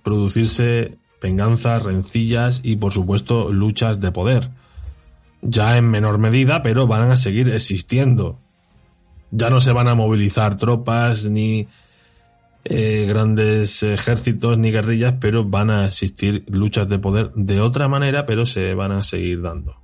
producirse 0.03 0.97
venganzas, 1.21 1.83
rencillas 1.83 2.61
y 2.63 2.77
por 2.77 2.93
supuesto 2.93 3.53
luchas 3.53 4.01
de 4.01 4.13
poder. 4.13 4.51
Ya 5.43 5.77
en 5.77 5.91
menor 5.91 6.19
medida, 6.19 6.63
pero 6.63 6.87
van 6.87 7.11
a 7.11 7.17
seguir 7.17 7.51
existiendo 7.51 8.39
ya 9.31 9.51
no 9.51 9.61
se 9.61 9.73
van 9.73 9.89
a 9.89 9.95
movilizar 9.95 10.57
tropas 10.57 11.25
ni 11.25 11.69
eh, 12.65 13.07
grandes 13.09 13.83
ejércitos 13.83 14.59
ni 14.59 14.71
guerrillas, 14.71 15.15
pero 15.21 15.45
van 15.45 15.71
a 15.71 15.87
existir 15.87 16.45
luchas 16.49 16.89
de 16.89 16.99
poder 16.99 17.33
de 17.35 17.61
otra 17.61 17.89
manera, 17.89 18.27
pero 18.27 18.47
se 18.47 18.75
van 18.75 18.93
a 18.93 19.03
seguir 19.03 19.43
dando. 19.43 19.77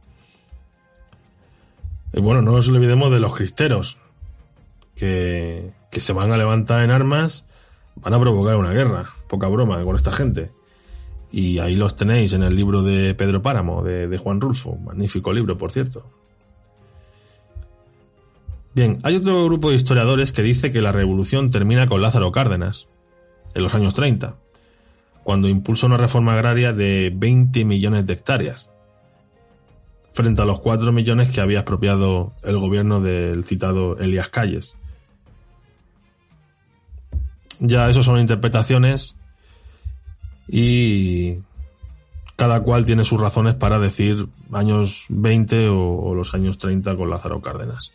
Y 2.12 2.20
bueno, 2.20 2.42
no 2.42 2.53
nos 2.53 2.68
olvidemos 2.68 3.11
de 3.11 3.20
los 3.20 3.34
cristeros, 3.34 3.99
que, 4.94 5.72
que 5.90 6.01
se 6.01 6.12
van 6.12 6.32
a 6.32 6.36
levantar 6.36 6.82
en 6.82 6.90
armas, 6.90 7.44
van 7.97 8.14
a 8.14 8.20
provocar 8.20 8.57
una 8.57 8.72
guerra, 8.72 9.11
poca 9.28 9.49
broma 9.49 9.82
con 9.84 9.97
esta 9.97 10.12
gente. 10.12 10.51
Y 11.30 11.59
ahí 11.59 11.74
los 11.74 11.97
tenéis 11.97 12.32
en 12.32 12.42
el 12.42 12.55
libro 12.55 12.82
de 12.82 13.14
Pedro 13.14 13.42
Páramo, 13.42 13.82
de, 13.82 14.09
de 14.09 14.18
Juan 14.18 14.40
Rulfo, 14.40 14.76
magnífico 14.76 15.32
libro, 15.32 15.59
por 15.59 15.72
cierto. 15.72 16.07
Bien, 18.77 18.99
hay 19.05 19.16
otro 19.16 19.43
grupo 19.47 19.70
de 19.70 19.77
historiadores 19.77 20.33
que 20.33 20.43
dice 20.43 20.70
que 20.70 20.83
la 20.83 20.93
revolución 20.93 21.51
termina 21.51 21.87
con 21.87 22.03
Lázaro 22.03 22.31
Cárdenas, 22.31 22.89
en 23.55 23.62
los 23.62 23.72
años 23.74 23.95
30, 23.95 24.37
cuando 25.24 25.49
impulsa 25.49 25.87
una 25.87 25.97
reforma 25.97 26.35
agraria 26.35 26.74
de 26.74 27.11
20 27.16 27.64
millones 27.64 28.07
de 28.07 28.12
hectáreas, 28.12 28.70
frente 30.12 30.43
a 30.43 30.45
los 30.45 30.61
4 30.61 30.93
millones 30.93 31.31
que 31.31 31.41
había 31.41 31.61
expropiado 31.61 32.33
el 32.43 32.59
gobierno 32.59 33.01
del 33.01 33.47
citado 33.47 33.97
Elías 33.97 34.29
Calles. 34.29 34.77
Ya 37.61 37.89
eso 37.89 38.03
son 38.03 38.20
interpretaciones 38.20 39.16
y 40.49 41.39
cada 42.37 42.61
cual 42.61 42.85
tiene 42.85 43.07
sus 43.07 43.18
razones 43.18 43.55
para 43.55 43.79
decir 43.79 44.29
años 44.53 45.07
20 45.09 45.70
o, 45.70 46.14
los 46.14 46.35
años 46.35 46.59
30 46.59 46.95
con 46.95 47.09
Lázaro 47.09 47.41
Cárdenas. 47.41 47.93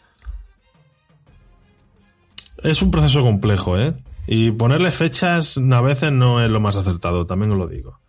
Es 2.63 2.81
un 2.81 2.91
proceso 2.91 3.21
complejo, 3.23 3.77
¿eh? 3.77 3.93
Y 4.27 4.51
ponerle 4.51 4.91
fechas 4.91 5.57
a 5.57 5.81
veces 5.81 6.11
no 6.11 6.41
es 6.41 6.49
lo 6.49 6.59
más 6.59 6.75
acertado, 6.75 7.25
también 7.25 7.51
os 7.51 7.57
lo 7.57 7.67
digo. 7.67 7.99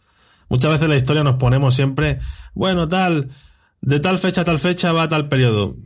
Muchas 0.49 0.71
veces 0.71 0.85
en 0.85 0.91
la 0.91 0.97
historia 0.97 1.25
nos 1.25 1.37
ponemos 1.37 1.75
siempre, 1.75 2.21
bueno, 2.55 2.87
tal, 2.87 3.31
de 3.81 4.01
tal 4.01 4.19
fecha 4.19 4.43
a 4.43 4.45
tal 4.45 4.59
fecha 4.59 4.93
va 4.93 5.05
a 5.05 5.09
tal 5.09 5.29
periodo. 5.29 5.77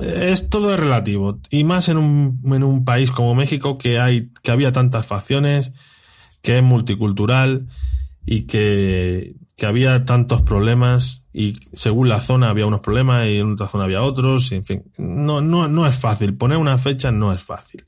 Es 0.00 0.48
todo 0.48 0.76
relativo. 0.76 1.40
Y 1.50 1.64
más 1.64 1.88
en 1.88 1.96
un, 1.96 2.40
en 2.44 2.62
un 2.62 2.84
país 2.84 3.10
como 3.10 3.34
México 3.34 3.78
que 3.78 3.98
hay, 3.98 4.30
que 4.42 4.52
había 4.52 4.70
tantas 4.70 5.06
facciones, 5.06 5.72
que 6.40 6.58
es 6.58 6.62
multicultural 6.62 7.66
y 8.24 8.42
que, 8.42 9.34
que 9.56 9.66
había 9.66 10.04
tantos 10.04 10.42
problemas 10.42 11.22
y 11.32 11.58
según 11.72 12.08
la 12.08 12.20
zona 12.20 12.50
había 12.50 12.66
unos 12.66 12.80
problemas 12.80 13.26
y 13.26 13.38
en 13.38 13.52
otra 13.52 13.68
zona 13.68 13.84
había 13.84 14.02
otros, 14.02 14.52
y 14.52 14.56
en 14.56 14.64
fin, 14.64 14.84
no, 14.98 15.40
no, 15.40 15.66
no 15.66 15.86
es 15.86 15.98
fácil. 15.98 16.36
Poner 16.36 16.58
una 16.58 16.78
fecha 16.78 17.10
no 17.10 17.32
es 17.32 17.42
fácil. 17.42 17.84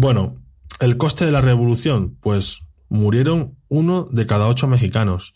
Bueno, 0.00 0.36
el 0.78 0.96
coste 0.96 1.24
de 1.24 1.32
la 1.32 1.40
revolución, 1.40 2.16
pues 2.20 2.60
murieron 2.88 3.56
uno 3.66 4.08
de 4.12 4.26
cada 4.26 4.46
ocho 4.46 4.68
mexicanos. 4.68 5.34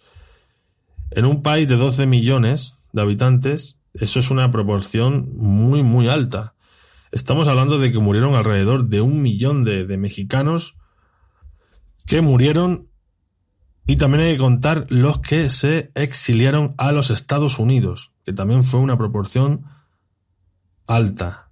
En 1.11 1.25
un 1.25 1.43
país 1.43 1.69
de 1.69 1.75
12 1.75 2.07
millones 2.07 2.77
de 2.93 3.03
habitantes, 3.03 3.77
eso 3.93 4.21
es 4.21 4.31
una 4.31 4.53
proporción 4.53 5.33
muy, 5.35 5.83
muy 5.83 6.07
alta. 6.07 6.55
Estamos 7.11 7.49
hablando 7.49 7.81
de 7.81 7.91
que 7.91 7.99
murieron 7.99 8.37
alrededor 8.37 8.87
de 8.87 9.01
un 9.01 9.21
millón 9.21 9.65
de, 9.65 9.85
de 9.85 9.97
mexicanos 9.97 10.77
que 12.07 12.21
murieron 12.21 12.87
y 13.85 13.97
también 13.97 14.23
hay 14.23 14.33
que 14.35 14.39
contar 14.39 14.87
los 14.91 15.19
que 15.19 15.51
se 15.51 15.91
exiliaron 15.97 16.77
a 16.79 16.93
los 16.93 17.11
Estados 17.11 17.59
Unidos, 17.59 18.13
que 18.25 18.33
también 18.33 18.63
fue 18.63 18.79
una 18.79 18.97
proporción 18.97 19.65
alta. 20.87 21.52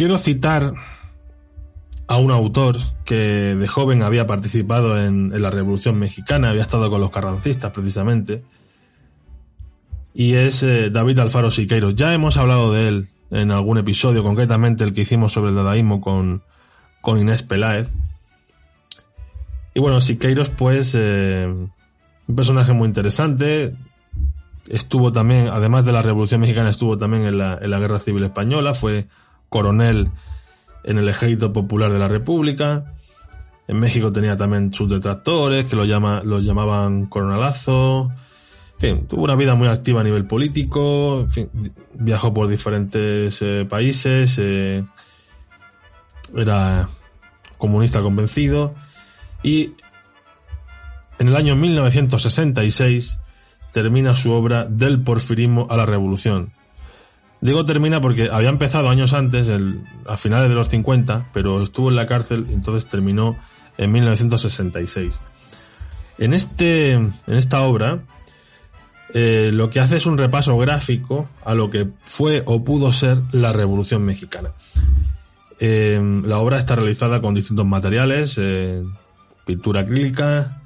Quiero 0.00 0.16
citar 0.16 0.72
a 2.06 2.16
un 2.16 2.30
autor 2.30 2.78
que 3.04 3.54
de 3.54 3.68
joven 3.68 4.02
había 4.02 4.26
participado 4.26 4.98
en, 4.98 5.30
la 5.42 5.50
Revolución 5.50 5.98
Mexicana, 5.98 6.48
había 6.48 6.62
estado 6.62 6.88
con 6.88 7.02
los 7.02 7.10
carrancistas 7.10 7.70
precisamente, 7.72 8.42
y 10.14 10.36
es 10.36 10.62
eh, 10.62 10.88
David 10.88 11.18
Alfaro 11.18 11.50
Siqueiros. 11.50 11.96
Ya 11.96 12.14
hemos 12.14 12.38
hablado 12.38 12.72
de 12.72 12.88
él 12.88 13.08
en 13.30 13.50
algún 13.50 13.76
episodio, 13.76 14.22
concretamente 14.22 14.84
el 14.84 14.94
que 14.94 15.02
hicimos 15.02 15.34
sobre 15.34 15.50
el 15.50 15.56
dadaísmo 15.56 16.00
con, 16.00 16.44
con 17.02 17.18
Inés 17.18 17.42
Peláez. 17.42 17.90
Y 19.74 19.80
bueno, 19.80 20.00
Siqueiros, 20.00 20.48
pues, 20.48 20.94
eh, 20.94 21.46
un 21.46 22.34
personaje 22.34 22.72
muy 22.72 22.88
interesante. 22.88 23.74
Estuvo 24.66 25.12
también, 25.12 25.48
además 25.48 25.84
de 25.84 25.92
la 25.92 26.00
Revolución 26.00 26.40
Mexicana, 26.40 26.70
estuvo 26.70 26.96
también 26.96 27.26
en 27.26 27.36
la, 27.36 27.58
en 27.60 27.70
la 27.70 27.78
Guerra 27.78 27.98
Civil 27.98 28.24
Española, 28.24 28.72
fue 28.72 29.06
coronel 29.50 30.10
en 30.84 30.96
el 30.96 31.08
Ejército 31.08 31.52
Popular 31.52 31.92
de 31.92 31.98
la 31.98 32.08
República. 32.08 32.94
En 33.68 33.78
México 33.78 34.10
tenía 34.10 34.36
también 34.36 34.72
sus 34.72 34.88
detractores, 34.88 35.66
que 35.66 35.76
lo, 35.76 35.84
llama, 35.84 36.22
lo 36.24 36.40
llamaban 36.40 37.06
coronalazo. 37.06 38.10
En 38.74 38.80
fin, 38.80 39.06
tuvo 39.06 39.24
una 39.24 39.36
vida 39.36 39.54
muy 39.54 39.68
activa 39.68 40.00
a 40.00 40.04
nivel 40.04 40.24
político. 40.24 41.26
Viajó 41.94 42.32
por 42.32 42.48
diferentes 42.48 43.40
eh, 43.42 43.66
países. 43.68 44.38
Eh, 44.40 44.82
era 46.34 46.88
comunista 47.58 48.00
convencido. 48.00 48.74
Y 49.42 49.74
en 51.18 51.28
el 51.28 51.36
año 51.36 51.56
1966 51.56 53.18
termina 53.72 54.16
su 54.16 54.32
obra 54.32 54.64
Del 54.64 55.02
porfirismo 55.02 55.66
a 55.70 55.76
la 55.76 55.86
revolución, 55.86 56.52
Digo 57.40 57.64
termina 57.64 58.00
porque 58.00 58.28
había 58.30 58.50
empezado 58.50 58.90
años 58.90 59.14
antes, 59.14 59.48
a 60.06 60.16
finales 60.18 60.50
de 60.50 60.54
los 60.54 60.68
50, 60.68 61.28
pero 61.32 61.62
estuvo 61.62 61.88
en 61.88 61.96
la 61.96 62.06
cárcel 62.06 62.46
y 62.50 62.52
entonces 62.52 62.88
terminó 62.88 63.38
en 63.78 63.92
1966. 63.92 65.18
En, 66.18 66.34
este, 66.34 66.92
en 66.92 67.14
esta 67.26 67.62
obra, 67.62 68.00
eh, 69.14 69.50
lo 69.54 69.70
que 69.70 69.80
hace 69.80 69.96
es 69.96 70.04
un 70.04 70.18
repaso 70.18 70.56
gráfico 70.58 71.28
a 71.42 71.54
lo 71.54 71.70
que 71.70 71.88
fue 72.04 72.42
o 72.44 72.62
pudo 72.62 72.92
ser 72.92 73.18
la 73.32 73.54
Revolución 73.54 74.04
Mexicana. 74.04 74.50
Eh, 75.58 76.00
la 76.24 76.38
obra 76.38 76.58
está 76.58 76.76
realizada 76.76 77.22
con 77.22 77.34
distintos 77.34 77.64
materiales, 77.66 78.34
eh, 78.38 78.82
pintura 79.46 79.80
acrílica, 79.80 80.56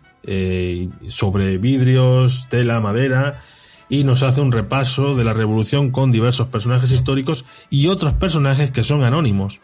sobre 1.08 1.58
vidrios, 1.58 2.46
tela, 2.48 2.80
madera, 2.80 3.42
y 3.89 4.05
nos 4.05 4.22
hace 4.22 4.41
un 4.41 4.53
repaso 4.53 5.14
de 5.14 5.24
la 5.24 5.32
revolución 5.32 5.91
con 5.91 6.12
diversos 6.12 6.49
personajes 6.49 6.91
históricos 6.91 7.45
y 7.70 7.89
otros 7.89 8.14
personajes 8.14 8.70
que 8.70 8.85
son 8.85 9.03
anónimos. 9.03 9.61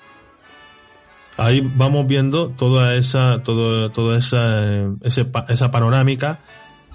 Ahí 1.39 1.66
vamos 1.77 2.07
viendo 2.07 2.51
toda 2.51 2.95
esa, 2.97 3.43
todo, 3.43 3.91
toda 3.91 4.18
esa, 4.18 4.91
esa 5.03 5.71
panorámica 5.71 6.41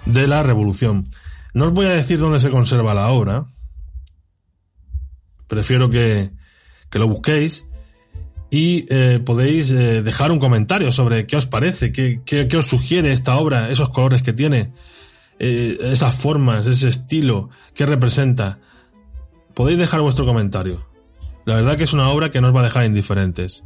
de 0.04 0.26
la 0.26 0.42
revolución. 0.42 1.08
No 1.52 1.66
os 1.66 1.72
voy 1.72 1.86
a 1.86 1.92
decir 1.92 2.18
dónde 2.18 2.38
se 2.38 2.50
conserva 2.50 2.94
la 2.94 3.08
obra. 3.08 3.46
Prefiero 5.48 5.90
que, 5.90 6.30
que 6.90 6.98
lo 6.98 7.08
busquéis 7.08 7.66
y 8.50 8.86
eh, 8.90 9.20
podéis 9.24 9.70
eh, 9.72 10.02
dejar 10.02 10.30
un 10.30 10.38
comentario 10.38 10.92
sobre 10.92 11.26
qué 11.26 11.36
os 11.36 11.46
parece, 11.46 11.92
qué, 11.92 12.20
qué 12.24 12.56
os 12.56 12.66
sugiere 12.66 13.12
esta 13.12 13.36
obra, 13.36 13.70
esos 13.70 13.90
colores 13.90 14.22
que 14.22 14.32
tiene, 14.32 14.72
eh, 15.38 15.78
esas 15.80 16.16
formas, 16.16 16.66
ese 16.66 16.88
estilo, 16.88 17.50
que 17.74 17.86
representa, 17.86 18.58
podéis 19.54 19.78
dejar 19.78 20.00
vuestro 20.00 20.24
comentario. 20.24 20.86
La 21.44 21.56
verdad 21.56 21.76
que 21.76 21.84
es 21.84 21.92
una 21.92 22.10
obra 22.10 22.30
que 22.30 22.40
no 22.40 22.48
os 22.48 22.56
va 22.56 22.60
a 22.60 22.64
dejar 22.64 22.84
indiferentes. 22.84 23.62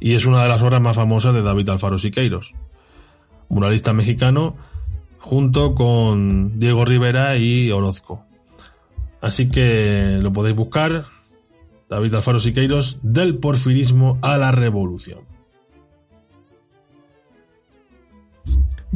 Y 0.00 0.14
es 0.14 0.26
una 0.26 0.42
de 0.42 0.48
las 0.48 0.62
obras 0.62 0.80
más 0.80 0.96
famosas 0.96 1.34
de 1.34 1.42
David 1.42 1.68
Alfaro 1.68 1.98
Siqueiros, 1.98 2.52
muralista 3.48 3.92
mexicano, 3.92 4.56
junto 5.18 5.74
con 5.74 6.58
Diego 6.58 6.84
Rivera 6.84 7.36
y 7.36 7.70
Orozco. 7.70 8.24
Así 9.20 9.48
que 9.48 10.18
lo 10.20 10.32
podéis 10.32 10.56
buscar, 10.56 11.06
David 11.88 12.14
Alfaro 12.14 12.40
Siqueiros, 12.40 12.98
del 13.02 13.38
porfirismo 13.38 14.18
a 14.20 14.36
la 14.36 14.52
revolución. 14.52 15.33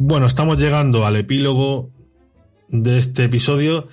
Bueno, 0.01 0.27
estamos 0.27 0.59
llegando 0.59 1.05
al 1.05 1.17
epílogo 1.17 1.91
de 2.69 2.99
este 2.99 3.25
episodio 3.25 3.89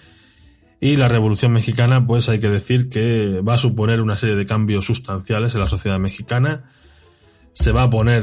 y 0.81 0.95
la 0.95 1.09
Revolución 1.09 1.51
Mexicana, 1.51 2.07
pues 2.07 2.29
hay 2.29 2.39
que 2.39 2.49
decir 2.49 2.89
que 2.89 3.41
va 3.41 3.55
a 3.55 3.59
suponer 3.59 4.01
una 4.01 4.15
serie 4.15 4.37
de 4.37 4.47
cambios 4.47 4.85
sustanciales 4.85 5.57
en 5.57 5.63
la 5.63 5.67
sociedad 5.67 5.99
mexicana. 5.99 6.71
Se 7.55 7.73
va 7.73 7.83
a 7.83 7.91
poner 7.91 8.23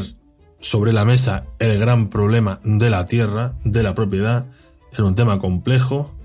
sobre 0.62 0.94
la 0.94 1.04
mesa 1.04 1.48
el 1.60 1.78
gran 1.78 2.10
problema 2.10 2.62
de 2.64 2.90
la 2.90 3.06
tierra, 3.06 3.56
de 3.66 3.84
la 3.84 3.94
propiedad, 3.94 4.46
en 4.98 5.04
un 5.04 5.16
tema 5.16 5.40
complejo. 5.40 6.16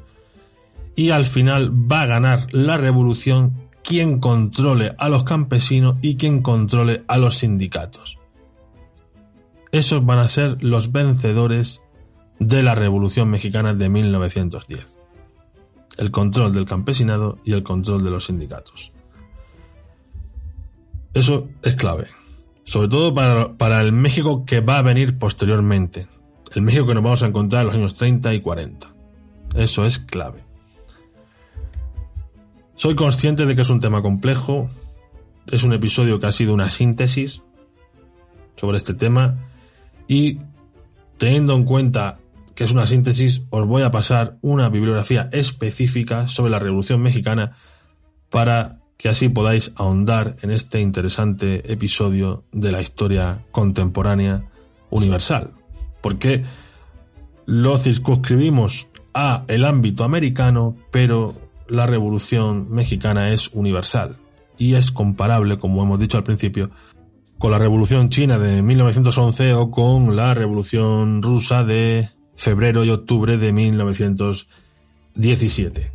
Y 0.94 1.10
al 1.10 1.24
final 1.24 1.72
va 1.72 2.02
a 2.02 2.06
ganar 2.06 2.46
la 2.52 2.76
revolución 2.76 3.68
quien 3.82 4.20
controle 4.20 4.94
a 4.96 5.08
los 5.08 5.24
campesinos 5.24 5.96
y 6.02 6.14
quien 6.14 6.40
controle 6.40 7.02
a 7.08 7.18
los 7.18 7.38
sindicatos 7.38 8.17
esos 9.72 10.04
van 10.04 10.18
a 10.18 10.28
ser 10.28 10.62
los 10.62 10.92
vencedores 10.92 11.82
de 12.38 12.62
la 12.62 12.74
Revolución 12.74 13.30
Mexicana 13.30 13.74
de 13.74 13.88
1910. 13.88 15.00
El 15.96 16.10
control 16.10 16.52
del 16.52 16.64
campesinado 16.64 17.38
y 17.44 17.52
el 17.52 17.62
control 17.62 18.04
de 18.04 18.10
los 18.10 18.26
sindicatos. 18.26 18.92
Eso 21.14 21.48
es 21.62 21.74
clave. 21.74 22.06
sobre 22.64 22.88
todo 22.88 23.14
para, 23.14 23.80
el 23.80 23.92
México 23.92 24.44
que 24.44 24.60
va 24.60 24.78
a 24.78 24.82
venir 24.82 25.18
posteriormente, 25.18 26.06
el 26.54 26.62
México 26.62 26.86
que 26.86 26.94
nos 26.94 27.02
vamos 27.02 27.22
a 27.22 27.26
encontrar 27.26 27.62
en 27.62 27.66
los 27.66 27.74
años 27.74 27.94
30 27.94 28.34
y 28.34 28.40
40. 28.40 28.94
Eso 29.54 29.84
es 29.86 29.98
clave. 29.98 30.44
Soy 32.74 32.94
consciente 32.94 33.46
de 33.46 33.56
que 33.56 33.62
es 33.62 33.70
un 33.70 33.80
tema 33.80 34.02
complejo, 34.02 34.70
es 35.46 35.64
un 35.64 35.72
episodio 35.72 36.20
que 36.20 36.26
ha 36.26 36.32
sido 36.32 36.52
una 36.52 36.70
síntesis 36.70 37.42
sobre 38.56 38.76
este 38.76 38.94
tema 38.94 39.47
y 40.08 40.38
teniendo 41.18 41.54
en 41.54 41.64
cuenta 41.64 42.18
que 42.54 42.64
es 42.64 42.72
una 42.72 42.88
síntesis, 42.88 43.42
os 43.50 43.66
voy 43.68 43.82
a 43.82 43.92
pasar 43.92 44.36
una 44.40 44.68
bibliografía 44.68 45.28
específica 45.30 46.26
sobre 46.26 46.50
la 46.50 46.58
Revolución 46.58 47.00
Mexicana 47.00 47.56
para 48.30 48.80
que 48.96 49.08
así 49.08 49.28
podáis 49.28 49.72
ahondar 49.76 50.36
en 50.42 50.50
este 50.50 50.80
interesante 50.80 51.72
episodio 51.72 52.42
de 52.50 52.72
la 52.72 52.82
historia 52.82 53.44
contemporánea 53.52 54.50
universal. 54.90 55.52
Porque 56.00 56.44
lo 57.46 57.78
circunscribimos 57.78 58.88
a 59.14 59.44
el 59.46 59.64
ámbito 59.64 60.02
americano, 60.02 60.76
pero 60.90 61.34
la 61.68 61.86
Revolución 61.86 62.70
Mexicana 62.70 63.30
es 63.30 63.50
universal 63.52 64.16
y 64.56 64.74
es 64.74 64.90
comparable, 64.90 65.58
como 65.58 65.82
hemos 65.82 66.00
dicho 66.00 66.16
al 66.16 66.24
principio, 66.24 66.70
con 67.38 67.52
la 67.52 67.58
Revolución 67.58 68.10
China 68.10 68.38
de 68.38 68.62
1911 68.62 69.54
o 69.54 69.70
con 69.70 70.16
la 70.16 70.34
Revolución 70.34 71.22
Rusa 71.22 71.64
de 71.64 72.10
febrero 72.36 72.84
y 72.84 72.90
octubre 72.90 73.38
de 73.38 73.52
1917. 73.52 75.92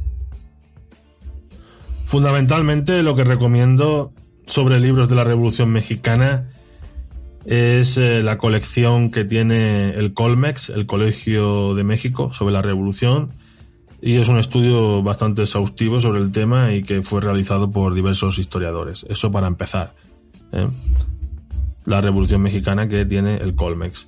Fundamentalmente 2.05 3.03
lo 3.03 3.15
que 3.15 3.23
recomiendo 3.23 4.11
sobre 4.45 4.79
libros 4.79 5.09
de 5.09 5.15
la 5.15 5.23
Revolución 5.23 5.71
Mexicana 5.71 6.49
es 7.45 7.97
eh, 7.97 8.21
la 8.23 8.37
colección 8.37 9.09
que 9.11 9.25
tiene 9.25 9.89
el 9.91 10.13
Colmex, 10.13 10.69
el 10.69 10.85
Colegio 10.85 11.75
de 11.75 11.83
México, 11.83 12.31
sobre 12.31 12.53
la 12.53 12.61
Revolución, 12.61 13.33
y 14.01 14.13
es 14.15 14.29
un 14.29 14.37
estudio 14.37 15.03
bastante 15.03 15.43
exhaustivo 15.43 15.99
sobre 16.01 16.21
el 16.21 16.31
tema 16.31 16.73
y 16.73 16.83
que 16.83 17.03
fue 17.03 17.21
realizado 17.21 17.71
por 17.71 17.93
diversos 17.93 18.37
historiadores. 18.37 19.05
Eso 19.09 19.31
para 19.31 19.47
empezar. 19.47 19.95
¿eh? 20.51 20.67
La 21.85 22.01
Revolución 22.01 22.41
Mexicana 22.41 22.87
que 22.87 23.05
tiene 23.05 23.37
el 23.37 23.55
Colmex. 23.55 24.07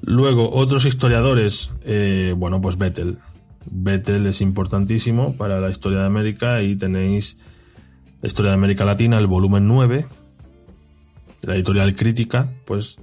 Luego, 0.00 0.52
otros 0.52 0.84
historiadores, 0.84 1.70
eh, 1.84 2.34
bueno, 2.36 2.60
pues 2.60 2.78
Bettel. 2.78 3.18
Bettel 3.70 4.26
es 4.26 4.40
importantísimo 4.40 5.34
para 5.34 5.60
la 5.60 5.70
historia 5.70 6.00
de 6.00 6.06
América 6.06 6.62
y 6.62 6.76
tenéis 6.76 7.36
la 8.22 8.28
historia 8.28 8.50
de 8.50 8.56
América 8.56 8.84
Latina, 8.84 9.18
el 9.18 9.26
volumen 9.26 9.66
9, 9.68 10.06
la 11.42 11.54
editorial 11.54 11.94
crítica, 11.94 12.48
pues 12.64 12.96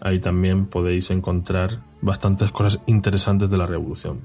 ahí 0.00 0.18
también 0.18 0.66
podéis 0.66 1.10
encontrar 1.10 1.80
bastantes 2.00 2.50
cosas 2.50 2.80
interesantes 2.86 3.50
de 3.50 3.56
la 3.56 3.66
revolución. 3.66 4.20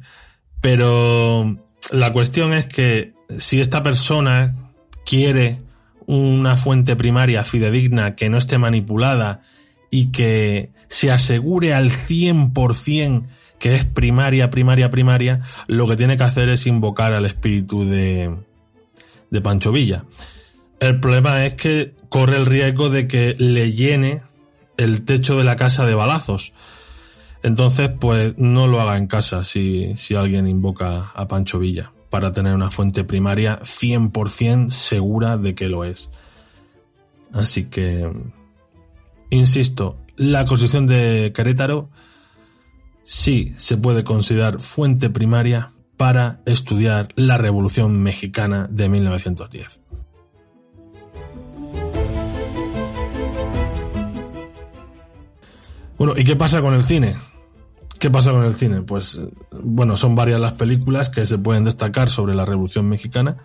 Pero 0.61 1.57
la 1.91 2.13
cuestión 2.13 2.53
es 2.53 2.67
que 2.67 3.13
si 3.39 3.59
esta 3.59 3.83
persona 3.83 4.55
quiere 5.05 5.61
una 6.05 6.57
fuente 6.57 6.95
primaria 6.95 7.43
fidedigna 7.43 8.15
que 8.15 8.29
no 8.29 8.37
esté 8.37 8.57
manipulada 8.57 9.41
y 9.89 10.11
que 10.11 10.71
se 10.87 11.11
asegure 11.11 11.73
al 11.73 11.89
100% 11.89 13.27
que 13.59 13.75
es 13.75 13.85
primaria, 13.85 14.49
primaria, 14.49 14.89
primaria, 14.89 15.41
lo 15.67 15.87
que 15.87 15.95
tiene 15.95 16.17
que 16.17 16.23
hacer 16.23 16.49
es 16.49 16.65
invocar 16.65 17.13
al 17.13 17.25
espíritu 17.25 17.85
de, 17.85 18.35
de 19.29 19.41
Pancho 19.41 19.71
Villa. 19.71 20.05
El 20.79 20.99
problema 20.99 21.45
es 21.45 21.53
que 21.53 21.93
corre 22.09 22.37
el 22.37 22.47
riesgo 22.47 22.89
de 22.89 23.07
que 23.07 23.35
le 23.37 23.71
llene 23.71 24.21
el 24.77 25.03
techo 25.03 25.37
de 25.37 25.43
la 25.43 25.55
casa 25.55 25.85
de 25.85 25.93
balazos 25.93 26.53
entonces, 27.43 27.89
pues 27.89 28.37
no 28.37 28.67
lo 28.67 28.81
haga 28.81 28.97
en 28.97 29.07
casa 29.07 29.43
si, 29.43 29.97
si 29.97 30.15
alguien 30.15 30.47
invoca 30.47 31.11
a 31.13 31.27
Pancho 31.27 31.59
Villa 31.59 31.91
para 32.09 32.33
tener 32.33 32.53
una 32.53 32.69
fuente 32.69 33.03
primaria 33.03 33.59
100% 33.61 34.69
segura 34.69 35.37
de 35.37 35.55
que 35.55 35.69
lo 35.69 35.83
es. 35.83 36.09
Así 37.33 37.65
que, 37.65 38.11
insisto, 39.29 39.97
la 40.17 40.45
Constitución 40.45 40.87
de 40.87 41.31
Querétaro 41.33 41.89
sí 43.05 43.53
se 43.57 43.77
puede 43.77 44.03
considerar 44.03 44.61
fuente 44.61 45.09
primaria 45.09 45.71
para 45.97 46.41
estudiar 46.45 47.09
la 47.15 47.37
Revolución 47.37 48.01
Mexicana 48.03 48.67
de 48.69 48.89
1910. 48.89 49.79
Bueno, 55.97 56.13
¿y 56.17 56.23
qué 56.23 56.35
pasa 56.35 56.61
con 56.61 56.73
el 56.73 56.83
cine? 56.83 57.15
¿Qué 58.01 58.09
pasa 58.09 58.31
con 58.31 58.43
el 58.43 58.55
cine? 58.55 58.81
Pues, 58.81 59.19
bueno, 59.51 59.95
son 59.95 60.15
varias 60.15 60.39
las 60.39 60.53
películas 60.53 61.11
que 61.11 61.27
se 61.27 61.37
pueden 61.37 61.65
destacar 61.65 62.09
sobre 62.09 62.33
la 62.33 62.45
Revolución 62.45 62.89
Mexicana. 62.89 63.37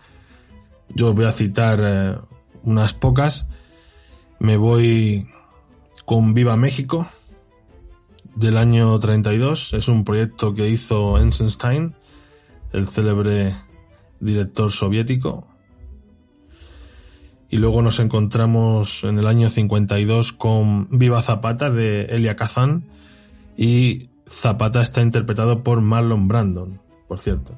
Yo 0.88 1.12
voy 1.12 1.26
a 1.26 1.32
citar 1.32 1.78
eh, 1.82 2.16
unas 2.62 2.94
pocas. 2.94 3.44
Me 4.38 4.56
voy 4.56 5.28
con 6.06 6.32
Viva 6.32 6.56
México, 6.56 7.06
del 8.34 8.56
año 8.56 8.98
32. 8.98 9.74
Es 9.74 9.88
un 9.88 10.04
proyecto 10.04 10.54
que 10.54 10.70
hizo 10.70 11.18
Eisenstein, 11.18 11.94
el 12.72 12.86
célebre 12.86 13.54
director 14.20 14.72
soviético. 14.72 15.48
Y 17.50 17.58
luego 17.58 17.82
nos 17.82 18.00
encontramos 18.00 19.04
en 19.04 19.18
el 19.18 19.26
año 19.26 19.50
52 19.50 20.32
con 20.32 20.88
Viva 20.98 21.20
Zapata 21.20 21.68
de 21.68 22.06
Elia 22.06 22.36
Kazan 22.36 22.86
y 23.54 24.15
Zapata 24.28 24.82
está 24.82 25.02
interpretado 25.02 25.62
por 25.62 25.80
Marlon 25.80 26.26
Brandon, 26.26 26.80
por 27.06 27.20
cierto. 27.20 27.54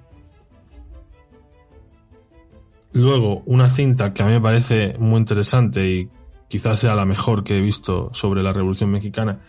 Luego, 2.92 3.42
una 3.46 3.70
cinta 3.70 4.12
que 4.12 4.22
a 4.22 4.26
mí 4.26 4.32
me 4.32 4.40
parece 4.40 4.96
muy 4.98 5.18
interesante 5.18 5.88
y 5.88 6.10
quizás 6.48 6.80
sea 6.80 6.94
la 6.94 7.06
mejor 7.06 7.44
que 7.44 7.58
he 7.58 7.60
visto 7.60 8.10
sobre 8.12 8.42
la 8.42 8.52
Revolución 8.52 8.90
Mexicana, 8.90 9.40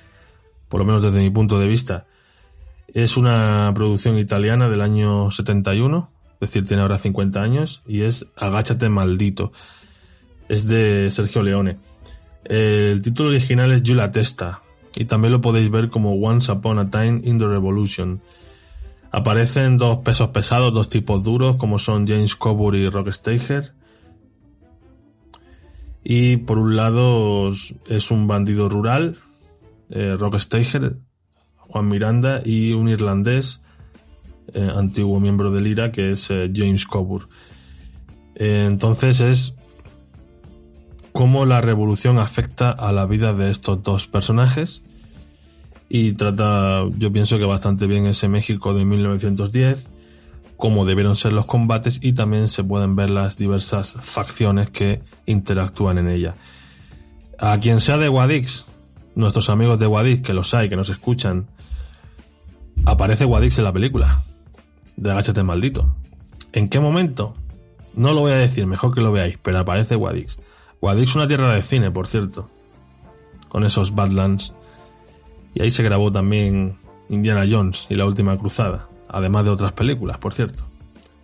por 0.70 0.80
lo 0.80 0.86
menos 0.86 1.02
desde 1.02 1.20
mi 1.20 1.30
punto 1.30 1.60
de 1.60 1.68
vista, 1.68 2.06
es 2.88 3.18
una 3.18 3.72
producción 3.76 4.18
italiana 4.18 4.70
del 4.70 4.82
año 4.82 5.32
71, 5.32 6.12
es 6.34 6.40
decir, 6.40 6.66
tiene 6.66 6.82
ahora 6.84 6.98
50 6.98 7.42
años, 7.42 7.82
y 7.86 8.02
es 8.02 8.28
Agáchate 8.38 8.90
maldito. 8.90 9.52
Es 10.48 10.66
de 10.68 11.12
Sergio 11.12 11.44
Leone. 11.44 11.78
El 12.46 13.02
título 13.02 13.30
original 13.30 13.72
es 13.72 13.84
Yula 13.84 14.12
Testa 14.12 14.64
y 14.96 15.06
también 15.06 15.32
lo 15.32 15.42
podéis 15.42 15.70
ver 15.70 15.90
como 15.90 16.14
Once 16.16 16.52
Upon 16.52 16.80
a 16.80 16.90
Time 16.90 17.22
in 17.24 17.38
the 17.38 17.48
Revolution. 17.48 18.22
Aparecen 19.12 19.78
dos 19.78 20.00
pesos 20.00 20.30
pesados, 20.30 20.74
dos 20.74 20.90
tipos 20.90 21.24
duros, 21.24 21.56
como 21.56 21.80
son 21.80 22.08
James 22.08 22.36
Coburn 22.36 22.78
y 22.78 22.90
Rock 22.90 23.12
Steiger. 23.12 23.74
Y 26.04 26.38
por 26.38 26.58
un 26.58 26.76
lado 26.76 27.52
es 27.88 28.12
un 28.12 28.28
bandido 28.28 28.70
rural, 28.70 29.18
eh, 29.90 30.16
Rock 30.18 30.40
Steiger, 30.40 30.98
Juan 31.58 31.88
Miranda, 31.88 32.42
y 32.44 32.74
un 32.74 32.88
irlandés, 32.88 33.62
eh, 34.54 34.72
antiguo 34.76 35.20
miembro 35.20 35.52
del 35.52 35.68
IRA, 35.68 35.92
que 35.92 36.12
es 36.12 36.30
eh, 36.30 36.52
James 36.54 36.86
Coburn. 36.86 37.28
entonces 38.36 39.20
es 39.20 39.54
cómo 41.12 41.46
la 41.46 41.62
revolución 41.62 42.20
afecta 42.20 42.72
a 42.72 42.92
la 42.92 43.06
vida 43.06 43.34
de 43.34 43.52
estos 43.52 43.84
dos 43.84 44.08
personajes 44.08 44.82
y 45.90 46.14
trata, 46.14 46.84
yo 46.98 47.12
pienso 47.12 47.40
que 47.40 47.46
bastante 47.46 47.88
bien 47.88 48.06
ese 48.06 48.30
México 48.30 48.74
de 48.74 48.86
1910, 48.86 49.90
cómo 50.56 50.86
debieron 50.86 51.16
ser 51.16 51.34
los 51.34 51.46
combates 51.46 52.00
y 52.04 52.14
también 52.14 52.48
se 52.48 52.64
pueden 52.64 52.96
ver 52.96 53.10
las 53.10 53.38
diversas 53.38 53.96
facciones 54.00 54.70
que 54.70 55.02
interactúan 55.26 55.98
en 55.98 56.10
ella. 56.10 56.36
A 57.40 57.60
quien 57.60 57.82
sea 57.82 57.98
de 57.98 58.08
Guadix, 58.08 58.66
nuestros 59.16 59.50
amigos 59.50 59.80
de 59.80 59.88
Guadix, 59.88 60.22
que 60.22 60.34
los 60.34 60.54
hay, 60.54 60.70
que 60.70 60.76
nos 60.76 60.90
escuchan, 60.90 61.48
aparece 62.86 63.26
Guadix 63.26 63.58
en 63.58 63.64
la 63.64 63.74
película 63.74 64.24
de 64.96 65.12
Agáchate 65.12 65.44
Maldito. 65.44 65.96
¿En 66.54 66.70
qué 66.70 66.80
momento? 66.80 67.36
No 67.96 68.14
lo 68.14 68.22
voy 68.22 68.34
a 68.34 68.36
decir, 68.36 68.68
mejor 68.68 68.94
que 68.94 69.02
lo 69.02 69.12
veáis, 69.12 69.40
pero 69.42 69.60
aparece 69.60 69.96
Guadix. 69.96 70.40
Guadix 70.82 71.16
una 71.16 71.28
tierra 71.28 71.54
de 71.54 71.62
cine, 71.62 71.92
por 71.92 72.08
cierto. 72.08 72.50
Con 73.50 73.64
esos 73.66 73.96
Badlands 73.96 74.54
y 75.54 75.62
ahí 75.62 75.72
se 75.72 75.84
grabó 75.84 76.12
también 76.12 76.78
Indiana 77.10 77.46
Jones 77.50 77.88
y 77.90 77.96
la 77.96 78.06
Última 78.06 78.38
Cruzada, 78.38 78.88
además 79.08 79.46
de 79.46 79.52
otras 79.52 79.72
películas, 79.72 80.18
por 80.18 80.34
cierto. 80.34 80.64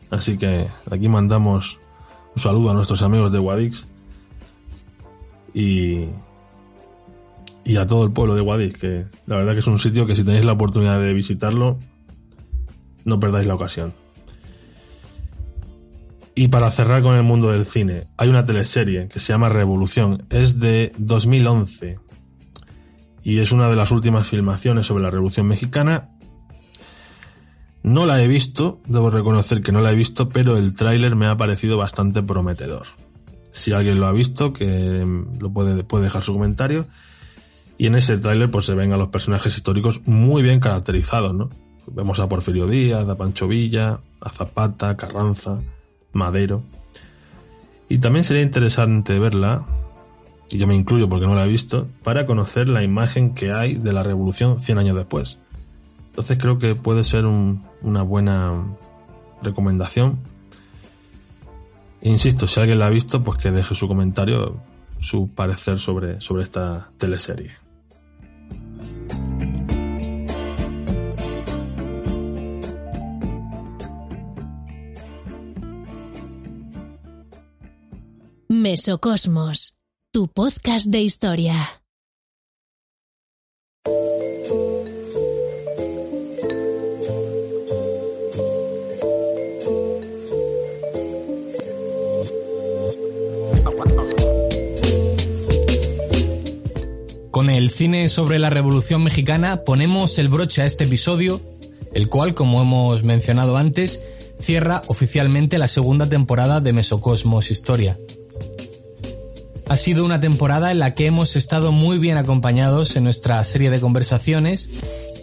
Así 0.09 0.37
que 0.37 0.67
aquí 0.89 1.07
mandamos 1.07 1.79
un 2.35 2.41
saludo 2.41 2.71
a 2.71 2.73
nuestros 2.73 3.01
amigos 3.01 3.31
de 3.31 3.39
Guadix 3.39 3.87
y, 5.53 6.05
y 7.63 7.77
a 7.77 7.87
todo 7.87 8.03
el 8.03 8.11
pueblo 8.11 8.35
de 8.35 8.41
Guadix, 8.41 8.79
que 8.79 9.05
la 9.25 9.37
verdad 9.37 9.53
que 9.53 9.59
es 9.59 9.67
un 9.67 9.79
sitio 9.79 10.05
que 10.05 10.15
si 10.15 10.23
tenéis 10.23 10.45
la 10.45 10.53
oportunidad 10.53 10.99
de 10.99 11.13
visitarlo, 11.13 11.77
no 13.03 13.19
perdáis 13.19 13.47
la 13.47 13.55
ocasión. 13.55 13.93
Y 16.37 16.49
para 16.49 16.69
cerrar 16.69 17.01
con 17.01 17.15
el 17.15 17.23
mundo 17.23 17.49
del 17.49 17.63
cine, 17.63 18.07
hay 18.17 18.27
una 18.27 18.43
teleserie 18.43 19.07
que 19.07 19.19
se 19.19 19.31
llama 19.31 19.47
Revolución, 19.47 20.25
es 20.29 20.59
de 20.59 20.91
2011 20.97 21.97
y 23.23 23.39
es 23.39 23.53
una 23.53 23.69
de 23.69 23.77
las 23.77 23.89
últimas 23.91 24.27
filmaciones 24.27 24.85
sobre 24.85 25.03
la 25.03 25.11
Revolución 25.11 25.47
Mexicana. 25.47 26.09
No 27.83 28.05
la 28.05 28.21
he 28.21 28.27
visto, 28.27 28.81
debo 28.85 29.09
reconocer 29.11 29.61
que 29.61 29.71
no 29.71 29.79
la 29.79 29.91
he 29.91 29.95
visto, 29.95 30.27
pero 30.27 30.57
el 30.57 30.75
tráiler 30.75 31.15
me 31.15 31.27
ha 31.27 31.37
parecido 31.37 31.77
bastante 31.77 32.21
prometedor. 32.21 32.87
Si 33.53 33.71
alguien 33.71 34.01
lo 34.01 34.07
ha 34.07 34.11
visto, 34.11 34.51
que 34.51 35.07
lo 35.39 35.53
puede, 35.53 35.85
puede 35.85 36.03
dejar 36.03 36.21
su 36.21 36.33
comentario. 36.33 36.85
Y 37.77 37.87
en 37.87 37.95
ese 37.95 38.17
tráiler 38.17 38.51
pues 38.51 38.65
se 38.65 38.75
ven 38.75 38.91
a 38.91 38.97
los 38.97 39.07
personajes 39.07 39.55
históricos 39.55 40.01
muy 40.05 40.43
bien 40.43 40.59
caracterizados, 40.59 41.33
¿no? 41.33 41.49
Vemos 41.87 42.19
a 42.19 42.27
Porfirio 42.27 42.67
Díaz, 42.67 43.07
a 43.07 43.15
Pancho 43.15 43.47
Villa, 43.47 44.01
a 44.19 44.29
Zapata, 44.29 44.97
Carranza, 44.97 45.61
Madero. 46.15 46.63
Y 47.87 47.99
también 47.99 48.23
sería 48.23 48.41
interesante 48.41 49.19
verla 49.19 49.65
y 50.49 50.57
yo 50.57 50.67
me 50.67 50.75
incluyo 50.75 51.09
porque 51.09 51.25
no 51.25 51.35
la 51.35 51.45
he 51.45 51.49
visto, 51.49 51.87
para 52.03 52.25
conocer 52.25 52.69
la 52.69 52.83
imagen 52.83 53.33
que 53.33 53.51
hay 53.51 53.75
de 53.75 53.93
la 53.93 54.03
revolución 54.03 54.61
100 54.61 54.77
años 54.77 54.95
después. 54.95 55.37
Entonces 56.09 56.37
creo 56.37 56.59
que 56.59 56.75
puede 56.75 57.03
ser 57.03 57.25
una 57.25 58.03
buena 58.03 58.63
recomendación. 59.41 60.19
Insisto, 62.01 62.47
si 62.47 62.59
alguien 62.59 62.79
la 62.79 62.87
ha 62.87 62.89
visto, 62.89 63.23
pues 63.23 63.39
que 63.39 63.51
deje 63.51 63.73
su 63.75 63.87
comentario, 63.87 64.61
su 64.99 65.29
parecer 65.29 65.79
sobre, 65.79 66.21
sobre 66.21 66.43
esta 66.43 66.91
teleserie. 66.97 67.64
Mesocosmos 78.67 79.77
tu 80.11 80.27
podcast 80.27 80.87
de 80.87 80.99
historia. 81.03 81.53
Con 97.29 97.51
el 97.51 97.69
cine 97.69 98.09
sobre 98.09 98.39
la 98.39 98.49
Revolución 98.49 99.03
Mexicana 99.03 99.63
ponemos 99.63 100.17
el 100.17 100.29
broche 100.29 100.63
a 100.63 100.65
este 100.65 100.85
episodio, 100.85 101.39
el 101.93 102.09
cual, 102.09 102.33
como 102.33 102.63
hemos 102.63 103.03
mencionado 103.03 103.57
antes, 103.57 104.01
cierra 104.39 104.81
oficialmente 104.87 105.59
la 105.59 105.67
segunda 105.67 106.09
temporada 106.09 106.61
de 106.61 106.73
Mesocosmos 106.73 107.51
Historia. 107.51 107.99
Ha 109.67 109.77
sido 109.77 110.05
una 110.05 110.19
temporada 110.19 110.71
en 110.71 110.79
la 110.79 110.93
que 110.93 111.07
hemos 111.07 111.35
estado 111.35 111.71
muy 111.71 111.97
bien 111.97 112.17
acompañados 112.17 112.95
en 112.95 113.03
nuestra 113.03 113.43
serie 113.43 113.71
de 113.71 113.79
conversaciones 113.79 114.69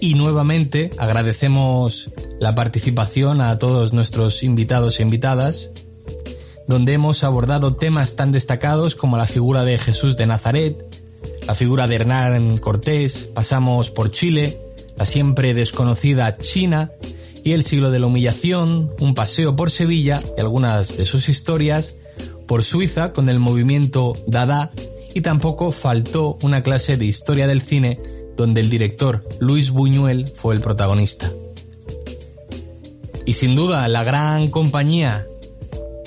y 0.00 0.14
nuevamente 0.14 0.90
agradecemos 0.98 2.10
la 2.40 2.56
participación 2.56 3.40
a 3.40 3.56
todos 3.60 3.92
nuestros 3.92 4.42
invitados 4.42 4.98
e 4.98 5.04
invitadas, 5.04 5.70
donde 6.66 6.94
hemos 6.94 7.22
abordado 7.22 7.76
temas 7.76 8.16
tan 8.16 8.32
destacados 8.32 8.96
como 8.96 9.16
la 9.16 9.26
figura 9.26 9.64
de 9.64 9.78
Jesús 9.78 10.16
de 10.16 10.26
Nazaret, 10.26 10.76
la 11.46 11.54
figura 11.54 11.86
de 11.86 11.94
Hernán 11.94 12.58
Cortés, 12.58 13.30
pasamos 13.32 13.90
por 13.90 14.10
Chile, 14.10 14.60
la 14.96 15.04
siempre 15.04 15.54
desconocida 15.54 16.36
China 16.38 16.90
y 17.44 17.52
el 17.52 17.62
siglo 17.62 17.92
de 17.92 18.00
la 18.00 18.06
humillación, 18.06 18.90
un 18.98 19.14
paseo 19.14 19.54
por 19.54 19.70
Sevilla 19.70 20.20
y 20.36 20.40
algunas 20.40 20.96
de 20.96 21.04
sus 21.04 21.28
historias, 21.28 21.94
por 22.46 22.62
Suiza 22.64 23.12
con 23.12 23.28
el 23.28 23.38
movimiento 23.38 24.14
Dada 24.26 24.70
y 25.14 25.20
tampoco 25.20 25.70
faltó 25.70 26.38
una 26.42 26.62
clase 26.62 26.96
de 26.96 27.04
historia 27.04 27.46
del 27.46 27.62
cine 27.62 28.00
donde 28.36 28.60
el 28.60 28.70
director 28.70 29.28
Luis 29.40 29.70
Buñuel 29.70 30.32
fue 30.34 30.54
el 30.54 30.60
protagonista. 30.60 31.30
Y 33.26 33.34
sin 33.34 33.54
duda 33.54 33.86
la 33.88 34.04
gran 34.04 34.48
compañía 34.48 35.26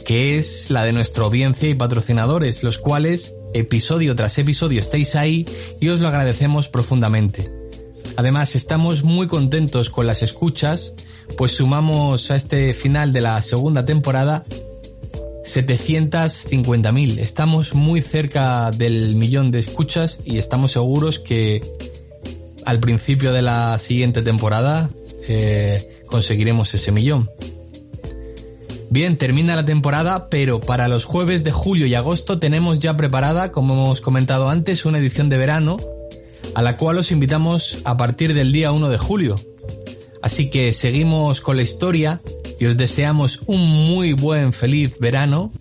que 0.05 0.37
es 0.37 0.69
la 0.69 0.83
de 0.83 0.93
nuestra 0.93 1.23
audiencia 1.23 1.67
y 1.67 1.73
patrocinadores, 1.73 2.63
los 2.63 2.77
cuales 2.77 3.33
episodio 3.53 4.15
tras 4.15 4.37
episodio 4.37 4.79
estáis 4.79 5.15
ahí 5.15 5.47
y 5.81 5.89
os 5.89 5.99
lo 5.99 6.07
agradecemos 6.07 6.69
profundamente. 6.69 7.51
Además 8.15 8.55
estamos 8.55 9.03
muy 9.03 9.27
contentos 9.27 9.89
con 9.89 10.07
las 10.07 10.21
escuchas, 10.21 10.93
pues 11.37 11.51
sumamos 11.53 12.29
a 12.31 12.35
este 12.35 12.73
final 12.73 13.11
de 13.11 13.21
la 13.21 13.41
segunda 13.41 13.83
temporada 13.83 14.45
750.000. 15.45 17.19
Estamos 17.19 17.75
muy 17.75 18.01
cerca 18.01 18.71
del 18.71 19.15
millón 19.15 19.51
de 19.51 19.59
escuchas 19.59 20.19
y 20.25 20.39
estamos 20.39 20.71
seguros 20.71 21.19
que 21.19 21.61
al 22.65 22.79
principio 22.79 23.31
de 23.31 23.43
la 23.43 23.77
siguiente 23.77 24.23
temporada 24.23 24.89
eh, 25.27 26.01
conseguiremos 26.07 26.73
ese 26.73 26.91
millón. 26.91 27.29
Bien, 28.89 29.17
termina 29.17 29.55
la 29.55 29.65
temporada, 29.65 30.29
pero 30.29 30.61
para 30.61 30.87
los 30.87 31.05
jueves 31.05 31.43
de 31.43 31.51
julio 31.51 31.85
y 31.85 31.95
agosto 31.95 32.39
tenemos 32.39 32.79
ya 32.79 32.97
preparada, 32.97 33.51
como 33.51 33.73
hemos 33.73 34.01
comentado 34.01 34.49
antes, 34.49 34.85
una 34.85 34.97
edición 34.97 35.29
de 35.29 35.37
verano, 35.37 35.77
a 36.55 36.61
la 36.61 36.77
cual 36.77 36.97
os 36.97 37.11
invitamos 37.11 37.79
a 37.83 37.97
partir 37.97 38.33
del 38.33 38.51
día 38.51 38.71
1 38.71 38.89
de 38.89 38.97
julio. 38.97 39.35
Así 40.21 40.49
que 40.49 40.73
seguimos 40.73 41.41
con 41.41 41.57
la 41.57 41.63
historia 41.63 42.21
y 42.59 42.65
os 42.65 42.77
deseamos 42.77 43.41
un 43.47 43.61
muy 43.61 44.13
buen 44.13 44.53
feliz 44.53 44.97
verano 44.99 45.51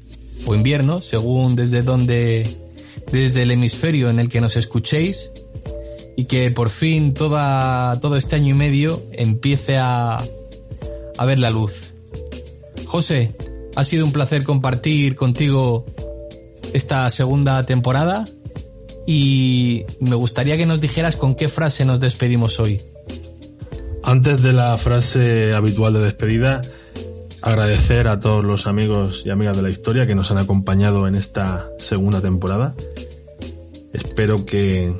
o 0.46 0.54
invierno, 0.54 1.00
según 1.00 1.56
desde 1.56 1.82
donde, 1.82 2.56
desde 3.10 3.42
el 3.42 3.50
hemisferio 3.50 4.10
en 4.10 4.18
el 4.18 4.28
que 4.28 4.40
nos 4.40 4.56
escuchéis 4.56 5.30
y 6.16 6.24
que 6.24 6.50
por 6.50 6.70
fin 6.70 7.14
toda, 7.14 7.98
todo 8.00 8.16
este 8.16 8.36
año 8.36 8.54
y 8.54 8.58
medio 8.58 9.02
empiece 9.12 9.76
a, 9.76 10.24
a 11.18 11.24
ver 11.24 11.38
la 11.38 11.50
luz. 11.50 11.92
José, 12.86 13.34
ha 13.74 13.84
sido 13.84 14.04
un 14.04 14.12
placer 14.12 14.44
compartir 14.44 15.16
contigo 15.16 15.84
esta 16.72 17.08
segunda 17.10 17.64
temporada 17.66 18.24
y 19.06 19.84
me 20.00 20.14
gustaría 20.14 20.56
que 20.56 20.66
nos 20.66 20.80
dijeras 20.80 21.16
con 21.16 21.34
qué 21.34 21.48
frase 21.48 21.84
nos 21.84 22.00
despedimos 22.00 22.60
hoy. 22.60 22.80
Antes 24.02 24.42
de 24.42 24.52
la 24.52 24.76
frase 24.76 25.54
habitual 25.54 25.94
de 25.94 26.00
despedida, 26.00 26.62
agradecer 27.44 28.08
a 28.08 28.20
todos 28.20 28.42
los 28.42 28.66
amigos 28.66 29.22
y 29.26 29.30
amigas 29.30 29.54
de 29.54 29.62
la 29.62 29.68
historia 29.68 30.06
que 30.06 30.14
nos 30.14 30.30
han 30.30 30.38
acompañado 30.38 31.06
en 31.06 31.14
esta 31.14 31.68
segunda 31.78 32.22
temporada. 32.22 32.74
Espero 33.92 34.46
que, 34.46 34.94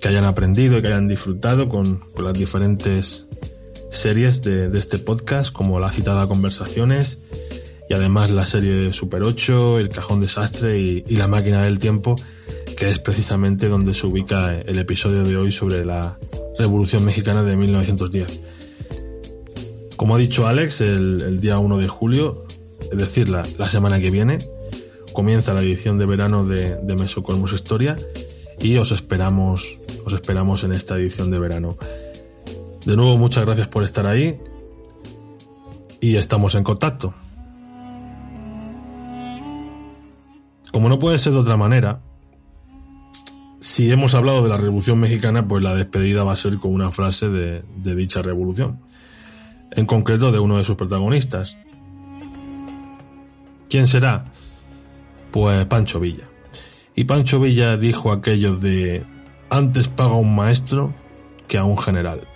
que 0.00 0.06
hayan 0.06 0.24
aprendido 0.24 0.78
y 0.78 0.82
que 0.82 0.86
hayan 0.86 1.08
disfrutado 1.08 1.68
con, 1.68 2.04
con 2.14 2.24
las 2.24 2.34
diferentes 2.34 3.26
series 3.90 4.42
de, 4.42 4.68
de, 4.68 4.78
este 4.78 5.00
podcast, 5.00 5.52
como 5.52 5.80
la 5.80 5.90
citada 5.90 6.28
Conversaciones 6.28 7.18
y 7.90 7.94
además 7.94 8.30
la 8.30 8.46
serie 8.46 8.92
Super 8.92 9.24
8, 9.24 9.80
El 9.80 9.88
Cajón 9.88 10.20
Desastre 10.20 10.78
y, 10.78 11.04
y 11.08 11.16
La 11.16 11.26
Máquina 11.26 11.64
del 11.64 11.80
Tiempo, 11.80 12.14
que 12.78 12.88
es 12.88 13.00
precisamente 13.00 13.68
donde 13.68 13.92
se 13.92 14.06
ubica 14.06 14.56
el 14.56 14.78
episodio 14.78 15.24
de 15.24 15.36
hoy 15.36 15.50
sobre 15.50 15.84
la 15.84 16.16
Revolución 16.56 17.04
Mexicana 17.04 17.42
de 17.42 17.56
1910. 17.56 18.55
Como 19.96 20.14
ha 20.14 20.18
dicho 20.18 20.46
Alex, 20.46 20.82
el, 20.82 21.40
día 21.40 21.58
1 21.58 21.78
de 21.78 21.88
julio, 21.88 22.44
es 22.92 22.98
decir, 22.98 23.30
la, 23.30 23.46
la, 23.58 23.68
semana 23.68 23.98
que 23.98 24.10
viene, 24.10 24.38
comienza 25.14 25.54
la 25.54 25.62
edición 25.62 25.98
de 25.98 26.04
verano 26.04 26.44
de, 26.44 26.76
de 26.76 26.94
Mesocosmos 26.96 27.54
Historia 27.54 27.96
y 28.60 28.76
os 28.76 28.92
esperamos, 28.92 29.78
os 30.04 30.12
esperamos 30.12 30.64
en 30.64 30.72
esta 30.72 30.96
edición 30.96 31.30
de 31.30 31.38
verano. 31.38 31.76
De 32.84 32.94
nuevo, 32.94 33.16
muchas 33.16 33.46
gracias 33.46 33.68
por 33.68 33.84
estar 33.84 34.06
ahí 34.06 34.38
y 36.00 36.16
estamos 36.16 36.54
en 36.54 36.62
contacto. 36.62 37.14
Como 40.72 40.90
no 40.90 40.98
puede 40.98 41.18
ser 41.18 41.32
de 41.32 41.38
otra 41.38 41.56
manera, 41.56 42.02
si 43.60 43.90
hemos 43.90 44.14
hablado 44.14 44.42
de 44.42 44.50
la 44.50 44.58
Revolución 44.58 44.98
Mexicana, 44.98 45.48
pues 45.48 45.64
la 45.64 45.74
despedida 45.74 46.22
va 46.22 46.34
a 46.34 46.36
ser 46.36 46.58
con 46.58 46.74
una 46.74 46.90
frase 46.90 47.30
de, 47.30 47.62
de 47.78 47.94
dicha 47.94 48.20
revolución 48.20 48.80
en 49.76 49.86
concreto 49.86 50.32
de 50.32 50.38
uno 50.38 50.58
de 50.58 50.64
sus 50.64 50.76
protagonistas. 50.76 51.56
¿Quién 53.68 53.86
será? 53.86 54.24
Pues 55.30 55.64
Pancho 55.66 56.00
Villa. 56.00 56.28
Y 56.94 57.04
Pancho 57.04 57.38
Villa 57.38 57.76
dijo 57.76 58.10
aquello 58.10 58.56
de 58.56 59.04
antes 59.50 59.88
paga 59.88 60.14
un 60.14 60.34
maestro 60.34 60.94
que 61.46 61.58
a 61.58 61.64
un 61.64 61.78
general. 61.78 62.26